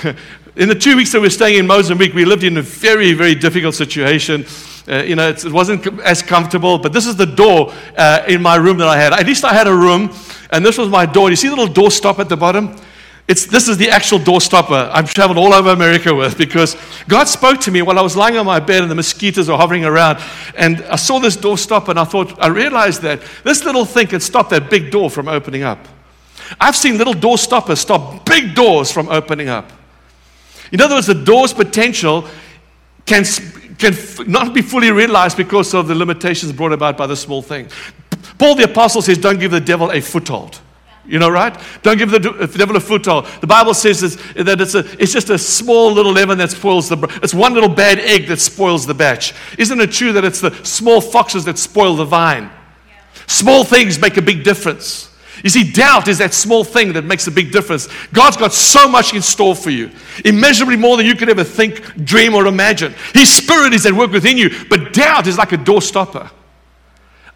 in 0.55 0.69
the 0.69 0.75
two 0.75 0.95
weeks 0.95 1.11
that 1.11 1.19
we 1.19 1.25
were 1.25 1.31
staying 1.31 1.57
in 1.57 1.65
Mozambique, 1.65 2.13
we 2.13 2.25
lived 2.25 2.43
in 2.43 2.57
a 2.57 2.61
very, 2.61 3.13
very 3.13 3.33
difficult 3.33 3.73
situation. 3.73 4.45
Uh, 4.89 5.03
you 5.03 5.15
know, 5.15 5.29
it 5.29 5.45
wasn't 5.51 5.85
as 6.01 6.23
comfortable, 6.23 6.79
but 6.79 6.91
this 6.91 7.05
is 7.05 7.15
the 7.15 7.25
door 7.25 7.71
uh, 7.95 8.23
in 8.27 8.41
my 8.41 8.55
room 8.55 8.77
that 8.77 8.87
I 8.87 8.97
had. 8.97 9.13
At 9.13 9.25
least 9.25 9.43
I 9.43 9.53
had 9.53 9.67
a 9.67 9.75
room 9.75 10.11
and 10.51 10.65
this 10.65 10.77
was 10.77 10.89
my 10.89 11.05
door. 11.05 11.29
You 11.29 11.35
see 11.35 11.47
the 11.47 11.55
little 11.55 11.73
door 11.73 11.91
stop 11.91 12.19
at 12.19 12.27
the 12.27 12.37
bottom? 12.37 12.75
It's, 13.27 13.45
this 13.45 13.67
is 13.67 13.77
the 13.77 13.91
actual 13.91 14.17
door 14.17 14.41
stopper 14.41 14.89
I've 14.91 15.13
traveled 15.13 15.37
all 15.37 15.53
over 15.53 15.69
America 15.69 16.15
with 16.15 16.35
because 16.35 16.75
God 17.07 17.27
spoke 17.27 17.59
to 17.61 17.71
me 17.71 17.83
while 17.83 17.99
I 17.99 18.01
was 18.01 18.17
lying 18.17 18.37
on 18.37 18.45
my 18.47 18.59
bed 18.59 18.81
and 18.81 18.89
the 18.89 18.95
mosquitoes 18.95 19.47
were 19.47 19.57
hovering 19.57 19.85
around. 19.85 20.17
And 20.55 20.81
I 20.85 20.95
saw 20.95 21.19
this 21.19 21.35
door 21.35 21.59
stop 21.59 21.89
and 21.89 21.99
I 21.99 22.05
thought, 22.05 22.41
I 22.41 22.47
realized 22.47 23.03
that 23.03 23.21
this 23.43 23.63
little 23.63 23.85
thing 23.85 24.07
can 24.07 24.19
stop 24.19 24.49
that 24.49 24.71
big 24.71 24.89
door 24.89 25.11
from 25.11 25.27
opening 25.27 25.61
up. 25.61 25.87
I've 26.59 26.75
seen 26.75 26.97
little 26.97 27.13
door 27.13 27.37
stoppers 27.37 27.79
stop 27.79 28.25
big 28.25 28.55
doors 28.55 28.91
from 28.91 29.09
opening 29.09 29.49
up. 29.49 29.71
In 30.71 30.81
other 30.81 30.95
words, 30.95 31.05
the 31.05 31.13
door's 31.13 31.53
potential 31.53 32.27
can, 33.05 33.23
can 33.79 33.95
not 34.27 34.53
be 34.53 34.61
fully 34.61 34.91
realized 34.91 35.37
because 35.37 35.73
of 35.73 35.87
the 35.87 35.95
limitations 35.95 36.51
brought 36.51 36.73
about 36.73 36.97
by 36.97 37.07
the 37.07 37.15
small 37.15 37.41
thing. 37.41 37.69
Paul 38.37 38.55
the 38.55 38.65
Apostle 38.65 39.01
says, 39.01 39.17
Don't 39.17 39.39
give 39.39 39.51
the 39.51 39.61
devil 39.61 39.91
a 39.91 40.01
foothold. 40.01 40.59
You 41.05 41.17
know, 41.17 41.29
right? 41.29 41.59
Don't 41.81 41.97
give 41.97 42.11
the 42.11 42.29
uh, 42.29 42.45
devil 42.45 42.75
a 42.75 42.79
foothold. 42.79 43.25
The 43.41 43.47
Bible 43.47 43.73
says 43.73 44.15
that 44.35 44.61
it's, 44.61 44.75
a, 44.75 44.79
it's 45.01 45.11
just 45.11 45.31
a 45.31 45.39
small 45.39 45.91
little 45.91 46.11
leaven 46.11 46.37
that 46.37 46.51
spoils 46.51 46.87
the, 46.87 46.97
it's 47.23 47.33
one 47.33 47.55
little 47.55 47.69
bad 47.69 47.97
egg 47.97 48.27
that 48.27 48.39
spoils 48.39 48.85
the 48.85 48.93
batch. 48.93 49.33
Isn't 49.57 49.81
it 49.81 49.91
true 49.91 50.13
that 50.13 50.23
it's 50.23 50.39
the 50.39 50.53
small 50.63 51.01
foxes 51.01 51.45
that 51.45 51.57
spoil 51.57 51.95
the 51.95 52.05
vine? 52.05 52.51
Small 53.25 53.63
things 53.63 53.99
make 53.99 54.17
a 54.17 54.21
big 54.21 54.43
difference. 54.43 55.08
You 55.43 55.49
see, 55.49 55.71
doubt 55.71 56.07
is 56.07 56.17
that 56.17 56.33
small 56.33 56.63
thing 56.63 56.93
that 56.93 57.05
makes 57.05 57.27
a 57.27 57.31
big 57.31 57.51
difference. 57.51 57.87
God's 58.13 58.37
got 58.37 58.53
so 58.53 58.89
much 58.89 59.13
in 59.13 59.21
store 59.21 59.55
for 59.55 59.69
you, 59.69 59.89
immeasurably 60.25 60.75
more 60.75 60.97
than 60.97 61.05
you 61.05 61.15
could 61.15 61.29
ever 61.29 61.43
think, 61.43 62.03
dream, 62.03 62.35
or 62.35 62.45
imagine. 62.45 62.93
His 63.13 63.29
spirit 63.31 63.73
is 63.73 63.85
at 63.85 63.93
work 63.93 64.11
within 64.11 64.37
you, 64.37 64.49
but 64.69 64.93
doubt 64.93 65.27
is 65.27 65.37
like 65.37 65.51
a 65.51 65.57
doorstopper. 65.57 66.29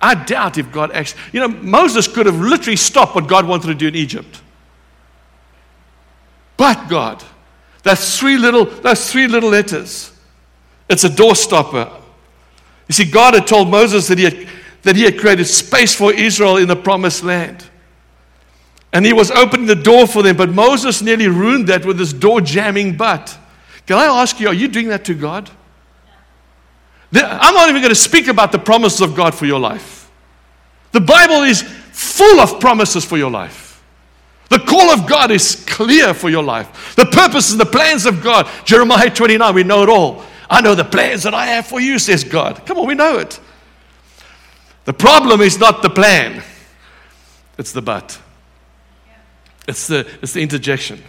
I 0.01 0.15
doubt 0.15 0.57
if 0.57 0.69
God 0.71 0.91
actually, 0.91 1.21
you 1.31 1.39
know, 1.39 1.47
Moses 1.47 2.09
could 2.09 2.25
have 2.25 2.39
literally 2.39 2.75
stopped 2.75 3.15
what 3.15 3.27
God 3.27 3.47
wanted 3.47 3.67
to 3.67 3.75
do 3.75 3.87
in 3.87 3.95
Egypt. 3.95 4.41
But 6.57 6.89
God, 6.89 7.23
that's 7.83 8.19
three 8.19 8.37
little, 8.37 8.65
that's 8.65 9.11
three 9.11 9.27
little 9.27 9.49
letters. 9.49 10.11
It's 10.89 11.05
a 11.05 11.09
doorstopper. 11.09 11.89
You 12.89 12.93
see, 12.93 13.05
God 13.09 13.33
had 13.33 13.47
told 13.47 13.69
Moses 13.69 14.07
that 14.09 14.17
he 14.17 14.25
had, 14.25 14.47
that 14.81 14.97
he 14.97 15.03
had 15.03 15.17
created 15.17 15.45
space 15.45 15.95
for 15.95 16.13
Israel 16.13 16.57
in 16.57 16.67
the 16.67 16.75
promised 16.75 17.23
land. 17.23 17.65
And 18.93 19.05
he 19.05 19.11
was 19.11 19.31
opening 19.31 19.65
the 19.65 19.75
door 19.75 20.05
for 20.05 20.21
them, 20.21 20.37
but 20.37 20.49
Moses 20.49 21.01
nearly 21.01 21.27
ruined 21.27 21.67
that 21.67 21.83
with 21.83 21.97
his 21.97 22.13
door 22.13 22.39
jamming 22.39 22.95
butt. 22.95 23.37
Can 23.87 23.97
I 23.97 24.05
ask 24.05 24.39
you, 24.39 24.47
are 24.47 24.53
you 24.53 24.67
doing 24.67 24.87
that 24.89 25.03
to 25.05 25.15
God? 25.15 25.49
I'm 27.11 27.53
not 27.53 27.69
even 27.69 27.81
going 27.81 27.93
to 27.93 27.99
speak 27.99 28.27
about 28.27 28.51
the 28.51 28.59
promises 28.59 29.01
of 29.01 29.15
God 29.15 29.35
for 29.35 29.45
your 29.45 29.59
life. 29.59 30.09
The 30.91 31.01
Bible 31.01 31.41
is 31.41 31.61
full 31.63 32.39
of 32.39 32.59
promises 32.59 33.03
for 33.03 33.17
your 33.17 33.31
life. 33.31 33.83
The 34.49 34.59
call 34.59 34.91
of 34.91 35.07
God 35.07 35.31
is 35.31 35.63
clear 35.67 36.13
for 36.13 36.29
your 36.29 36.43
life. 36.43 36.95
The 36.95 37.05
purposes 37.05 37.53
and 37.53 37.61
the 37.61 37.65
plans 37.65 38.05
of 38.05 38.21
God. 38.21 38.47
Jeremiah 38.65 39.09
29, 39.09 39.55
we 39.55 39.63
know 39.63 39.81
it 39.81 39.89
all. 39.89 40.23
I 40.49 40.61
know 40.61 40.75
the 40.75 40.85
plans 40.85 41.23
that 41.23 41.33
I 41.33 41.47
have 41.47 41.65
for 41.65 41.79
you, 41.79 41.97
says 41.97 42.23
God. 42.23 42.63
Come 42.67 42.77
on, 42.77 42.87
we 42.87 42.93
know 42.93 43.17
it. 43.17 43.39
The 44.85 44.93
problem 44.93 45.41
is 45.41 45.57
not 45.57 45.81
the 45.81 45.89
plan, 45.89 46.43
it's 47.57 47.71
the 47.71 47.81
but. 47.81 48.19
It's 49.67 49.87
the, 49.87 50.07
it's 50.21 50.33
the 50.33 50.41
interjection. 50.41 51.01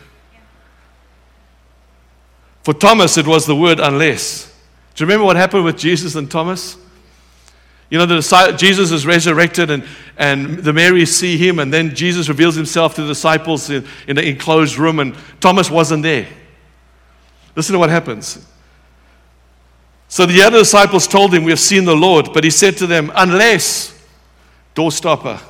For 2.63 2.73
Thomas, 2.73 3.19
it 3.19 3.27
was 3.27 3.47
the 3.47 3.57
word 3.57 3.81
unless. 3.81 4.47
Do 4.95 5.03
you 5.03 5.07
remember 5.07 5.27
what 5.27 5.37
happened 5.37 5.65
with 5.65 5.77
Jesus 5.77 6.15
and 6.15 6.31
Thomas? 6.31 6.79
You 7.91 7.99
know, 7.99 8.07
the, 8.07 8.57
Jesus 8.57 8.91
is 8.91 9.07
resurrected, 9.07 9.71
and, 9.71 9.85
and 10.17 10.59
the 10.59 10.73
Marys 10.73 11.15
see 11.15 11.37
him, 11.37 11.59
and 11.59 11.73
then 11.73 11.95
Jesus 11.95 12.29
reveals 12.29 12.55
himself 12.55 12.95
to 12.95 13.03
the 13.03 13.09
disciples 13.09 13.69
in, 13.71 13.87
in 14.09 14.19
an 14.19 14.25
enclosed 14.25 14.79
room, 14.79 14.99
and 14.99 15.15
Thomas 15.41 15.71
wasn't 15.71 16.03
there. 16.03 16.27
Listen 17.55 17.75
to 17.75 17.79
what 17.79 17.91
happens. 17.91 18.45
So 20.09 20.27
the 20.27 20.43
other 20.43 20.59
disciples 20.59 21.07
told 21.07 21.35
him, 21.35 21.45
We 21.45 21.51
have 21.51 21.61
seen 21.61 21.85
the 21.85 21.97
Lord. 21.97 22.33
But 22.33 22.45
he 22.45 22.51
said 22.51 22.77
to 22.79 22.87
them, 22.87 23.11
Unless, 23.15 24.01
doorstopper, 24.75 25.41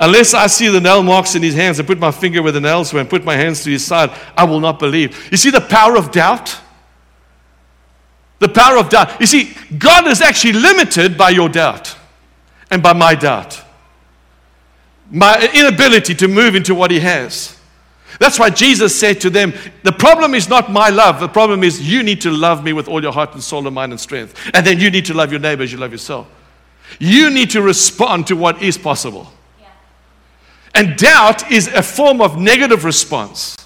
unless 0.00 0.34
I 0.34 0.46
see 0.46 0.68
the 0.68 0.80
nail 0.80 1.02
marks 1.02 1.34
in 1.34 1.42
his 1.42 1.54
hands 1.54 1.78
and 1.78 1.86
put 1.86 1.98
my 1.98 2.10
finger 2.10 2.42
where 2.42 2.52
the 2.52 2.60
nails 2.60 2.92
were 2.92 3.00
and 3.00 3.10
put 3.10 3.24
my 3.24 3.34
hands 3.34 3.64
to 3.64 3.70
his 3.70 3.84
side, 3.84 4.10
I 4.36 4.44
will 4.44 4.60
not 4.60 4.78
believe. 4.78 5.30
You 5.30 5.36
see 5.36 5.50
the 5.50 5.60
power 5.60 5.96
of 5.96 6.10
doubt? 6.10 6.56
The 8.38 8.48
power 8.48 8.78
of 8.78 8.88
doubt. 8.88 9.20
You 9.20 9.26
see, 9.26 9.54
God 9.76 10.06
is 10.06 10.20
actually 10.20 10.52
limited 10.54 11.18
by 11.18 11.30
your 11.30 11.48
doubt 11.48 11.96
and 12.70 12.82
by 12.82 12.92
my 12.92 13.14
doubt. 13.14 13.62
My 15.10 15.50
inability 15.54 16.14
to 16.16 16.28
move 16.28 16.54
into 16.54 16.74
what 16.74 16.90
He 16.90 17.00
has. 17.00 17.58
That's 18.20 18.38
why 18.38 18.50
Jesus 18.50 18.98
said 18.98 19.20
to 19.22 19.30
them, 19.30 19.52
The 19.82 19.92
problem 19.92 20.34
is 20.34 20.48
not 20.48 20.70
my 20.70 20.88
love. 20.88 21.20
The 21.20 21.28
problem 21.28 21.62
is 21.62 21.88
you 21.88 22.02
need 22.02 22.20
to 22.22 22.30
love 22.30 22.64
me 22.64 22.72
with 22.72 22.88
all 22.88 23.02
your 23.02 23.12
heart 23.12 23.32
and 23.32 23.42
soul 23.42 23.66
and 23.66 23.74
mind 23.74 23.92
and 23.92 24.00
strength. 24.00 24.50
And 24.54 24.66
then 24.66 24.78
you 24.78 24.90
need 24.90 25.06
to 25.06 25.14
love 25.14 25.30
your 25.30 25.40
neighbor 25.40 25.62
as 25.62 25.72
you 25.72 25.78
love 25.78 25.92
yourself. 25.92 26.28
You 26.98 27.30
need 27.30 27.50
to 27.50 27.62
respond 27.62 28.26
to 28.28 28.36
what 28.36 28.62
is 28.62 28.78
possible. 28.78 29.32
Yeah. 30.78 30.90
And 30.90 30.98
doubt 30.98 31.50
is 31.50 31.68
a 31.68 31.82
form 31.82 32.20
of 32.20 32.38
negative 32.38 32.84
response. 32.84 33.56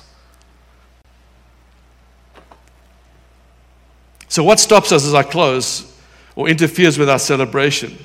So, 4.29 4.42
what 4.42 4.59
stops 4.59 4.92
us 4.92 5.05
as 5.05 5.14
I 5.14 5.22
close 5.22 5.94
or 6.37 6.48
interferes 6.48 6.98
with 6.98 7.11
our 7.11 7.18
celebration 7.18 7.98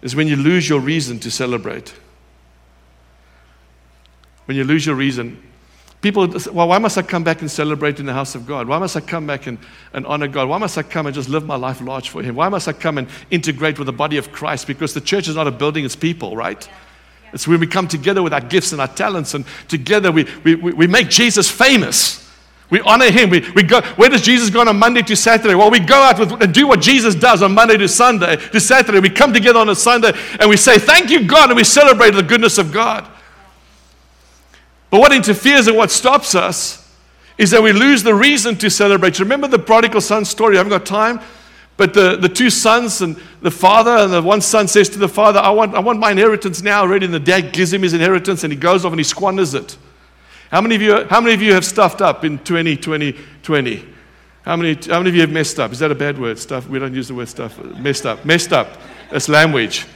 is 0.00 0.14
when 0.14 0.28
you 0.28 0.36
lose 0.36 0.68
your 0.68 0.80
reason 0.80 1.18
to 1.20 1.30
celebrate. 1.30 1.94
When 4.44 4.56
you 4.56 4.64
lose 4.64 4.86
your 4.86 4.96
reason, 4.96 5.42
People, 6.02 6.26
well, 6.52 6.66
why 6.66 6.78
must 6.78 6.98
I 6.98 7.02
come 7.02 7.22
back 7.22 7.42
and 7.42 7.50
celebrate 7.50 8.00
in 8.00 8.06
the 8.06 8.12
house 8.12 8.34
of 8.34 8.44
God? 8.44 8.66
Why 8.66 8.76
must 8.78 8.96
I 8.96 9.00
come 9.00 9.24
back 9.24 9.46
and, 9.46 9.56
and 9.92 10.04
honor 10.04 10.26
God? 10.26 10.48
Why 10.48 10.58
must 10.58 10.76
I 10.76 10.82
come 10.82 11.06
and 11.06 11.14
just 11.14 11.28
live 11.28 11.46
my 11.46 11.54
life 11.54 11.80
large 11.80 12.08
for 12.08 12.24
Him? 12.24 12.34
Why 12.34 12.48
must 12.48 12.66
I 12.66 12.72
come 12.72 12.98
and 12.98 13.06
integrate 13.30 13.78
with 13.78 13.86
the 13.86 13.92
body 13.92 14.16
of 14.16 14.32
Christ? 14.32 14.66
Because 14.66 14.94
the 14.94 15.00
church 15.00 15.28
is 15.28 15.36
not 15.36 15.46
a 15.46 15.52
building, 15.52 15.84
it's 15.84 15.94
people, 15.94 16.34
right? 16.34 16.68
It's 17.32 17.48
when 17.48 17.60
we 17.60 17.66
come 17.66 17.88
together 17.88 18.22
with 18.22 18.32
our 18.32 18.40
gifts 18.40 18.72
and 18.72 18.80
our 18.80 18.88
talents, 18.88 19.34
and 19.34 19.44
together 19.68 20.12
we, 20.12 20.26
we, 20.44 20.54
we 20.54 20.86
make 20.86 21.08
Jesus 21.08 21.50
famous. 21.50 22.22
We 22.72 22.80
honor 22.80 23.10
him. 23.10 23.28
We, 23.28 23.40
we 23.54 23.62
go, 23.62 23.82
where 23.96 24.08
does 24.08 24.22
Jesus 24.22 24.48
go 24.48 24.62
on 24.62 24.68
a 24.68 24.72
Monday 24.72 25.02
to 25.02 25.14
Saturday? 25.14 25.54
Well, 25.54 25.70
we 25.70 25.78
go 25.78 25.96
out 25.96 26.18
with, 26.18 26.42
and 26.42 26.54
do 26.54 26.66
what 26.66 26.80
Jesus 26.80 27.14
does 27.14 27.42
on 27.42 27.52
Monday 27.52 27.76
to 27.76 27.86
Sunday, 27.86 28.36
to 28.36 28.60
Saturday. 28.60 28.98
We 28.98 29.10
come 29.10 29.34
together 29.34 29.58
on 29.58 29.68
a 29.68 29.74
Sunday 29.74 30.12
and 30.40 30.48
we 30.48 30.56
say, 30.56 30.78
Thank 30.78 31.10
you, 31.10 31.26
God, 31.26 31.50
and 31.50 31.56
we 31.56 31.64
celebrate 31.64 32.12
the 32.12 32.22
goodness 32.22 32.56
of 32.56 32.72
God. 32.72 33.06
But 34.88 35.00
what 35.00 35.12
interferes 35.12 35.68
and 35.68 35.76
what 35.76 35.90
stops 35.90 36.34
us 36.34 36.82
is 37.36 37.50
that 37.50 37.62
we 37.62 37.72
lose 37.72 38.02
the 38.02 38.14
reason 38.14 38.56
to 38.56 38.70
celebrate. 38.70 39.18
Remember 39.20 39.48
the 39.48 39.58
prodigal 39.58 40.00
son 40.00 40.24
story? 40.24 40.56
I 40.56 40.58
haven't 40.58 40.70
got 40.70 40.86
time. 40.86 41.20
But 41.76 41.94
the, 41.94 42.16
the 42.16 42.28
two 42.28 42.50
sons 42.50 43.00
and 43.00 43.20
the 43.40 43.50
father, 43.50 43.90
and 43.90 44.12
the 44.12 44.22
one 44.22 44.40
son 44.40 44.68
says 44.68 44.88
to 44.90 44.98
the 44.98 45.08
father, 45.08 45.40
I 45.40 45.50
want, 45.50 45.74
I 45.74 45.80
want 45.80 45.98
my 45.98 46.10
inheritance 46.10 46.62
now 46.62 46.82
already. 46.82 47.06
And 47.06 47.14
the 47.14 47.20
dad 47.20 47.52
gives 47.52 47.72
him 47.72 47.82
his 47.82 47.94
inheritance 47.94 48.44
and 48.44 48.52
he 48.52 48.58
goes 48.58 48.84
off 48.84 48.92
and 48.92 49.00
he 49.00 49.04
squanders 49.04 49.54
it. 49.54 49.76
How 50.50 50.60
many 50.60 50.74
of 50.74 50.82
you, 50.82 51.04
how 51.04 51.20
many 51.20 51.34
of 51.34 51.40
you 51.40 51.54
have 51.54 51.64
stuffed 51.64 52.02
up 52.02 52.24
in 52.24 52.38
2020? 52.38 53.16
20? 53.42 53.88
How 54.42 54.56
many, 54.56 54.74
how 54.74 54.98
many 54.98 55.08
of 55.08 55.14
you 55.14 55.22
have 55.22 55.30
messed 55.30 55.58
up? 55.58 55.72
Is 55.72 55.78
that 55.78 55.90
a 55.90 55.94
bad 55.94 56.18
word? 56.18 56.38
Stuff? 56.38 56.68
We 56.68 56.78
don't 56.78 56.94
use 56.94 57.08
the 57.08 57.14
word 57.14 57.28
stuff. 57.28 57.58
Messed 57.78 58.06
up. 58.06 58.24
Messed 58.24 58.52
up. 58.52 58.68
That's 59.10 59.28
language. 59.28 59.86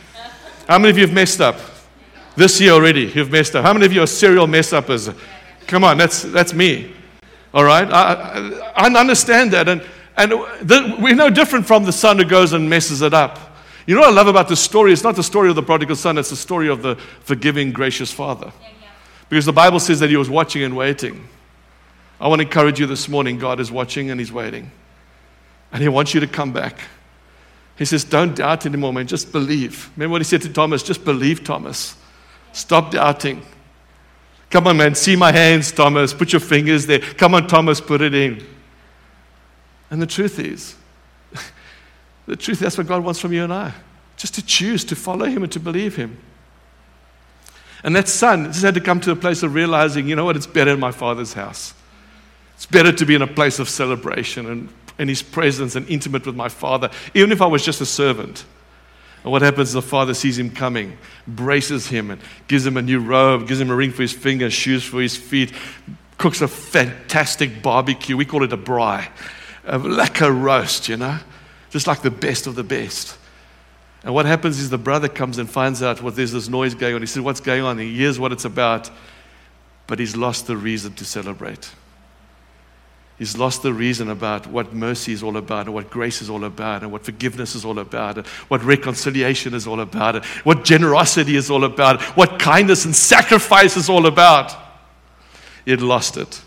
How 0.67 0.79
many 0.79 0.91
of 0.91 0.99
you 0.99 1.07
have 1.07 1.15
messed 1.15 1.41
up? 1.41 1.59
This 2.37 2.61
year 2.61 2.73
already, 2.73 3.13
you've 3.15 3.31
messed 3.31 3.57
up. 3.57 3.65
How 3.65 3.73
many 3.73 3.87
of 3.87 3.93
you 3.93 4.03
are 4.03 4.07
serial 4.07 4.47
mess 4.47 4.73
uppers? 4.73 5.09
Come 5.67 5.85
on, 5.85 5.97
that's, 5.97 6.23
that's 6.23 6.53
me. 6.53 6.93
All 7.53 7.65
right? 7.65 7.91
I, 7.91 8.13
I, 8.77 8.87
I 8.87 9.01
understand 9.01 9.53
that. 9.53 9.69
And, 9.69 9.83
and 10.17 10.31
the, 10.31 10.97
we're 10.99 11.15
no 11.15 11.31
different 11.31 11.67
from 11.67 11.85
the 11.85 11.93
son 11.93 12.19
who 12.19 12.25
goes 12.25 12.53
and 12.53 12.69
messes 12.69 13.03
it 13.03 13.13
up. 13.13 13.39
You 13.87 13.95
know 13.95 14.01
what 14.01 14.11
I 14.11 14.15
love 14.15 14.27
about 14.27 14.49
this 14.49 14.61
story? 14.61 14.93
It's 14.93 15.05
not 15.05 15.15
the 15.15 15.23
story 15.23 15.49
of 15.49 15.55
the 15.55 15.63
prodigal 15.63 15.97
son, 15.97 16.19
it's 16.19 16.31
the 16.31 16.37
story 16.37 16.69
of 16.69 16.83
the 16.83 16.97
forgiving, 17.21 17.73
gracious 17.73 18.11
father. 18.11 18.53
Because 19.29 19.45
the 19.45 19.53
Bible 19.53 19.81
says 19.81 20.01
that 20.01 20.11
he 20.11 20.17
was 20.17 20.31
watching 20.31 20.63
and 20.63 20.77
waiting. 20.77 21.29
I 22.21 22.29
want 22.29 22.41
to 22.41 22.47
encourage 22.47 22.81
you 22.81 22.87
this 22.87 23.09
morning 23.09 23.39
God 23.39 23.61
is 23.61 23.71
watching 23.71 24.11
and 24.11 24.19
he's 24.19 24.33
waiting. 24.33 24.71
And 25.73 25.83
he 25.83 25.89
wants 25.89 26.15
you 26.15 26.21
to 26.21 26.27
come 26.27 26.53
back. 26.53 26.81
He 27.77 27.85
says, 27.85 28.05
Don't 28.05 28.35
doubt 28.35 28.65
anymore, 28.65 28.93
man. 28.93 29.07
Just 29.07 29.33
believe. 29.33 29.91
Remember 29.97 30.13
what 30.13 30.21
he 30.21 30.25
said 30.25 30.43
to 30.43 30.49
Thomas? 30.53 30.83
Just 30.83 31.05
believe, 31.05 31.45
Thomas. 31.45 31.97
Stop 32.53 32.93
doubting. 32.93 33.43
Come 34.49 34.67
on, 34.69 34.79
man. 34.79 34.95
See 34.95 35.17
my 35.17 35.33
hands, 35.33 35.73
Thomas. 35.73 36.15
Put 36.15 36.33
your 36.33 36.41
fingers 36.41 36.87
there. 36.87 37.01
Come 37.01 37.35
on, 37.35 37.47
Thomas. 37.47 37.81
Put 37.81 38.01
it 38.01 38.15
in. 38.15 38.47
And 39.91 40.03
the 40.03 40.07
truth 40.07 40.39
is, 40.39 40.77
the 42.27 42.37
truth, 42.37 42.59
that's 42.59 42.79
what 42.79 42.87
God 42.87 43.05
wants 43.05 43.21
from 43.21 43.33
you 43.33 43.45
and 43.45 43.53
I. 43.53 43.73
Just 44.17 44.35
to 44.35 44.45
choose 44.45 44.85
to 44.87 44.97
follow 44.97 45.27
Him 45.27 45.43
and 45.43 45.53
to 45.53 45.61
believe 45.61 45.97
Him. 45.97 46.19
And 47.85 47.95
that 47.95 48.09
son 48.09 48.47
just 48.47 48.65
had 48.65 48.75
to 48.75 48.81
come 48.81 49.01
to 49.01 49.13
a 49.13 49.17
place 49.17 49.43
of 49.43 49.55
realizing, 49.55 50.09
you 50.09 50.17
know 50.17 50.25
what, 50.25 50.37
it's 50.37 50.47
better 50.47 50.73
in 50.73 50.81
my 50.81 50.91
father's 50.91 51.35
house. 51.35 51.75
It's 52.55 52.67
better 52.67 52.91
to 52.91 53.05
be 53.05 53.15
in 53.15 53.23
a 53.23 53.27
place 53.27 53.59
of 53.59 53.69
celebration 53.69 54.47
and 54.47 54.69
in 54.99 55.09
his 55.09 55.23
presence 55.23 55.77
and 55.77 55.89
intimate 55.89 56.27
with 56.27 56.37
my 56.37 56.49
father, 56.49 56.91
even 57.15 57.33
if 57.33 57.43
I 57.43 57.47
was 57.47 57.65
just 57.65 57.81
a 57.81 57.87
servant. 57.87 58.45
And 59.23 59.33
what 59.33 59.43
happens? 59.43 59.69
is 59.69 59.75
The 59.75 59.83
father 59.83 60.15
sees 60.15 60.39
him 60.39 60.51
coming, 60.51 60.97
braces 61.27 61.87
him, 61.87 62.11
and 62.11 62.21
gives 62.49 62.65
him 62.65 62.77
a 62.77 62.83
new 62.83 63.01
robe, 63.01 63.47
gives 63.47 63.61
him 63.61 63.71
a 63.71 63.77
ring 63.77 63.91
for 63.91 64.03
his 64.03 64.13
finger, 64.13 64.49
shoes 64.51 64.85
for 64.85 65.01
his 65.03 65.17
feet, 65.17 65.53
cooks 66.17 66.41
a 66.41 66.49
fantastic 66.49 67.63
barbecue. 67.63 68.17
We 68.17 68.25
call 68.25 68.43
it 68.43 68.53
a 68.53 68.57
braai, 68.57 69.09
a 69.67 69.79
lekker 69.79 70.33
roast, 70.43 70.89
you 70.89 70.97
know, 70.97 71.19
just 71.71 71.87
like 71.87 72.03
the 72.03 72.11
best 72.11 72.47
of 72.47 72.55
the 72.55 72.65
best. 72.65 73.19
And 74.05 74.15
what 74.15 74.25
happens 74.25 74.61
is 74.61 74.71
the 74.71 74.79
brother 74.79 75.09
comes 75.09 75.39
and 75.39 75.51
finds 75.51 75.83
out 75.83 76.01
what 76.01 76.15
there's 76.15 76.33
this 76.33 76.49
noise 76.49 76.75
going 76.75 76.95
on. 76.95 77.01
He 77.01 77.07
says, 77.07 77.23
What's 77.23 77.41
going 77.41 77.63
on? 77.63 77.79
He 77.79 77.97
hears 77.97 78.19
what 78.19 78.33
it's 78.33 78.45
about, 78.45 78.91
but 79.87 79.99
he's 79.99 80.17
lost 80.17 80.47
the 80.47 80.57
reason 80.57 80.95
to 80.95 81.05
celebrate. 81.05 81.71
He's 83.19 83.37
lost 83.37 83.63
the 83.63 83.73
reason 83.73 84.11
about 84.11 84.47
what 84.47 84.75
mercy 84.75 85.13
is 85.13 85.23
all 85.23 85.39
about, 85.39 85.67
and 85.67 85.75
what 85.75 85.91
grace 85.91 86.21
is 86.21 86.29
all 86.29 86.45
about, 86.45 86.83
and 86.83 86.93
what 86.93 87.03
forgiveness 87.03 87.55
is 87.55 87.65
all 87.65 87.79
about, 87.79 88.19
and 88.19 88.27
what 88.49 88.63
reconciliation 88.63 89.55
is 89.55 89.67
all 89.67 89.81
about, 89.81 90.17
and 90.17 90.25
what 90.45 90.65
generosity 90.65 91.35
is 91.35 91.51
all 91.51 91.65
about, 91.65 92.03
what 92.17 92.39
kindness 92.39 92.85
and 92.85 92.95
sacrifice 92.95 93.77
is 93.77 93.89
all 93.89 94.07
about. 94.07 94.55
He 95.65 95.71
had 95.71 95.81
lost 95.81 96.17
it. 96.17 96.43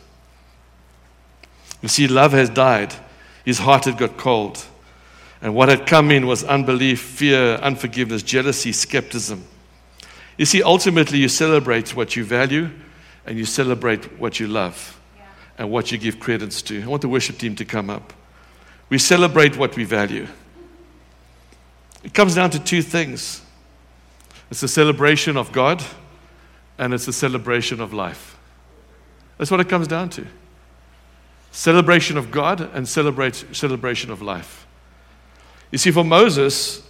You 1.81 1.89
see, 1.89 2.07
love 2.07 2.33
has 2.33 2.49
died. 2.49 2.93
His 3.45 3.59
heart 3.59 3.85
had 3.85 3.97
got 3.97 4.17
cold. 4.17 4.65
And 5.41 5.55
what 5.55 5.69
had 5.69 5.87
come 5.87 6.11
in 6.11 6.27
was 6.27 6.43
unbelief, 6.43 7.01
fear, 7.01 7.55
unforgiveness, 7.55 8.23
jealousy, 8.23 8.71
skepticism. 8.71 9.45
You 10.37 10.45
see, 10.45 10.61
ultimately, 10.61 11.19
you 11.19 11.27
celebrate 11.27 11.95
what 11.95 12.15
you 12.15 12.23
value 12.23 12.69
and 13.25 13.37
you 13.37 13.45
celebrate 13.45 14.19
what 14.19 14.39
you 14.39 14.47
love 14.47 14.99
and 15.57 15.69
what 15.69 15.91
you 15.91 15.97
give 15.97 16.19
credence 16.19 16.61
to. 16.63 16.81
I 16.81 16.87
want 16.87 17.01
the 17.01 17.09
worship 17.09 17.37
team 17.37 17.55
to 17.55 17.65
come 17.65 17.89
up. 17.89 18.13
We 18.89 18.97
celebrate 18.97 19.57
what 19.57 19.75
we 19.75 19.83
value. 19.83 20.27
It 22.03 22.13
comes 22.13 22.35
down 22.35 22.49
to 22.51 22.59
two 22.59 22.81
things 22.81 23.41
it's 24.49 24.63
a 24.63 24.67
celebration 24.67 25.37
of 25.37 25.51
God 25.51 25.83
and 26.79 26.93
it's 26.93 27.07
a 27.07 27.13
celebration 27.13 27.79
of 27.79 27.93
life. 27.93 28.37
That's 29.37 29.51
what 29.51 29.59
it 29.59 29.69
comes 29.69 29.87
down 29.87 30.09
to. 30.11 30.25
Celebration 31.51 32.17
of 32.17 32.31
God 32.31 32.61
and 32.73 32.87
celebrate, 32.87 33.43
celebration 33.51 34.11
of 34.11 34.21
life. 34.21 34.67
You 35.71 35.77
see, 35.77 35.91
for 35.91 36.03
Moses, 36.03 36.83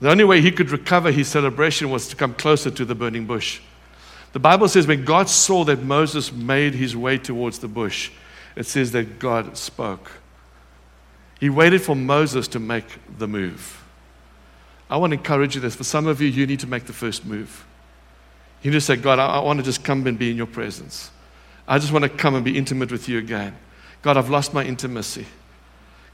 the 0.00 0.10
only 0.10 0.24
way 0.24 0.40
he 0.40 0.50
could 0.50 0.70
recover 0.70 1.10
his 1.10 1.28
celebration 1.28 1.90
was 1.90 2.08
to 2.08 2.16
come 2.16 2.34
closer 2.34 2.70
to 2.70 2.84
the 2.84 2.94
burning 2.94 3.26
bush. 3.26 3.60
The 4.32 4.38
Bible 4.38 4.68
says 4.68 4.86
when 4.86 5.04
God 5.04 5.28
saw 5.28 5.64
that 5.64 5.82
Moses 5.82 6.32
made 6.32 6.74
his 6.74 6.96
way 6.96 7.18
towards 7.18 7.58
the 7.58 7.68
bush, 7.68 8.10
it 8.54 8.66
says 8.66 8.92
that 8.92 9.18
God 9.18 9.56
spoke. 9.56 10.10
He 11.40 11.48
waited 11.48 11.82
for 11.82 11.94
Moses 11.94 12.48
to 12.48 12.58
make 12.58 12.84
the 13.18 13.28
move. 13.28 13.82
I 14.90 14.96
want 14.96 15.12
to 15.12 15.18
encourage 15.18 15.54
you 15.54 15.60
this. 15.60 15.74
For 15.74 15.84
some 15.84 16.06
of 16.06 16.20
you, 16.20 16.28
you 16.28 16.46
need 16.46 16.60
to 16.60 16.66
make 16.66 16.84
the 16.84 16.92
first 16.92 17.24
move. 17.24 17.66
You 18.62 18.70
need 18.70 18.78
to 18.78 18.80
say, 18.80 18.96
God, 18.96 19.18
I, 19.18 19.26
I 19.26 19.38
want 19.40 19.58
to 19.58 19.64
just 19.64 19.84
come 19.84 20.06
and 20.06 20.18
be 20.18 20.30
in 20.30 20.36
your 20.36 20.46
presence. 20.46 21.10
I 21.68 21.78
just 21.78 21.92
want 21.92 22.02
to 22.02 22.08
come 22.08 22.34
and 22.34 22.44
be 22.44 22.56
intimate 22.56 22.90
with 22.90 23.08
you 23.08 23.18
again. 23.18 23.54
God, 24.00 24.16
I've 24.16 24.30
lost 24.30 24.54
my 24.54 24.64
intimacy. 24.64 25.26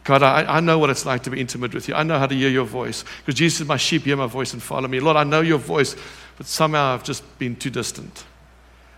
God, 0.03 0.23
I, 0.23 0.57
I 0.57 0.61
know 0.61 0.79
what 0.79 0.91
it's 0.91 1.07
like 1.07 1.23
to 1.23 1.31
be 1.31 1.41
intimate 1.41 1.73
with 1.73 1.89
you. 1.89 1.95
I 1.95 2.03
know 2.03 2.19
how 2.19 2.27
to 2.27 2.35
hear 2.35 2.51
your 2.51 2.67
voice. 2.67 3.05
Because 3.21 3.39
Jesus 3.39 3.63
is 3.63 3.69
my 3.69 3.77
sheep, 3.79 4.03
hear 4.03 4.17
my 4.17 4.27
voice 4.27 4.53
and 4.53 4.63
follow 4.63 4.89
me. 4.89 5.01
Lord, 5.01 5.17
I 5.17 5.25
know 5.25 5.41
your 5.41 5.59
voice, 5.59 5.97
but 6.37 6.47
somehow 6.47 6.93
I've 6.93 7.05
just 7.05 7.39
been 7.39 7.57
too 7.57 7.71
distant. 7.71 8.25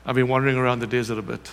I've 0.04 0.14
been 0.14 0.28
wandering 0.28 0.56
around 0.56 0.80
the 0.80 0.86
desert 0.86 1.18
a 1.18 1.22
bit. 1.22 1.52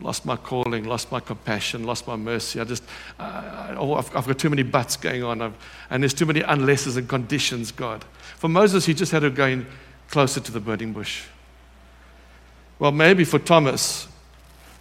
Lost 0.00 0.24
my 0.24 0.36
calling, 0.36 0.84
lost 0.84 1.10
my 1.10 1.18
compassion, 1.18 1.84
lost 1.84 2.06
my 2.06 2.14
mercy. 2.14 2.60
I 2.60 2.64
just, 2.64 2.84
uh, 3.18 3.74
oh, 3.76 3.94
I've, 3.94 4.16
I've, 4.16 4.26
got 4.26 4.38
too 4.38 4.48
many 4.48 4.62
buts 4.62 4.96
going 4.96 5.24
on. 5.24 5.42
I've, 5.42 5.54
and 5.90 6.02
there's 6.02 6.14
too 6.14 6.26
many 6.26 6.40
unlesses 6.40 6.96
and 6.96 7.08
conditions, 7.08 7.72
God. 7.72 8.04
For 8.36 8.48
Moses, 8.48 8.86
he 8.86 8.94
just 8.94 9.10
had 9.10 9.20
to 9.20 9.30
go 9.30 9.46
in 9.46 9.66
closer 10.08 10.40
to 10.40 10.52
the 10.52 10.60
burning 10.60 10.92
bush. 10.92 11.24
Well, 12.78 12.92
maybe 12.92 13.24
for 13.24 13.38
Thomas, 13.38 14.06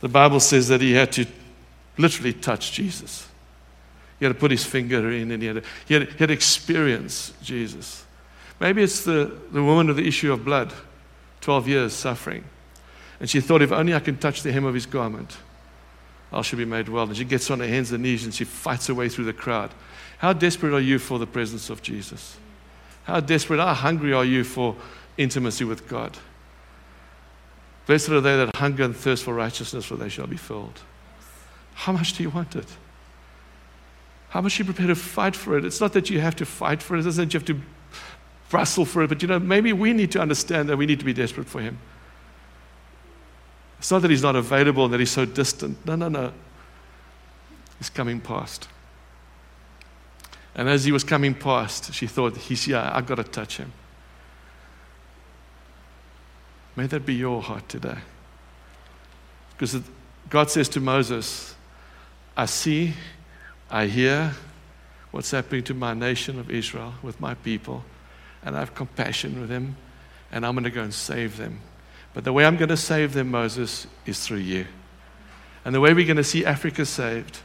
the 0.01 0.09
Bible 0.09 0.39
says 0.39 0.67
that 0.67 0.81
he 0.81 0.93
had 0.93 1.11
to 1.13 1.25
literally 1.97 2.33
touch 2.33 2.71
Jesus. 2.71 3.27
He 4.19 4.25
had 4.25 4.33
to 4.33 4.39
put 4.39 4.51
his 4.51 4.63
finger 4.63 5.11
in 5.11 5.31
and 5.31 5.41
he 5.41 5.47
had 5.47 5.63
to, 5.63 5.69
he 5.87 5.93
had, 5.93 6.09
he 6.09 6.17
had 6.17 6.31
experience 6.31 7.33
Jesus. 7.41 8.05
Maybe 8.59 8.81
it's 8.83 9.03
the, 9.03 9.39
the 9.51 9.63
woman 9.63 9.89
of 9.89 9.95
the 9.95 10.07
issue 10.07 10.33
of 10.33 10.43
blood, 10.43 10.73
12 11.41 11.67
years 11.67 11.93
suffering. 11.93 12.43
And 13.19 13.29
she 13.29 13.41
thought, 13.41 13.61
if 13.61 13.71
only 13.71 13.93
I 13.93 13.99
can 13.99 14.17
touch 14.17 14.43
the 14.43 14.51
hem 14.51 14.65
of 14.65 14.73
his 14.73 14.85
garment, 14.85 15.37
I 16.31 16.41
shall 16.41 16.57
be 16.57 16.65
made 16.65 16.89
well. 16.89 17.05
And 17.05 17.17
she 17.17 17.23
gets 17.23 17.49
on 17.49 17.59
her 17.59 17.67
hands 17.67 17.91
and 17.91 18.03
knees 18.03 18.25
and 18.25 18.33
she 18.33 18.43
fights 18.43 18.87
her 18.87 18.93
way 18.93 19.09
through 19.09 19.25
the 19.25 19.33
crowd. 19.33 19.71
How 20.19 20.33
desperate 20.33 20.73
are 20.73 20.79
you 20.79 20.99
for 20.99 21.19
the 21.19 21.27
presence 21.27 21.69
of 21.69 21.81
Jesus? 21.81 22.37
How 23.03 23.19
desperate, 23.19 23.59
how 23.59 23.73
hungry 23.73 24.13
are 24.13 24.25
you 24.25 24.43
for 24.43 24.75
intimacy 25.17 25.63
with 25.63 25.87
God? 25.87 26.17
Blessed 27.87 28.09
are 28.09 28.21
they 28.21 28.35
that 28.35 28.55
hunger 28.57 28.83
and 28.83 28.95
thirst 28.95 29.23
for 29.23 29.33
righteousness, 29.33 29.85
for 29.85 29.95
they 29.95 30.09
shall 30.09 30.27
be 30.27 30.37
filled. 30.37 30.81
How 31.73 31.93
much 31.93 32.13
do 32.13 32.23
you 32.23 32.29
want 32.29 32.55
it? 32.55 32.67
How 34.29 34.41
much 34.41 34.59
are 34.59 34.63
you 34.63 34.65
prepared 34.65 34.89
to 34.89 34.95
fight 34.95 35.35
for 35.35 35.57
it? 35.57 35.63
It's 35.63 35.79
not 35.79 35.93
that 35.93 36.09
you 36.09 36.19
have 36.19 36.35
to 36.35 36.45
fight 36.45 36.83
for 36.83 36.95
it, 36.95 36.99
it 36.99 37.03
doesn't 37.03 37.25
that 37.25 37.33
you 37.33 37.39
have 37.39 37.47
to 37.47 37.61
wrestle 38.51 38.83
for 38.83 39.03
it, 39.03 39.07
but 39.07 39.21
you 39.21 39.27
know, 39.27 39.39
maybe 39.39 39.71
we 39.71 39.93
need 39.93 40.11
to 40.11 40.19
understand 40.19 40.67
that 40.67 40.77
we 40.77 40.85
need 40.85 40.99
to 40.99 41.05
be 41.05 41.13
desperate 41.13 41.47
for 41.47 41.61
Him. 41.61 41.79
It's 43.79 43.89
not 43.89 44.01
that 44.01 44.11
He's 44.11 44.23
not 44.23 44.35
available 44.35 44.83
and 44.83 44.93
that 44.93 44.99
He's 44.99 45.11
so 45.11 45.25
distant. 45.25 45.85
No, 45.85 45.95
no, 45.95 46.09
no. 46.09 46.33
He's 47.77 47.89
coming 47.89 48.19
past. 48.19 48.67
And 50.55 50.67
as 50.67 50.83
He 50.83 50.91
was 50.91 51.05
coming 51.05 51.33
past, 51.33 51.93
she 51.93 52.05
thought, 52.05 52.35
He's 52.35 52.65
here, 52.65 52.77
I've 52.91 53.05
got 53.05 53.15
to 53.15 53.23
touch 53.23 53.57
Him. 53.57 53.71
May 56.77 56.85
that 56.85 57.07
be 57.07 57.15
your 57.15 57.41
heart 57.41 57.67
today. 57.67 57.97
Because 59.57 59.81
God 60.29 60.51
says 60.51 60.69
to 60.69 60.79
Moses, 60.79 61.55
I 62.37 62.45
see, 62.45 62.93
I 63.67 63.87
hear 63.87 64.33
what's 65.09 65.31
happening 65.31 65.63
to 65.63 65.73
my 65.73 65.95
nation 65.95 66.37
of 66.37 66.51
Israel 66.51 66.93
with 67.01 67.19
my 67.19 67.33
people, 67.33 67.83
and 68.43 68.55
I 68.55 68.59
have 68.59 68.75
compassion 68.75 69.39
with 69.39 69.49
them, 69.49 69.75
and 70.31 70.45
I'm 70.45 70.53
going 70.53 70.65
to 70.65 70.69
go 70.69 70.83
and 70.83 70.93
save 70.93 71.37
them. 71.37 71.61
But 72.13 72.23
the 72.25 72.31
way 72.31 72.45
I'm 72.45 72.57
going 72.57 72.69
to 72.69 72.77
save 72.77 73.13
them, 73.13 73.31
Moses, 73.31 73.87
is 74.05 74.19
through 74.19 74.37
you. 74.37 74.67
And 75.65 75.73
the 75.73 75.81
way 75.81 75.95
we're 75.95 76.05
going 76.05 76.17
to 76.17 76.23
see 76.23 76.45
Africa 76.45 76.85
saved, 76.85 77.39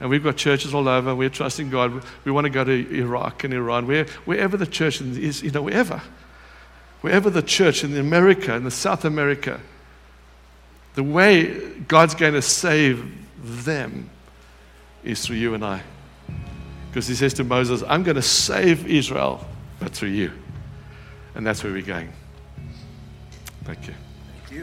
and 0.00 0.10
we've 0.10 0.24
got 0.24 0.36
churches 0.36 0.74
all 0.74 0.88
over, 0.88 1.14
we're 1.14 1.30
trusting 1.30 1.70
God. 1.70 2.04
We 2.24 2.32
want 2.32 2.46
to 2.46 2.50
go 2.50 2.64
to 2.64 2.72
Iraq 2.72 3.44
and 3.44 3.54
Iran, 3.54 3.86
where, 3.86 4.06
wherever 4.24 4.56
the 4.56 4.66
church 4.66 5.00
is, 5.00 5.44
you 5.44 5.52
know, 5.52 5.62
wherever. 5.62 6.02
Wherever 7.00 7.30
the 7.30 7.42
church 7.42 7.84
in 7.84 7.96
America, 7.96 8.54
in 8.54 8.64
the 8.64 8.70
South 8.70 9.04
America, 9.04 9.60
the 10.94 11.02
way 11.02 11.70
God's 11.86 12.14
going 12.14 12.34
to 12.34 12.42
save 12.42 13.14
them 13.42 14.10
is 15.04 15.24
through 15.24 15.36
you 15.36 15.54
and 15.54 15.64
I. 15.64 15.82
Because 16.88 17.06
he 17.06 17.14
says 17.14 17.34
to 17.34 17.44
Moses, 17.44 17.84
I'm 17.86 18.02
going 18.02 18.16
to 18.16 18.22
save 18.22 18.86
Israel, 18.86 19.46
but 19.78 19.92
through 19.92 20.08
you. 20.08 20.32
And 21.34 21.46
that's 21.46 21.62
where 21.62 21.72
we're 21.72 21.82
going. 21.82 22.12
Thank 23.64 23.86
you. 23.86 23.94
Thank 24.48 24.58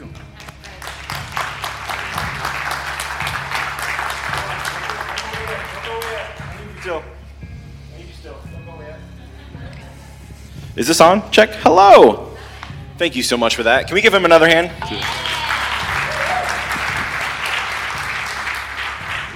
you. 6.85 7.03
Is 10.75 10.87
this 10.87 10.99
on? 10.99 11.31
Check. 11.31 11.51
Hello. 11.51 12.35
Thank 12.97 13.15
you 13.15 13.23
so 13.23 13.37
much 13.37 13.55
for 13.55 13.63
that. 13.63 13.87
Can 13.87 13.95
we 13.95 14.01
give 14.01 14.13
him 14.13 14.25
another 14.25 14.47
hand? 14.47 14.71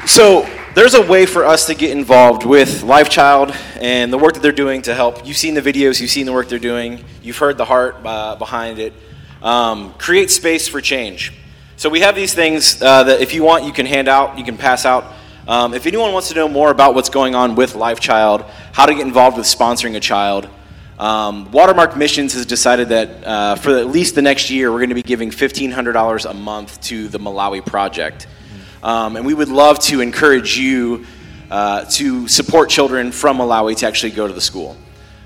So, 0.06 0.46
there's 0.76 0.96
a 0.96 1.02
way 1.02 1.26
for 1.26 1.46
us 1.46 1.66
to 1.68 1.76
get 1.76 1.92
involved 1.92 2.46
with 2.46 2.84
LifeChild 2.84 3.56
and 3.80 4.12
the 4.12 4.18
work 4.18 4.34
that 4.34 4.42
they're 4.42 4.52
doing 4.52 4.82
to 4.84 4.94
help. 4.94 5.26
You've 5.26 5.38
seen 5.38 5.54
the 5.54 5.62
videos, 5.62 6.02
you've 6.02 6.10
seen 6.10 6.26
the 6.26 6.34
work 6.34 6.50
they're 6.50 6.60
doing, 6.60 7.04
you've 7.22 7.38
heard 7.38 7.58
the 7.58 7.66
heart 7.66 7.98
uh, 8.04 8.36
behind 8.36 8.80
it. 8.80 8.94
Um, 9.42 9.94
create 9.94 10.30
space 10.30 10.68
for 10.68 10.82
change. 10.82 11.34
So 11.78 11.90
we 11.90 12.02
have 12.02 12.16
these 12.16 12.34
things 12.34 12.82
uh, 12.82 13.04
that 13.04 13.22
if 13.22 13.34
you 13.34 13.44
want, 13.44 13.64
you 13.64 13.72
can 13.72 13.86
hand 13.86 14.10
out, 14.10 14.38
you 14.38 14.44
can 14.44 14.58
pass 14.58 14.86
out. 14.86 15.06
Um, 15.48 15.74
if 15.74 15.86
anyone 15.88 16.12
wants 16.12 16.28
to 16.30 16.36
know 16.36 16.50
more 16.50 16.70
about 16.70 16.96
what's 16.96 17.10
going 17.10 17.34
on 17.34 17.56
with 17.56 17.74
LifeChild, 17.74 18.50
how 18.74 18.86
to 18.86 18.94
get 18.94 19.08
involved 19.08 19.38
with 19.38 19.46
sponsoring 19.46 19.96
a 19.96 20.00
child, 20.00 20.50
um, 21.00 21.50
Watermark 21.52 21.96
Missions 21.96 22.34
has 22.34 22.46
decided 22.46 22.90
that 22.90 23.26
uh, 23.26 23.56
for 23.56 23.78
at 23.78 23.88
least 23.88 24.16
the 24.16 24.22
next 24.22 24.50
year, 24.50 24.70
we're 24.70 24.80
going 24.80 24.90
to 24.90 24.96
be 24.96 25.02
giving 25.02 25.32
$1,500 25.32 26.30
a 26.30 26.34
month 26.34 26.82
to 26.82 27.08
the 27.08 27.18
Malawi 27.18 27.66
Project. 27.66 28.28
Um, 28.84 29.16
and 29.16 29.26
we 29.26 29.34
would 29.34 29.48
love 29.48 29.80
to 29.80 30.02
encourage 30.02 30.58
you 30.58 31.06
uh, 31.50 31.86
to 31.86 32.28
support 32.28 32.70
children 32.70 33.14
from 33.14 33.38
Malawi 33.38 33.78
to 33.78 33.88
actually 33.88 34.12
go 34.12 34.28
to 34.28 34.34
the 34.34 34.42
school. 34.42 34.76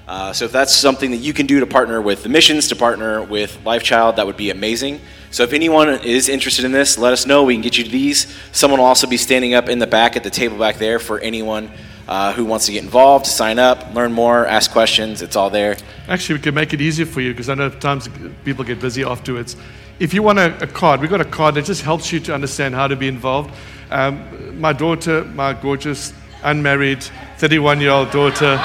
Uh, 0.07 0.31
so 0.31 0.45
if 0.45 0.51
that's 0.51 0.75
something 0.75 1.09
that 1.09 1.17
you 1.17 1.33
can 1.33 1.47
do 1.47 1.59
to 1.59 1.65
partner 1.65 2.01
with 2.01 2.21
the 2.21 2.29
missions, 2.29 2.67
to 2.67 2.75
partner 2.75 3.23
with 3.23 3.57
LifeChild, 3.63 4.17
that 4.17 4.27
would 4.27 4.37
be 4.37 4.51
amazing. 4.51 5.01
So 5.31 5.41
if 5.41 5.53
anyone 5.53 5.89
is 5.89 6.29
interested 6.29 6.65
in 6.65 6.71
this, 6.71 6.99
let 6.99 7.13
us 7.13 7.25
know. 7.25 7.45
We 7.45 7.55
can 7.55 7.63
get 7.63 7.79
you 7.79 7.85
these. 7.85 8.31
Someone 8.51 8.79
will 8.79 8.87
also 8.87 9.07
be 9.07 9.17
standing 9.17 9.55
up 9.55 9.69
in 9.69 9.79
the 9.79 9.87
back 9.87 10.15
at 10.15 10.23
the 10.23 10.29
table 10.29 10.59
back 10.59 10.77
there 10.77 10.99
for 10.99 11.19
anyone 11.19 11.71
uh, 12.07 12.33
who 12.33 12.45
wants 12.45 12.65
to 12.65 12.71
get 12.71 12.83
involved, 12.83 13.25
sign 13.25 13.59
up, 13.59 13.93
learn 13.93 14.11
more, 14.13 14.45
ask 14.45 14.71
questions. 14.71 15.21
It's 15.21 15.35
all 15.35 15.49
there. 15.49 15.77
Actually, 16.07 16.35
we 16.35 16.41
can 16.41 16.53
make 16.55 16.73
it 16.73 16.81
easier 16.81 17.05
for 17.05 17.21
you 17.21 17.31
because 17.31 17.49
I 17.49 17.55
know 17.55 17.69
times 17.69 18.09
people 18.43 18.63
get 18.65 18.79
busy 18.79 19.03
afterwards. 19.03 19.55
If 19.99 20.13
you 20.13 20.23
want 20.23 20.39
a, 20.39 20.63
a, 20.63 20.67
card, 20.67 20.99
we've 21.01 21.09
got 21.09 21.21
a 21.21 21.25
card 21.25 21.55
that 21.55 21.65
just 21.65 21.81
helps 21.81 22.11
you 22.11 22.19
to 22.21 22.33
understand 22.33 22.75
how 22.75 22.87
to 22.87 22.95
be 22.95 23.07
involved. 23.07 23.53
Um, 23.91 24.59
my 24.59 24.73
daughter, 24.73 25.23
my 25.23 25.53
gorgeous, 25.53 26.13
unmarried, 26.43 27.03
31 27.37 27.79
year 27.79 27.91
old 27.91 28.11
daughter, 28.11 28.57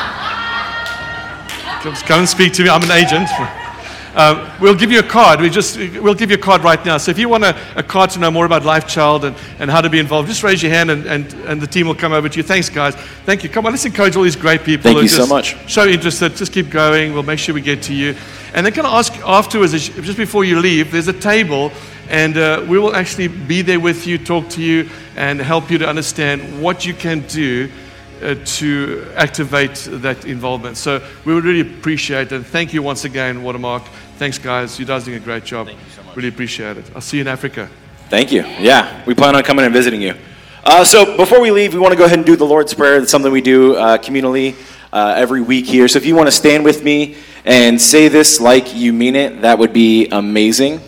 come 1.83 2.21
and 2.21 2.29
speak 2.29 2.55
to 2.55 2.65
me. 2.65 2.71
I'm 2.71 2.83
an 2.83 2.91
agent. 2.91 3.29
Uh, 4.15 4.57
we'll 4.61 4.75
give 4.75 4.91
you 4.91 4.99
a 5.01 5.03
card. 5.03 5.41
We 5.41 5.51
just, 5.51 5.77
we'll 5.77 6.15
give 6.15 6.31
you 6.31 6.37
a 6.37 6.41
card 6.41 6.63
right 6.65 6.85
now. 6.85 6.99
So 6.99 7.11
if 7.11 7.19
you 7.19 7.29
want 7.29 7.45
a, 7.45 7.57
a 7.77 7.83
card 7.83 8.11
to 8.11 8.19
know 8.19 8.31
more 8.31 8.47
about 8.47 8.65
Life 8.65 8.87
Child 8.87 9.25
and, 9.25 9.37
and 9.59 9.71
how 9.71 9.81
to 9.81 9.91
be 9.91 9.99
involved, 9.99 10.29
just 10.29 10.43
raise 10.43 10.63
your 10.63 10.73
hand 10.73 10.91
and, 10.91 11.07
and, 11.07 11.33
and 11.47 11.61
the 11.61 11.67
team 11.67 11.87
will 11.87 11.95
come 11.95 12.13
over 12.13 12.29
to 12.29 12.37
you. 12.37 12.43
Thanks, 12.43 12.69
guys. 12.69 12.95
Thank 13.25 13.45
you. 13.45 13.51
Come 13.51 13.67
on, 13.67 13.73
let's 13.73 13.85
encourage 13.85 14.17
all 14.17 14.23
these 14.23 14.37
great 14.37 14.65
people. 14.65 14.83
Thank 14.85 15.03
you 15.03 15.09
so 15.09 15.27
much. 15.27 15.57
So 15.71 15.87
interested. 15.87 16.37
Just 16.37 16.53
keep 16.53 16.71
going. 16.71 17.13
We'll 17.13 17.23
make 17.23 17.39
sure 17.39 17.55
we 17.55 17.61
get 17.61 17.83
to 17.85 17.95
you. 17.95 18.17
And 18.55 18.65
then 18.65 18.73
can 18.73 18.87
I 18.87 18.99
ask 18.99 19.15
afterwards, 19.25 19.73
just 19.73 20.17
before 20.17 20.45
you 20.45 20.61
leave, 20.61 20.91
there's 20.91 21.09
a 21.09 21.13
table 21.13 21.73
and 22.09 22.39
uh, 22.39 22.65
we 22.67 22.79
will 22.79 22.97
actually 22.97 23.29
be 23.29 23.61
there 23.61 23.79
with 23.79 24.07
you, 24.07 24.17
talk 24.17 24.49
to 24.49 24.63
you, 24.63 24.89
and 25.17 25.41
help 25.41 25.71
you 25.71 25.79
to 25.79 25.87
understand 25.87 26.63
what 26.63 26.87
you 26.87 26.95
can 26.95 27.21
do 27.27 27.71
uh, 28.23 28.35
to 28.45 29.07
activate 29.15 29.75
that 29.91 30.25
involvement. 30.25 30.77
So 30.77 31.03
we 31.25 31.35
would 31.35 31.45
really 31.45 31.61
appreciate 31.61 32.33
it. 32.33 32.45
Thank 32.45 32.73
you 32.73 32.83
once 32.83 33.05
again, 33.05 33.43
Watermark. 33.43 33.85
Thanks, 34.17 34.39
guys. 34.39 34.79
You 34.79 34.87
guys 34.87 35.05
doing 35.05 35.17
a 35.17 35.21
great 35.21 35.45
job. 35.45 35.67
Thank 35.67 35.79
you 35.79 35.91
so 35.91 36.03
much. 36.03 36.17
Really 36.17 36.29
appreciate 36.29 36.77
it. 36.77 36.91
I'll 36.95 37.01
see 37.01 37.19
you 37.19 37.23
in 37.23 37.29
Africa. 37.29 37.69
Thank 38.09 38.33
you. 38.33 38.43
Yeah, 38.59 39.05
we 39.07 39.15
plan 39.15 39.37
on 39.37 39.43
coming 39.43 39.65
and 39.65 39.75
visiting 39.75 40.01
you. 40.01 40.15
Uh, 40.65 40.85
so 40.85 41.17
before 41.17 41.41
we 41.41 41.51
leave, 41.51 41.73
we 41.73 41.81
want 41.81 41.93
to 41.93 41.99
go 41.99 42.05
ahead 42.05 42.19
and 42.19 42.27
do 42.27 42.37
the 42.37 42.45
Lord's 42.45 42.75
Prayer. 42.75 42.97
It's 42.97 43.11
something 43.11 43.31
we 43.31 43.41
do 43.41 43.77
uh, 43.77 43.99
communally 43.99 44.55
uh, 44.93 45.15
every 45.17 45.41
week 45.41 45.67
here. 45.67 45.89
So 45.89 45.99
if 45.99 46.07
you 46.07 46.17
want 46.17 46.27
to 46.27 46.33
stand 46.33 46.65
with 46.65 46.83
me 46.83 47.17
and 47.45 47.81
say 47.81 48.09
this 48.09 48.41
like 48.41 48.75
you 48.75 48.93
mean 48.93 49.17
it, 49.17 49.43
that 49.43 49.59
would 49.59 49.73
be 49.73 50.09
amazing. 50.09 50.81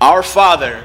Our 0.00 0.22
Father, 0.22 0.84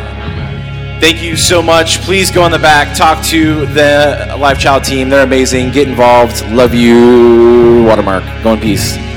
Thank 1.01 1.23
you 1.23 1.35
so 1.35 1.63
much. 1.63 1.99
Please 2.01 2.29
go 2.29 2.43
on 2.43 2.51
the 2.51 2.59
back, 2.59 2.95
talk 2.95 3.25
to 3.25 3.65
the 3.65 4.35
Life 4.37 4.59
Child 4.59 4.83
team. 4.83 5.09
They're 5.09 5.23
amazing. 5.23 5.71
Get 5.71 5.87
involved. 5.87 6.45
Love 6.51 6.75
you, 6.75 7.83
Watermark. 7.87 8.23
Go 8.43 8.53
in 8.53 8.59
peace. 8.59 9.10